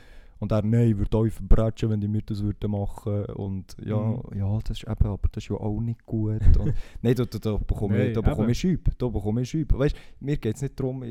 [0.41, 3.97] und er, nein, ich würde euch verbrechen, wenn die mir das würden machen und ja,
[4.01, 4.23] Mhm.
[4.39, 7.39] ja, das ist eben, aber das ist ja auch nicht gut und nein, da, da,
[7.39, 9.79] da bekomme Nein, ich, da bekomme ich Schübe, da bekomme ich Schübe.
[9.79, 11.05] Weißt, mir geht es nicht darum,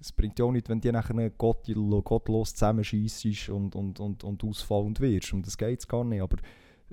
[0.00, 1.66] es bringt ja auch nicht, wenn die nachher Gott,
[2.04, 6.36] gottlos zusammenschießt und, und, und, und ausfallend wirst, um das geht es gar nicht, aber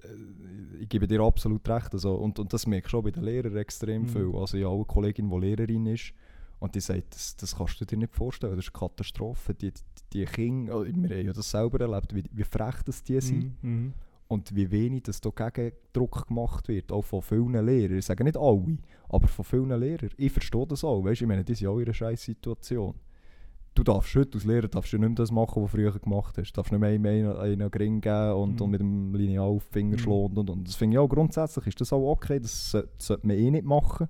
[0.03, 1.93] äh, ich gebe dir absolut recht.
[1.93, 4.07] Also, und, und das merke ich schon bei den Lehrern extrem Mhm.
[4.07, 4.31] viel.
[4.35, 6.13] Also ich habe auch eine Kollegin, die Lehrerin ist
[6.61, 9.53] und die sagt, das, das kannst du dir nicht vorstellen, das ist eine Katastrophe.
[9.53, 9.81] Die, die,
[10.13, 13.61] die Kinder, also wir haben ja das selber erlebt, wie, wie frech das die sind
[13.63, 13.69] Mhm.
[13.87, 13.93] Mhm.
[14.29, 17.97] und wie wenig das da Gegendruck gemacht wird, auch von vielen Lehrern.
[17.97, 18.77] Ich sage nicht alle,
[19.09, 20.09] aber von vielen Lehrern.
[20.17, 21.21] Ich verstehe das auch, weißt?
[21.21, 22.95] ich meine, die sind auch in einer scheiß Situation.
[23.73, 26.37] Du darfst heute als Lehrer darfst du nicht mehr das machen, was du früher gemacht
[26.37, 26.51] hast.
[26.51, 28.61] Du darfst nicht mehr einen, einen Gring geben und, Mhm.
[28.61, 29.99] und mit dem Lineal auf die Finger Mhm.
[29.99, 30.37] schlagen.
[30.37, 33.49] Und, und das finde ich auch grundsätzlich ist das auch okay, das sollte man eh
[33.49, 34.07] nicht machen.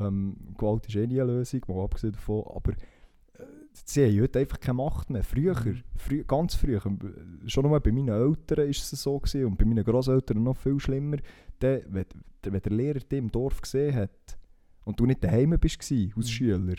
[0.00, 4.38] Ähm, Gewalt ist eh nie eine Lösung, mal abgesehen davon, aber äh, sie haben heute
[4.38, 5.22] einfach keine Macht mehr.
[5.22, 5.82] Früher, Mhm.
[5.96, 9.64] frü ganz früher, äh, schon nur bei meinen Eltern war es so gewesen, und bei
[9.64, 11.18] meinen Großeltern noch viel schlimmer,
[11.60, 12.06] der, wenn,
[12.44, 14.38] der- wenn der Lehrer dich im Dorf gesehen hat
[14.84, 16.22] und du nicht daheim bist als Mhm.
[16.24, 16.74] Schüler,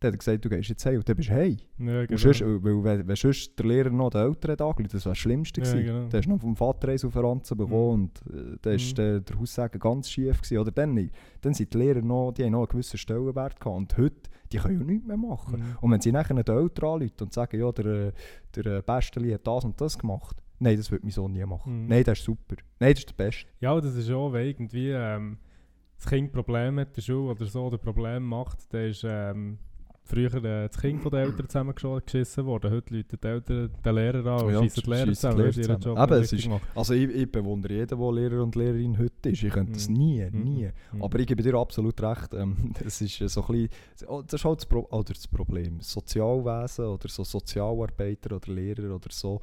[0.00, 1.56] dann hat er gesagt, du gehst jetzt heim und dann bist du heim.
[1.78, 2.18] Ja, genau.
[2.18, 5.18] sonst, weil, weil, wenn, sonst der Lehrer noch den Eltern hat angerufen, das wäre das
[5.18, 6.08] Schlimmste Ja, genau.
[6.08, 8.78] Dann hast du noch vom Vater eins auf den Ranzen bekommen und äh, dann war
[8.80, 8.94] Mhm.
[8.94, 10.36] der, der Haussagen ganz schief.
[10.40, 10.58] Gewesen.
[10.58, 13.96] Oder dann, dann sind die Lehrer noch, die haben noch einen gewissen Stellenwert gehabt und
[13.98, 15.58] heute, die können ja nichts mehr machen.
[15.58, 15.78] Mhm.
[15.80, 18.12] Und wenn sie nachher den Eltern anrufen und sagen, ja, der, äh,
[18.54, 21.82] der äh, Besteli hat das und das gemacht, nein, das würde mein Sohn nie machen.
[21.82, 21.88] Mhm.
[21.88, 22.56] Nein, das ist super.
[22.78, 23.46] Nein, das ist der Beste.
[23.60, 25.38] Ja, das ist auch, wenn irgendwie ähm,
[25.96, 29.58] das Kind Probleme hat der Schule oder so, oder Probleme macht, dann ist ähm,
[30.08, 32.70] früher äh, das Kind von den Eltern zusammengeschissen worden.
[32.70, 35.80] Heute läuten die Eltern den Lehrer an und Ja, schiessen die Lehrer zusammen, Lehrer zusammen.
[35.82, 36.48] Job Eben, es ist-.
[36.74, 39.42] Also ich, ich bewundere jeden, der Lehrer und Lehrerin heute ist.
[39.42, 39.94] Ich könnte das Mhm.
[39.96, 40.42] nie, Mhm.
[40.44, 40.68] nie.
[40.92, 41.02] Mhm.
[41.02, 44.40] Aber ich gebe dir absolut recht, ähm, das ist äh, so ein bisschen, oh, das
[44.40, 45.80] ist halt das, Pro oder das Problem.
[45.80, 49.40] Sozialwesen oder so Sozialarbeiter oder Lehrer oder so,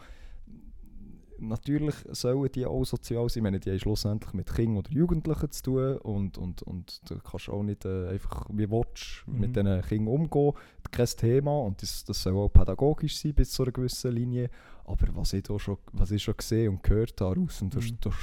[1.39, 3.41] natürlich sollen die auch sozial sein.
[3.41, 7.17] Ich meine, die haben schlussendlich mit Kindern oder Jugendlichen zu tun und, und, und du
[7.19, 9.39] kannst auch nicht äh, einfach wie willst, Mhm.
[9.39, 10.53] mit diesen Kindern umgehen.
[10.91, 14.49] Kein Thema und das, das soll auch pädagogisch sein bis zu einer gewissen Linie.
[14.85, 17.85] Aber was ich, da schon, was ich schon gesehen und gehört habe, raus, und das,
[17.85, 17.97] Mhm.
[18.01, 18.13] das,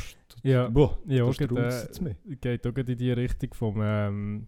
[0.45, 4.47] Ja, boah, ja das raus jetzt äh, geht auch in die Richtung vom, ähm,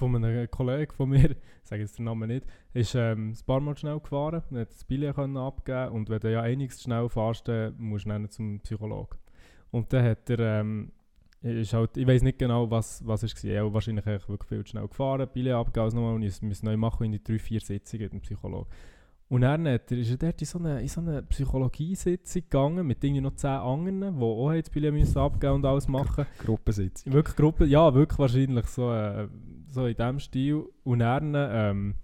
[0.00, 3.60] von einem Kollegen von mir, ich sage jetzt den Namen nicht, ist ähm, ein paar
[3.60, 7.08] Mal schnell gefahren, hat das Billett können abgeben und wenn du ja einiges zu schnell
[7.08, 9.18] fährst, dann musst du dann zum Psychologen.
[9.70, 10.90] Und dann hat er, ähm,
[11.42, 14.64] ist halt, ich weiß nicht genau, was, was es war, er hat wahrscheinlich wirklich viel
[14.64, 17.38] zu schnell gefahren, Billett abgegeben also nochmal und ich musste neu machen in die drei,
[17.38, 18.68] vier Sitzungen mit dem Psychologen.
[19.30, 22.84] Und dann hat er, ist er dort in so eine, in so eine Psychologiesitzung gegangen
[22.84, 26.26] mit irgendwie noch zehn anderen, die auch das Billett müssen abgeben und alles machen.
[26.38, 27.12] Gruppensitzung.
[27.12, 29.28] Wirklich Gruppe, ja, wirklich wahrscheinlich so, äh,
[29.72, 30.64] so in diesem Stil.
[30.84, 31.94] Und dann ähm,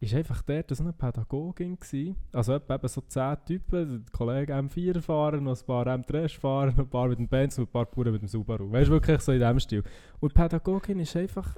[0.00, 2.16] ist einfach dort so eine Pädagogin gewesen.
[2.32, 6.88] Also eben so zehn Typen, der Kollege M4 fahren, noch ein paar M3 fahren, ein
[6.88, 8.72] paar mit dem Benz und ein paar Bauern mit dem Subaru.
[8.72, 9.84] Weißt du, wirklich so in diesem Stil.
[10.20, 11.56] Und die Pädagogin ist einfach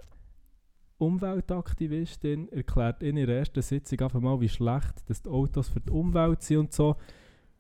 [0.99, 5.91] Umweltaktivistin, erklärt in ihrer ersten Sitzung einfach mal, wie schlecht dass die Autos für die
[5.91, 6.97] Umwelt sind und so.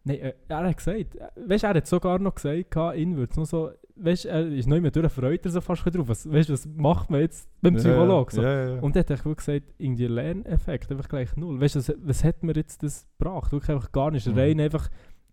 [0.04, 3.46] Nein, äh, er hat gesagt, weißt, er hat sogar noch gesagt, ihn würde es noch
[3.46, 6.08] so, weißt, er ist noch immer durch, freut er so fast drauf.
[6.08, 8.30] Was, weißt, was macht man jetzt beim Psychologen?
[8.34, 8.42] So.
[8.42, 8.80] Ja, ja, ja.
[8.80, 11.60] Und er hat wirklich gesagt, irgendwie Lerneffekt, einfach gleich null.
[11.60, 13.52] Weißt was, was hat mir jetzt das gebracht?
[13.52, 14.26] Wirklich einfach gar nicht.
[14.26, 14.34] Mhm.
[14.38, 14.88] Rein einfach,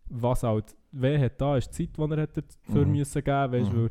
[0.09, 2.91] was halt, wer hat da, ist die Zeit, die er hat dafür Mhm.
[2.91, 3.81] müssen geben, weißt du, Mhm.
[3.81, 3.89] weil,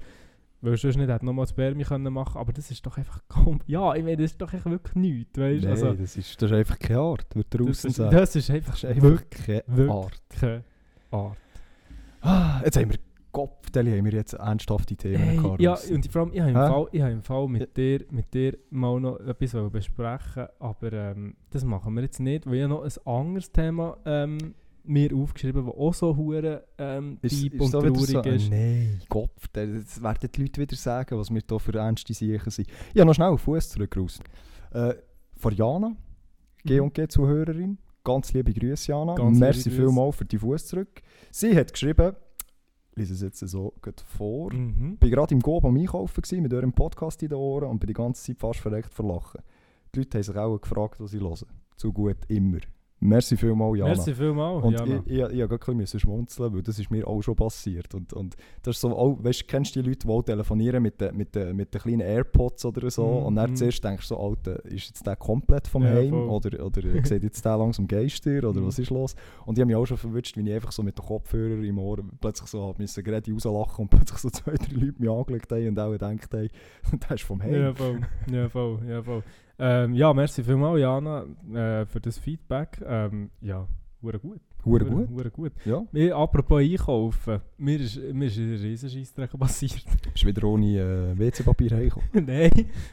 [0.61, 3.61] weil sonst nicht hat nochmal das Spermie können machen aber das ist doch einfach, kom-
[3.69, 5.63] ja, ich meine, das ist doch echt wirklich nichts, weißt.
[5.63, 8.17] Nein, Also, das, ist, das ist einfach keine Art, würde das, draußen ist, sagen.
[8.17, 10.21] das ist einfach Das ist einfach wirklich keine Art.
[10.41, 10.65] keine
[11.11, 11.39] Art.
[12.21, 12.99] Ah, jetzt haben wir
[13.31, 15.61] Kopfdeli, haben wir jetzt ernsthafte Themen Hey, gehabt.
[15.61, 16.57] ja, und vor allem, ich habe im?
[16.57, 21.37] Fall, ich habe im Fall mit, dir, mit dir mal noch etwas besprechen aber ähm,
[21.51, 24.55] das machen wir jetzt nicht, weil ich noch ein anderes Thema ähm,
[24.85, 28.51] mir aufgeschrieben das auch so hure ähm, Ist, deep ist und so traurig so, ist.
[28.51, 32.69] Nein, Kopf, das werden die Leute wieder sagen, was wir hier für ernste Sachen sind.
[32.95, 34.19] Ja, noch schnell auf Fuß zurück raus.
[34.73, 34.95] Äh,
[35.37, 35.95] von Jana,
[36.65, 41.03] G&G-Zuhörerin, ganz liebe Grüße Jana, Ganz merci vielmals für die Fuß zurück.
[41.31, 42.15] Sie hat geschrieben,
[42.93, 44.95] ich lese es jetzt so gut vor, Mhm.
[44.97, 47.79] Ich war gerade im Gob am Einkaufen gewesen, mit eurem Podcast in den Ohren und
[47.79, 49.41] bin die ganze Zeit fast verreckt vor Lachen.
[49.95, 51.47] Die Leute haben sich auch gefragt, was sie hören.
[51.77, 52.59] Zu gut immer.
[53.01, 53.91] Merci vielmals, Jana.
[53.95, 55.03] Merci vielmals, Und Jana.
[55.07, 57.95] ich, ich, ich, ich musste ein bisschen schmunzeln, weil das ist mir auch schon passiert.
[57.95, 61.01] Und, und das ist so, auch, weißt, kennst du die Leute, die auch telefonieren mit
[61.01, 63.07] den mit den- mit den kleinen Airpods oder so?
[63.07, 63.57] Mhm, Und dann mhm.
[63.57, 66.11] zuerst denkst du so, Alter, ist jetzt der komplett vom Ja, Heim?
[66.11, 66.29] voll.
[66.29, 68.39] Oder, oder sieht jetzt der langsam Geister?
[68.49, 68.67] Oder Mhm.
[68.67, 69.15] was ist los?
[69.47, 71.79] Und ich habe mich auch schon verwünscht, wie ich einfach so mit den Kopfhörern im
[71.79, 75.53] Ohr plötzlich so hab müssen gerade rauslachen und plötzlich so zwei, drei Leute mich angeschaut
[75.53, 76.49] haben und auch gedacht haben,
[77.09, 77.55] der ist vom Heim.
[77.55, 78.01] Ja, voll.
[78.33, 78.79] Ja, voll.
[78.89, 79.23] Ja, voll.
[79.59, 82.81] Ähm, ja, merci vielmals, Jana, äh, für das Feedback.
[82.87, 83.67] Ähm, ja,
[84.03, 84.41] hure gut.
[84.65, 85.09] Hure gut.
[85.11, 85.53] Hure gut.
[85.65, 89.85] Ja, Mir, apropos einkaufen, mir ist, mir ist ein Riesenscheissdreck passiert.
[90.13, 92.09] bist wieder ohne äh, WC-Papier heimgekommen.
[92.13, 92.51] nein,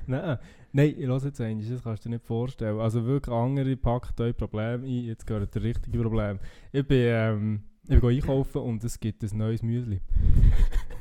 [0.07, 0.37] nein.
[0.71, 2.79] Nein, ich höre jetzt eins, das kannst du dir nicht vorstellen.
[2.79, 6.39] Also wirklich andere packt euch Probleme ein, jetzt gehört der richtige Problem.
[6.73, 10.01] Ich bin, ähm, ich bin einkaufen und es gibt ein neues Müsli.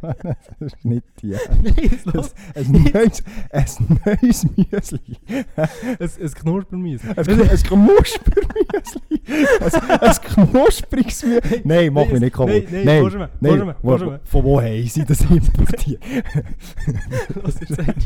[0.00, 1.28] das ist nicht die.
[1.62, 5.16] nein, es Das, ein, neues, ein neues Müsli.
[5.56, 5.68] ein,
[5.98, 7.10] ein Knuspermüsli.
[7.10, 9.20] Ein, ein Knuspermüsli.
[9.60, 11.60] Ein, ein knuspriges Müsli.
[11.64, 12.70] Nein, mach mich nicht kaputt.
[12.70, 12.84] Nein,
[13.40, 16.02] nein, nein, von wo haben sie das importiert?
[17.42, 18.04] Lass jetzt eins.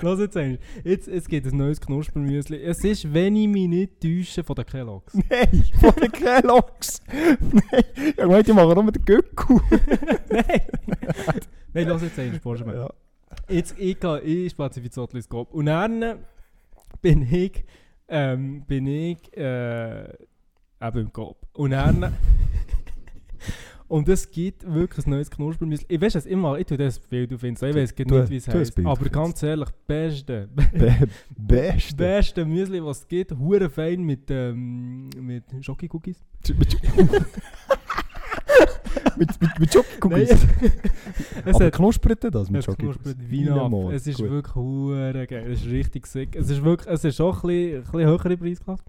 [0.00, 0.58] Lass jetzt eins.
[0.84, 2.62] Jetzt, es gibt ein neues Knuspermüsli.
[2.62, 5.14] Es ist, wenn ich mich nicht täusche, von den Kelloggs.
[5.14, 7.00] Nein, von den Kelloggs.
[7.08, 9.60] Nein, ich meine, die machen nur den Göcku.
[10.30, 10.62] Nein!
[11.74, 12.64] Nein, lass jetzt eins, Porsche.
[12.66, 12.90] Ja.
[13.48, 15.52] Jetzt, ich gehe, ich spazifiziere Zottlis Gop.
[15.52, 16.20] Und dann
[17.02, 17.64] bin ich,
[18.08, 20.08] ähm, bin ich, äh,
[20.80, 21.46] eben im Gop.
[21.52, 22.14] Und dann...
[23.88, 25.86] Und es gibt wirklich ein neues Knuspermüsli.
[25.88, 28.48] Ich weiß es immer, ich tue das Bild auf Insta, ich weiß nicht, wie es
[28.48, 28.78] heißt.
[28.84, 31.96] Aber ganz ehrlich, beste, Be beste.
[31.96, 33.32] beste Müsli, was es gibt.
[33.38, 36.20] Hure fein mit, ähm, mit Schoki-Cookies.
[39.16, 39.76] Mit, mit, mit,
[41.44, 43.02] es Aber knuspert das mit es Schoki-Cookies?
[43.02, 43.48] knuspert wie
[43.94, 44.30] Es ist gut.
[44.30, 45.50] wirklich hure geil.
[45.50, 46.36] Es ist richtig sick.
[46.36, 48.84] Es ist wirklich, es ist auch ein bisschen, ein bisschen höhere Preisklasse.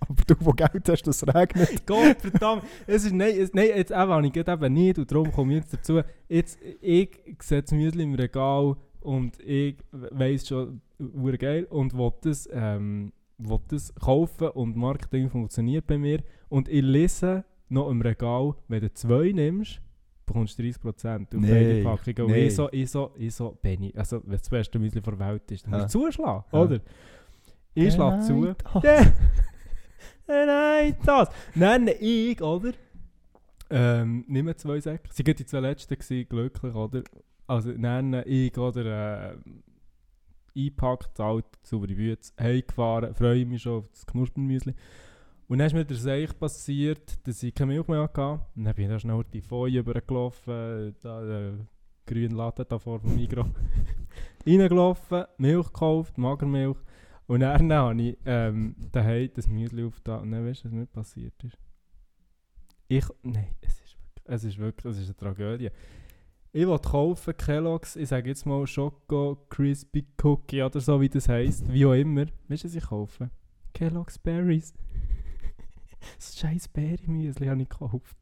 [0.00, 1.86] Aber du, wo Geld hast, das regnet.
[1.86, 2.62] Gott verdammt.
[2.86, 5.54] Es ist, nein, es, nein, jetzt eben habe ich gerade eben nicht und darum komme
[5.54, 6.00] ich jetzt dazu.
[6.28, 12.12] Jetzt, ich sehe das Müsli im Regal und ich weiss schon, hure geil und will
[12.22, 16.22] das, ähm, will das kaufen und Marketing funktioniert bei mir.
[16.48, 19.80] Und ich lese noch im Regal, wenn du zwei nimmst,
[20.26, 22.22] bekommst du 30% auf Nein, beide Packungen.
[22.22, 22.46] Und nein.
[22.46, 25.64] ich so, ich so, ich so, Benny, also wenn das beste Müsli der Welt ist,
[25.66, 26.60] dann musst du zuschlagen, Ja.
[26.60, 26.80] oder?
[27.74, 28.54] Ich schlage zu.
[30.26, 31.28] Nein, das.
[31.54, 32.72] Nein, nein, ich, oder?
[33.70, 35.08] Ähm, nimm zwei Säcke.
[35.12, 37.02] Sie waren die zwei letzten, gewesen, glücklich, oder?
[37.46, 39.32] Also nenne ich, oder?
[39.32, 39.36] Äh,
[40.56, 44.74] eingepackt, zahlt, saubere Bütze, heimgefahren, freue mich schon auf das Knuspermüsli.
[45.54, 48.40] Und dann ist mir der Seich passiert, dass ich keine Milch mehr hatte.
[48.56, 51.68] Und dann bin ich da schnell die Folie übergelaufen, da, der
[52.04, 53.46] grüne Latte da vor dem Migros.
[54.44, 56.76] Reingelaufen, Milch gekauft, Magermilch.
[57.28, 60.22] Und dann habe ich ähm, daheim das Müsli aufgetan.
[60.22, 61.56] Und dann weißt du, was mir passiert ist?
[62.88, 63.04] Ich.
[63.22, 65.70] Nein, es ist wirklich, es ist wirklich es ist eine Tragödie.
[66.50, 71.28] Ich wollte kaufen Kellogg's, ich sage jetzt mal Schoko Crispy Cookie oder so, wie das
[71.28, 71.72] heisst.
[71.72, 72.26] Wie auch immer.
[72.48, 73.30] Weißt du, was ich kaufe?
[73.72, 74.74] Kellogg's Berries.
[76.16, 78.16] das scheiß Berry-Müsli habe ich gekauft.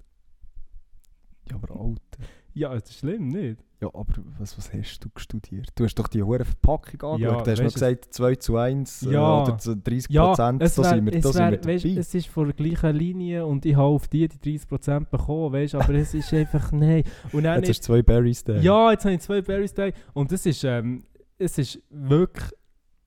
[1.50, 2.22] Ja, aber Alter.
[2.54, 3.64] Ja, es ist schlimm, nicht?
[3.80, 5.68] Ja, aber was, was hast du studiert?
[5.74, 7.46] Du hast doch die hohe Verpackung Ja, angeschaut.
[7.46, 9.42] du hast noch gesagt 2 zu 1 äh, Ja.
[9.42, 10.62] oder zu 30 Ja, Prozent.
[10.62, 13.74] da sind wir, da sind wir weißt, es ist von der gleichen Linie und ich
[13.74, 17.02] habe auf die die 30% bekommen, weißt, aber es ist einfach, nein.
[17.32, 18.56] Und dann Jetzt ist, hast du zwei Berries da.
[18.58, 21.02] ja, jetzt habe ich zwei Berries da und das ist, ähm,
[21.38, 22.50] es ist wirklich,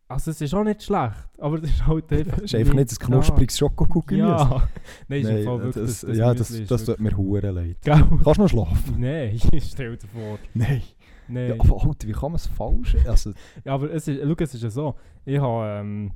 [0.08, 2.34] also es ist auch nicht schlecht, aber es ist halt einfach...
[2.34, 4.20] Das ist einfach nicht ein knuspriges Schokokugel.
[4.20, 4.68] Ja,
[5.08, 7.78] nein, ist Nein, wirklich das, das, das ja, das, ist das tut mir hure leid.
[7.84, 8.04] Gell?
[8.24, 8.96] Kannst du noch schlafen?
[9.00, 10.38] Nein, stell dir vor.
[10.54, 10.82] Nein.
[11.28, 11.50] Nein.
[11.50, 12.96] Ja, aber Alter, wie kann man es falsch?
[13.08, 13.32] Also,
[13.64, 14.96] Ja, aber es ist, schau, es ist ja so,
[15.26, 16.12] ich habe, ähm,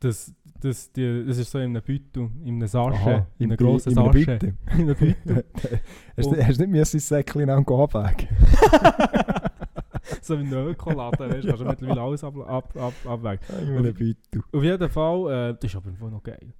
[0.00, 3.56] das, das, die, das ist so in einem Beutel, in einem Sarge, aha, in einem
[3.56, 4.26] Bi- grossen in einem Sarge.
[4.26, 4.54] Bitte.
[4.72, 5.44] In einem Beutel.
[6.16, 8.28] hast, du, hast du nicht müssen sein Säckchen abwägen?
[10.26, 13.76] So wie ein Ökoladen, weißt du, kannst du mittlerweile alles ab, ab, ab, abwägen.
[13.76, 14.40] Einem Bitte.
[14.52, 16.52] Auf jeden Fall, äh, das ist aber einfach noch geil.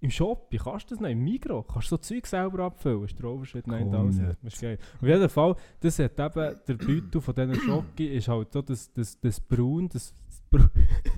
[0.00, 1.08] Im Shop, wie kannst du das noch?
[1.08, 3.04] Im Migros kannst du so Zeug selber abfüllen.
[3.04, 4.26] Ist der Komm 9000.
[4.28, 4.38] jetzt.
[4.44, 4.78] Das ist geil.
[5.00, 8.92] Auf jeden Fall, das hat eben, der Beutel von diesen Schoki ist halt so das,
[8.92, 10.70] das, das Braun, das, das, Bra-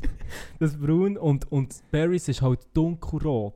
[0.61, 3.55] das Braun und, und das Berries ist halt dunkelrot.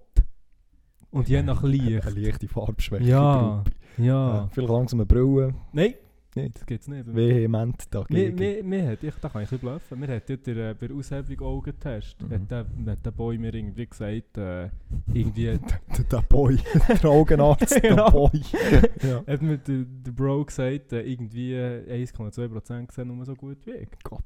[1.13, 2.07] Und je nach Licht.
[2.07, 3.05] Eine leichte Farbschwäche.
[3.05, 3.63] Ja,
[3.99, 4.05] Ja.
[4.05, 4.49] ja.
[4.53, 5.55] Vielleicht langsam eine Brille.
[5.73, 5.95] Nein,
[6.37, 6.57] Nicht.
[6.57, 7.13] das gibt's nicht.
[7.15, 8.37] Vehement dagegen.
[8.37, 10.97] mir, mir hat, ich, da kann ich ein bluffen, mir hat ja äh, bei der
[10.97, 12.31] Aushebung Augentest, Mhm.
[12.33, 14.71] hat, der, hat der Boy mir irgendwie gesagt, äh,
[15.13, 15.47] irgendwie
[15.97, 16.59] Der, der Boy.
[17.03, 17.83] der Augenarzt.
[17.83, 17.95] Der.
[18.11, 18.31] Boy.
[19.03, 19.25] ja.
[19.27, 23.73] hat mir der, der Bro gesagt, äh, irgendwie äh, 1,2% sehen nur so gut wie
[23.73, 23.89] ich.
[24.05, 24.23] Gott?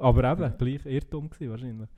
[0.00, 1.88] Aber eben, gleich Irrtum gewesen wahrscheinlich.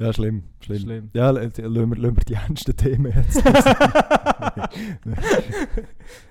[0.00, 0.44] Ja, schlimm.
[0.60, 0.78] Schlimm.
[0.78, 1.10] Schlimm.
[1.12, 3.42] Ja, lassen wir, lassen wir die ernsten Themen jetzt.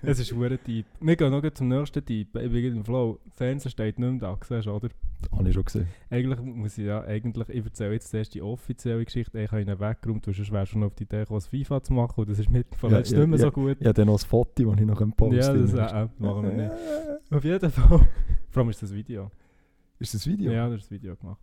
[0.01, 0.85] Es ist ein Typ.
[0.99, 2.35] Wir gehen noch zum nächsten Typ.
[2.35, 3.19] Ich bin im Flow.
[3.35, 4.89] Fernsehen steht nicht mehr da, siehst du, oder?
[5.31, 5.87] Habe ich schon gesehen.
[6.09, 9.39] Eigentlich muss ich ja, eigentlich, ich erzähle jetzt zuerst die offizielle Geschichte.
[9.39, 11.93] Ich habe ihn weggeräumt, weil sonst wärst du schon auf die Idee gekommen, FIFA zu
[11.93, 12.21] machen.
[12.21, 13.45] Und das ist mit Ja, jetzt ja, nicht mehr ja.
[13.45, 13.77] so gut.
[13.79, 16.07] Habe dann noch ein Foto, das ich noch posten Ja, das kann.
[16.07, 16.71] äh, machen wir nicht.
[17.31, 18.07] Auf jeden Fall.
[18.49, 19.31] Vor allem ist das Video.
[19.99, 20.51] Ist das Video?
[20.51, 21.41] Ja, das ist das Video gemacht.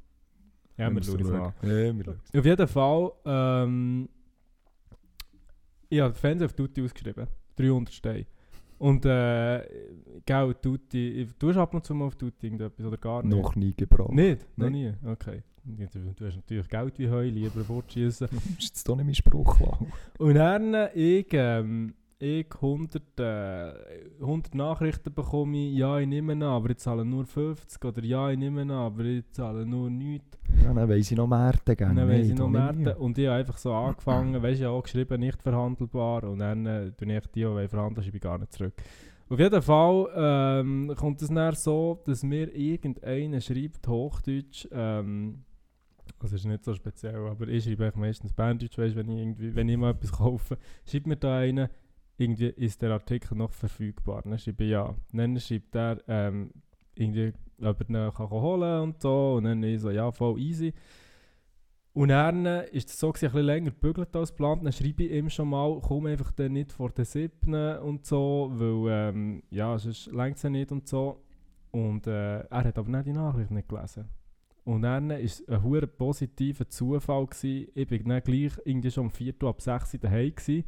[0.77, 1.53] Ja, wir schauen es mal.
[1.63, 2.39] Ja.
[2.41, 4.09] Auf jeden Fall, ähm,
[5.89, 7.27] ich habe Fernseher auf Tutti ausgeschrieben.
[7.57, 8.27] 300 Steine.
[8.79, 9.63] Und, äh,
[10.27, 13.37] gell, Tutti, du hast ab und zu mal auf Tutti irgendetwas oder gar nicht?
[13.37, 14.13] Noch nie gebracht.
[14.13, 14.47] Nicht?
[14.59, 14.93] Noch nie?
[15.05, 15.43] Okay.
[15.65, 18.29] Du, du hast natürlich Geld wie Heu, lieber fortschießen.
[18.59, 19.59] Ist jetzt doch nicht mein Spruch.
[20.19, 21.95] Und dann, ich, ähm,
[22.25, 23.73] ich 100, äh,
[24.21, 27.85] 100 Nachrichten bekomme, ich, ja, ich nehme an, aber ich zahle nur 50.
[27.85, 30.39] Oder ja, ich nehme an, aber ich zahle nur nichts.
[30.63, 31.91] Ja, dann weiss ich noch gerne.
[31.91, 32.97] Und dann weiss ich noch Märkte.
[32.97, 36.25] Und ich habe einfach so angefangen, weißt du, ja auch geschrieben, nicht verhandelbar.
[36.25, 38.75] Und dann äh, tue ich die, die verhandeln, ich gar nicht zurück.
[39.29, 45.45] Auf jeden Fall ähm, kommt es dann so, dass mir irgendeiner schreibt, Hochdeutsch, ähm,
[46.21, 49.55] das ist nicht so speziell, aber ich schreibe eigentlich meistens Berndeutsch, weißt, wenn ich irgendwie,
[49.55, 51.71] wenn ich mal etwas kaufe, schreibt mir da einer,
[52.17, 54.23] irgendwie ist der Artikel noch verfügbar.
[54.23, 54.95] Dann schreibe ich ja.
[55.13, 56.51] Dann schreibt er, ähm,
[56.95, 59.35] irgendwie, ob er ihn kann holen und so.
[59.35, 60.73] Und dann ich so, ja, voll easy.
[61.93, 64.65] Und dann äh, ist es so, gewesen, ein bisschen länger gebügelt als geplant.
[64.65, 67.55] Dann schreibe ich ihm schon mal, komm einfach dann nicht vor den 7.
[67.79, 71.23] und so, weil, ähm, ja, sonst längt ja nicht und so.
[71.71, 74.09] Und äh, er hat aber nicht die Nachricht nicht gelesen.
[74.65, 77.27] Und dann war es ein hure positiver Zufall.
[77.27, 77.69] Gewesen.
[77.75, 80.35] Ich bin dann gleich irgendwie schon um 4 Uhr ab 6 Uhr daheim.
[80.35, 80.65] Gewesen.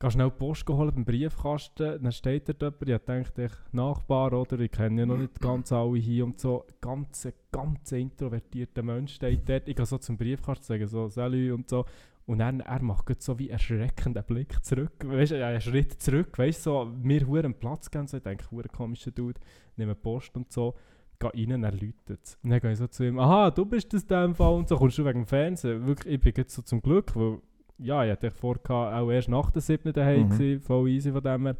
[0.00, 4.60] Geh schnell die Post geholt beim Briefkasten, dann steht dort jemand, ich ich Nachbar oder
[4.60, 6.64] ich kenne ja noch nicht ganz alle hier und so.
[6.80, 9.68] Ganz, ganz introvertierter Mensch steht dort.
[9.68, 11.84] Ich gehe so zum Briefkasten, sage so «Salut» und so.
[12.26, 14.92] Und dann, er macht so wie erschreckenden Blick zurück.
[15.02, 18.06] Weißt du, einen Schritt zurück, weißt du, so, mir hure Platz geben.
[18.06, 19.40] So, ich denke, hure komischer Dude,
[19.76, 20.74] nehme Post und so.
[21.18, 22.38] Gehe rein er läutet.
[22.44, 24.68] Und dann gehe ich so zu ihm, aha, du bist das in dem Fall und
[24.68, 25.86] so, kommst du wegen dem Fernsehen?
[25.88, 27.40] Wirklich, ich bin jetzt so zum Glück, weil,
[27.78, 29.92] ja, ich hatte vor, auch erst nach der 7.
[29.92, 30.30] daheim Mhm.
[30.30, 31.56] gewesen, voll easy von dem her.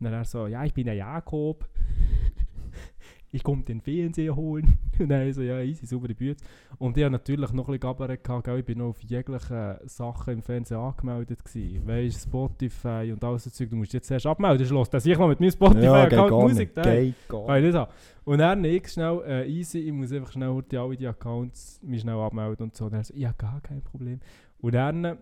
[0.00, 1.68] Und dann er so, ja, ich bin ein Jakob.
[3.30, 4.78] ich komme den Fernseher holen.
[4.98, 6.42] Und dann so, ja, easy, saubere Büte.
[6.78, 10.42] Und ich hatte natürlich noch ein bisschen gehabt, ich bin noch auf jegliche Sachen im
[10.42, 11.86] Fernsehen angemeldet gewesen.
[11.86, 15.28] Weißt Spotify und alles so Zeug, du musst jetzt erst abmelden, schloss, dass ich noch
[15.28, 16.86] mit meinem Ja, Spotify-Account geht gar Musik nicht.
[16.86, 17.88] Geht gar nicht.
[18.24, 22.00] Und dann ich schnell, äh, easy, ich muss einfach schnell heute alle die Accounts mich
[22.00, 22.86] schnell abmelden und so.
[22.86, 24.20] Und er so, ja, gar kein Problem.
[24.60, 25.18] Und dann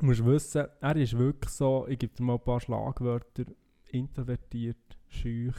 [0.00, 3.44] äh, musst du wissen, er ist wirklich so, ich gebe dir mal ein paar Schlagwörter,
[3.90, 5.56] introvertiert, schüch.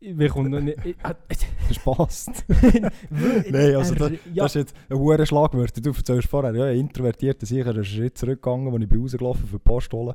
[0.00, 0.78] Wir kommen noch nicht...
[0.84, 1.14] Ich, äh,
[1.68, 2.44] Das passt.
[3.50, 5.84] Nein, also da, ja, Das ist jetzt ein hoher Schlagwort.
[5.84, 9.62] Du erzählst vorher, ja, introvertiert, sicher einen Schritt zurückgegangen, als ich bin rausgelaufen für die
[9.62, 10.14] Post holen.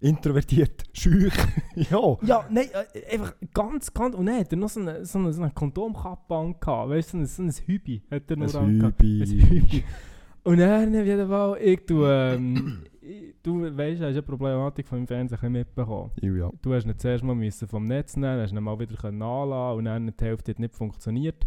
[0.00, 1.32] Introvertiert, schüch.
[1.76, 2.16] ja.
[2.22, 4.14] Ja, nein, äh, einfach ganz, ganz.
[4.14, 6.90] Und dann hat er noch so eine, so eine, so eine Kondomkappe angehabt.
[6.90, 9.00] Weißt du, so ein, so ein Hübi hat er noch Ein angehabt.
[9.00, 9.84] Ein Hübi.
[10.44, 14.88] Und dann auf jeden Fall, ich tu, ähm, ich, du weißt, du hast die Problematik
[14.88, 16.10] vom Fernsehen ein mitbekommen.
[16.20, 16.50] Ja.
[16.60, 19.84] Du hast ihn zuerst mal müssen vom Netz nehmen, hast ihn mal wieder anlassen und
[19.84, 21.44] dann die Hälfte hat nicht funktioniert.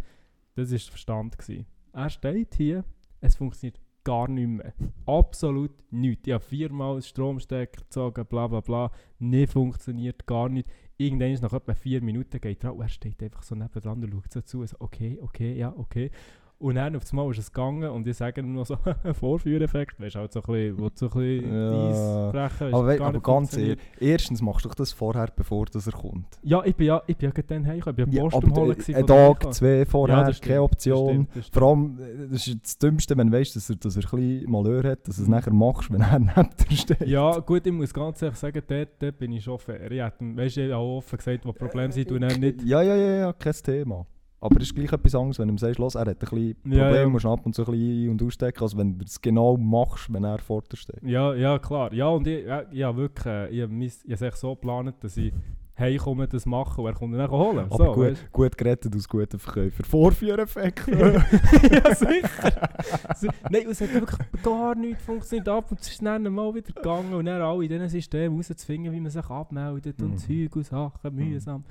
[0.56, 1.38] Das war der Verstand.
[1.38, 1.66] Gewesen.
[1.92, 2.86] Er steht hier,
[3.20, 4.74] es funktioniert gar nicht mehr.
[5.06, 6.28] Absolut nichts.
[6.28, 8.92] Ich habe viermal Stromstecker gezogen, bla bla bla.
[9.20, 10.70] Nicht funktioniert, gar nicht.
[10.98, 14.12] Irgendwann ist nach etwa vier Minuten geht er, und er steht einfach so nebendran und
[14.12, 14.66] schaut so zu.
[14.66, 16.12] So, okay, okay, ja, okay.
[16.58, 18.78] Und dann auf einmal ist es gegangen und ich sage ihm noch so,
[19.20, 22.32] Vorführeffekt, weißt du, halt so ein bisschen, wo du so ein bisschen Ja.
[22.32, 26.28] Brechen Aber, aber ganz ehrlich, erstens machst du das vorher, bevor das er kommt.
[26.44, 28.00] Ja, ich bin ja, ich bin ja gerade dann heimgekommen.
[28.00, 28.72] Ich bin ja Post aber am Holen.
[28.72, 31.08] gewesen ein Tag, zwei vorher, Ja, das stimmt, keine das Option.
[31.10, 31.54] stimmt, das stimmt.
[31.64, 34.10] Vor allem, äh, das ist das Dümmste, wenn du weißt, dass er, dass er ein
[34.20, 37.08] bisschen Malheur hat, dass du es nachher machst, wenn er neben dir steht.
[37.08, 39.92] Ja, gut, ich muss ganz ehrlich sagen, dort, dort bin ich fair.
[39.92, 42.62] Ich ihm- weißt du, auch offen gesagt, wo Probleme sind und er nicht.
[42.64, 44.06] Ja, ja, ja, ja, kein Thema.
[44.42, 46.56] Aber es ist gleich etwas anderes, wenn du ihm sagst, los, er hat ein bisschen
[46.62, 47.08] Probleme, Ja, ja.
[47.10, 50.12] musst ab und zu ein bisschen ein- und ausstecken, als wenn du es genau machst,
[50.14, 51.02] wenn er vor dir steht.
[51.04, 51.92] Ja, ja, klar.
[51.94, 54.54] Ja, und ich, ja, habe wirklich, äh, ich habe mis- ich habe es echt so
[54.56, 55.34] geplant, dass ich
[55.78, 57.66] heimkomme, das mache und er kommt ihn dann holen.
[57.70, 59.84] Aber so, gut, gut gerettet aus guten Verkäufer.
[59.84, 60.88] Vorführeffekt.
[60.88, 62.70] ja, sicher.
[63.16, 65.50] Si- Nein, es hat wirklich gar nichts funktioniert.
[65.50, 68.38] Ab und zu ist es dann mal wieder gegangen und dann alle in diesen Systemen
[68.38, 70.18] rauszufinden, wie man sich abmeldet und Mhm.
[70.18, 71.64] Zeug und Sachen, mühsam.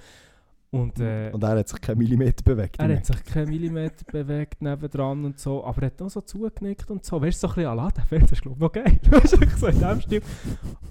[0.75, 2.81] Und, äh, und er hat sich keinen Millimeter bewegt.
[2.81, 6.91] Er hat sich keinen Millimeter bewegt nebendran und so, aber er hat auch so zugenickt
[6.91, 7.23] und so.
[7.23, 9.01] Weißt du, so ein bisschen, ah, der Film, das ist glaube ich noch geil.
[9.11, 10.23] Weißt du, so in dem Stil.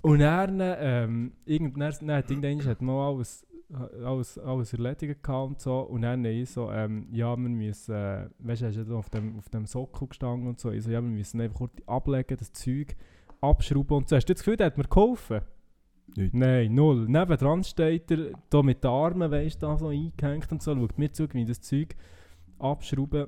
[0.01, 3.45] Und dann, ähm, irgendwann, dann hat irgendwann hat mal alles,
[4.05, 5.79] alles, alles erledigt gehabt und so.
[5.79, 9.09] Und dann ich so, ähm, ja, wir müssen, äh, weißt du, er ist ja auf
[9.09, 10.71] dem, auf dem Sockel gestanden und so.
[10.71, 12.95] Ich so, ja, wir müssen einfach kurz ablegen, das Zeug
[13.41, 14.15] abschrauben und so.
[14.15, 15.41] Hast du das Gefühl, der hat mir geholfen?
[16.15, 16.33] Nicht.
[16.33, 17.07] Nein, null.
[17.07, 21.11] Nebendran steht er, da mit den Armen, weißt du, so eingehängt und so, schaut mir
[21.11, 21.95] zu, wie das Zeug
[22.59, 23.27] abschrauben.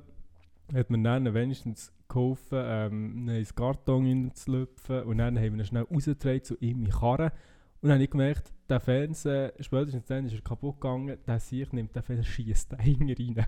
[0.72, 5.86] Hat mir dann wenigstens geholfen, ähm, einen Karton reinzulüpfen und dann haben wir ihn schnell
[5.90, 7.32] rausgetragen zu ihm in Karre.
[7.86, 11.72] Und dann habe ich gemerkt, der Fernseher, spätestens dann ist er kaputt gegangen, der sich
[11.72, 13.46] nimmt den Fernseher, schießt den hinten rein.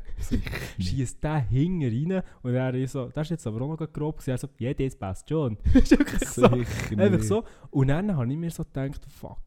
[0.78, 4.18] schießt den hinten rein und er ist so, das ist jetzt aber auch noch grob
[4.18, 5.56] gewesen, er so, ja, das passt schon.
[5.74, 6.44] ist wirklich so.
[6.44, 7.42] Einfach so.
[7.70, 9.40] Und dann habe ich mir so gedacht, fuck,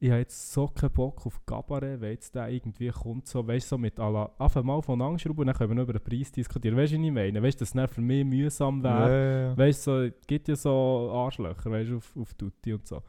[0.00, 3.66] ich habe jetzt so keinen Bock auf Gabaret, weil jetzt der irgendwie kommt, so, weißt
[3.66, 6.02] du, so mit aller, einfach mal von anschrauben und dann können wir noch über den
[6.02, 6.76] Preis diskutieren.
[6.76, 7.40] Weißt du, was ich meine?
[7.40, 9.08] Weißt du, dass es für mich mühsam Ja, wäre.
[9.08, 9.56] ja, ja.
[9.56, 13.00] Weißt du, so, es gibt ja so Arschlöcher, weißt du, auf, auf Tutti und so.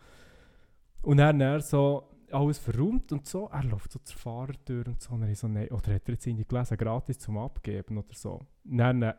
[1.04, 5.14] Und dann er so alles verräumt und so, er läuft so zur Fahrertür und so,
[5.14, 8.42] und ich so, nein, oder hat er jetzt irgendwie gelesen, gratis zum Abgeben oder so.
[8.66, 9.14] Und dann, äh,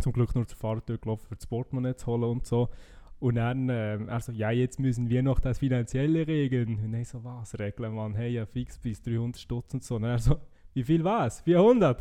[0.00, 2.70] zum Glück nur zur Fahrertür gelaufen, für das Portemonnaie zu holen und so.
[3.18, 6.78] Und dann, ähm, er so, ja, jetzt müssen wir noch das Finanzielle regeln.
[6.84, 8.14] Und ich so, was regeln, Mann?
[8.14, 9.96] Hey, ja, fix bis 300 Stutz und so.
[9.96, 10.38] Und er so,
[10.72, 11.40] wie viel was?
[11.40, 12.00] 400?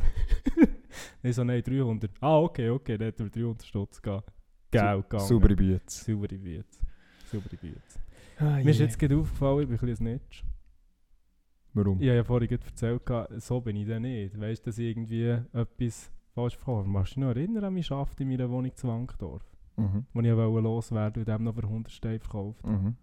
[1.24, 2.12] ich so, nein, 300.
[2.22, 4.32] Ah, okay, okay, dann hat er 300 Stutz gehabt.
[4.70, 5.28] Geld gegangen.
[5.28, 5.82] Saubere Büte.
[5.88, 6.80] Saubere Bütze.
[7.32, 8.00] Saubere Bütze.
[8.40, 10.46] Mir ist jetzt gerade aufgefallen, ich bin ein bisschen ein Snitch.
[11.74, 12.02] Warum?
[12.02, 14.40] Ich habe ja vorhin gerade erzählt, so bin ich dann nicht.
[14.40, 16.88] Weißt du, dass ich irgendwie etwas falsch verkaufe?
[16.88, 19.44] Machst du dich noch erinnern an meinen Schaft in meiner Wohnung zu Wankdorf?
[19.76, 20.06] Mhm.
[20.14, 22.66] Wo ich wollte loswerden und dem noch für 100 Steine verkauft.
[22.66, 22.96] Mhm.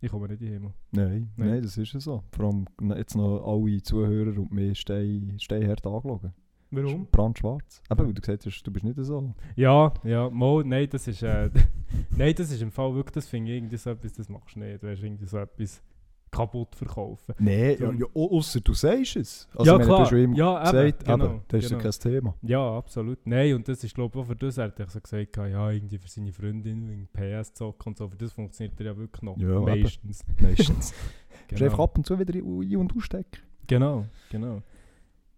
[0.00, 0.72] Ich komme nicht in den Himmel.
[0.92, 1.48] Nein, Nein.
[1.50, 2.24] nein, das ist ja so.
[2.32, 2.66] Vor allem
[2.96, 6.32] jetzt noch alle Zuhörer und mir stehen steinhart angeschaut.
[6.70, 7.06] Warum?
[7.10, 7.82] Brandschwarz.
[7.90, 9.34] Eben, weil du gesagt hast, du bist nicht so.
[9.56, 11.50] Ja, ja, mal, nein, das ist, äh,
[12.16, 14.60] nein, das ist im Fall wirklich, das finde ich irgendwie so etwas, das machst du
[14.60, 14.82] nicht.
[14.82, 15.82] Du hast irgendwie so etwas
[16.30, 17.34] kaputt verkaufen.
[17.38, 19.48] Nein, ja, ja, außer du sagst es.
[19.54, 20.08] Also, ja, meine, klar.
[20.08, 21.82] Du ihm ja, gesagt, genau, eben, das ist genau.
[21.82, 22.34] ja kein Thema.
[22.42, 23.18] Ja, absolut.
[23.26, 25.70] Nein, und das ist, glaube ich, auch für das, er hat er so gesagt, ja,
[25.70, 29.22] irgendwie für seine Freundin, wegen PS zocken und so, für das funktioniert er ja wirklich
[29.22, 29.36] noch.
[29.38, 29.64] Ja, eben.
[29.64, 30.24] Meistens.
[30.40, 30.94] Meistens.
[31.48, 31.82] Du einfach Genau.
[31.82, 33.40] ab und zu wieder ein- und ausstecken.
[33.66, 34.62] genau, genau.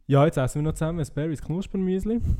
[0.06, 2.20] Ja, jetzt essen wir noch zusammen ein Berries Knuspermüsli.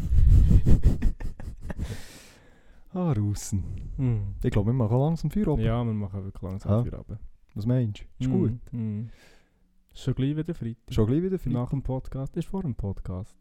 [2.95, 3.65] Ah, Russen.
[3.97, 4.35] Mm.
[4.45, 5.59] Ich glaube, wir machen langsam Feuer ab.
[5.61, 6.83] Ja, wir machen wirklich langsam Ah.
[6.85, 7.19] für Abend.
[7.55, 8.05] Was meinst du?
[8.25, 8.53] Ist gut.
[8.71, 9.05] Mm.
[9.95, 10.93] Schon gleich wieder Freitag.
[10.93, 11.53] Schon gleich wieder Freitag.
[11.55, 12.37] Nach dem Podcast.
[12.37, 13.35] Ist vor dem Podcast.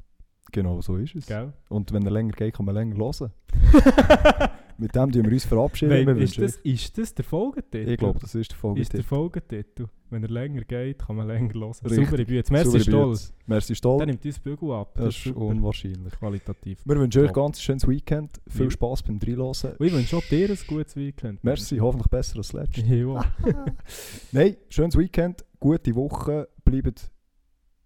[0.53, 1.25] Genau so ist es.
[1.25, 1.51] Gell?
[1.67, 3.31] Und wenn er länger geht, kann man länger hören.
[4.77, 6.05] Mit dem tun wir uns verabschieden.
[6.05, 7.89] Nein, ist, das, ist das der Folgetitel?
[7.91, 8.81] ich glaube, das ist der Folge.
[8.81, 9.87] Ist der Folgetitel.
[10.09, 11.71] Wenn er länger geht, kann man länger hören.
[11.73, 12.51] Saubere Bütze.
[12.51, 13.33] Merci stolz.
[13.45, 14.05] Merci Der Stolz.
[14.05, 14.93] nimmt uns Bügel ab.
[14.95, 15.39] Das ist super.
[15.39, 16.13] unwahrscheinlich.
[16.13, 16.81] Qualitativ.
[16.85, 18.41] Wir wünschen euch ein ganz schönes Weekend.
[18.47, 18.71] Viel Ja.
[18.71, 19.71] Spass beim Dreilosen.
[19.79, 21.41] Ich wünsche auch dir ein gutes Weekend.
[21.43, 22.81] Merci, hoffentlich besser als das letzte.
[22.81, 23.23] Ja.
[24.33, 27.09] Nein, schönes Weekend, gute Woche, bleibt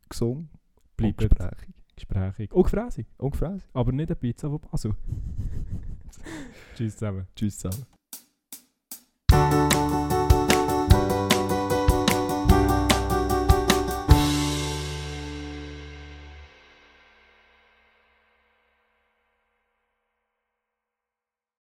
[0.10, 0.50] gesund,
[0.98, 1.70] Bleibt gesprächig.
[1.96, 2.52] gesprächig.
[2.54, 3.06] Und gefräßig.
[3.18, 3.70] Und gefräßig.
[3.74, 4.94] Aber nicht eine Pizza von Basel.
[6.76, 7.28] Tschüss zusammen.
[7.36, 7.86] Tschüss zusammen.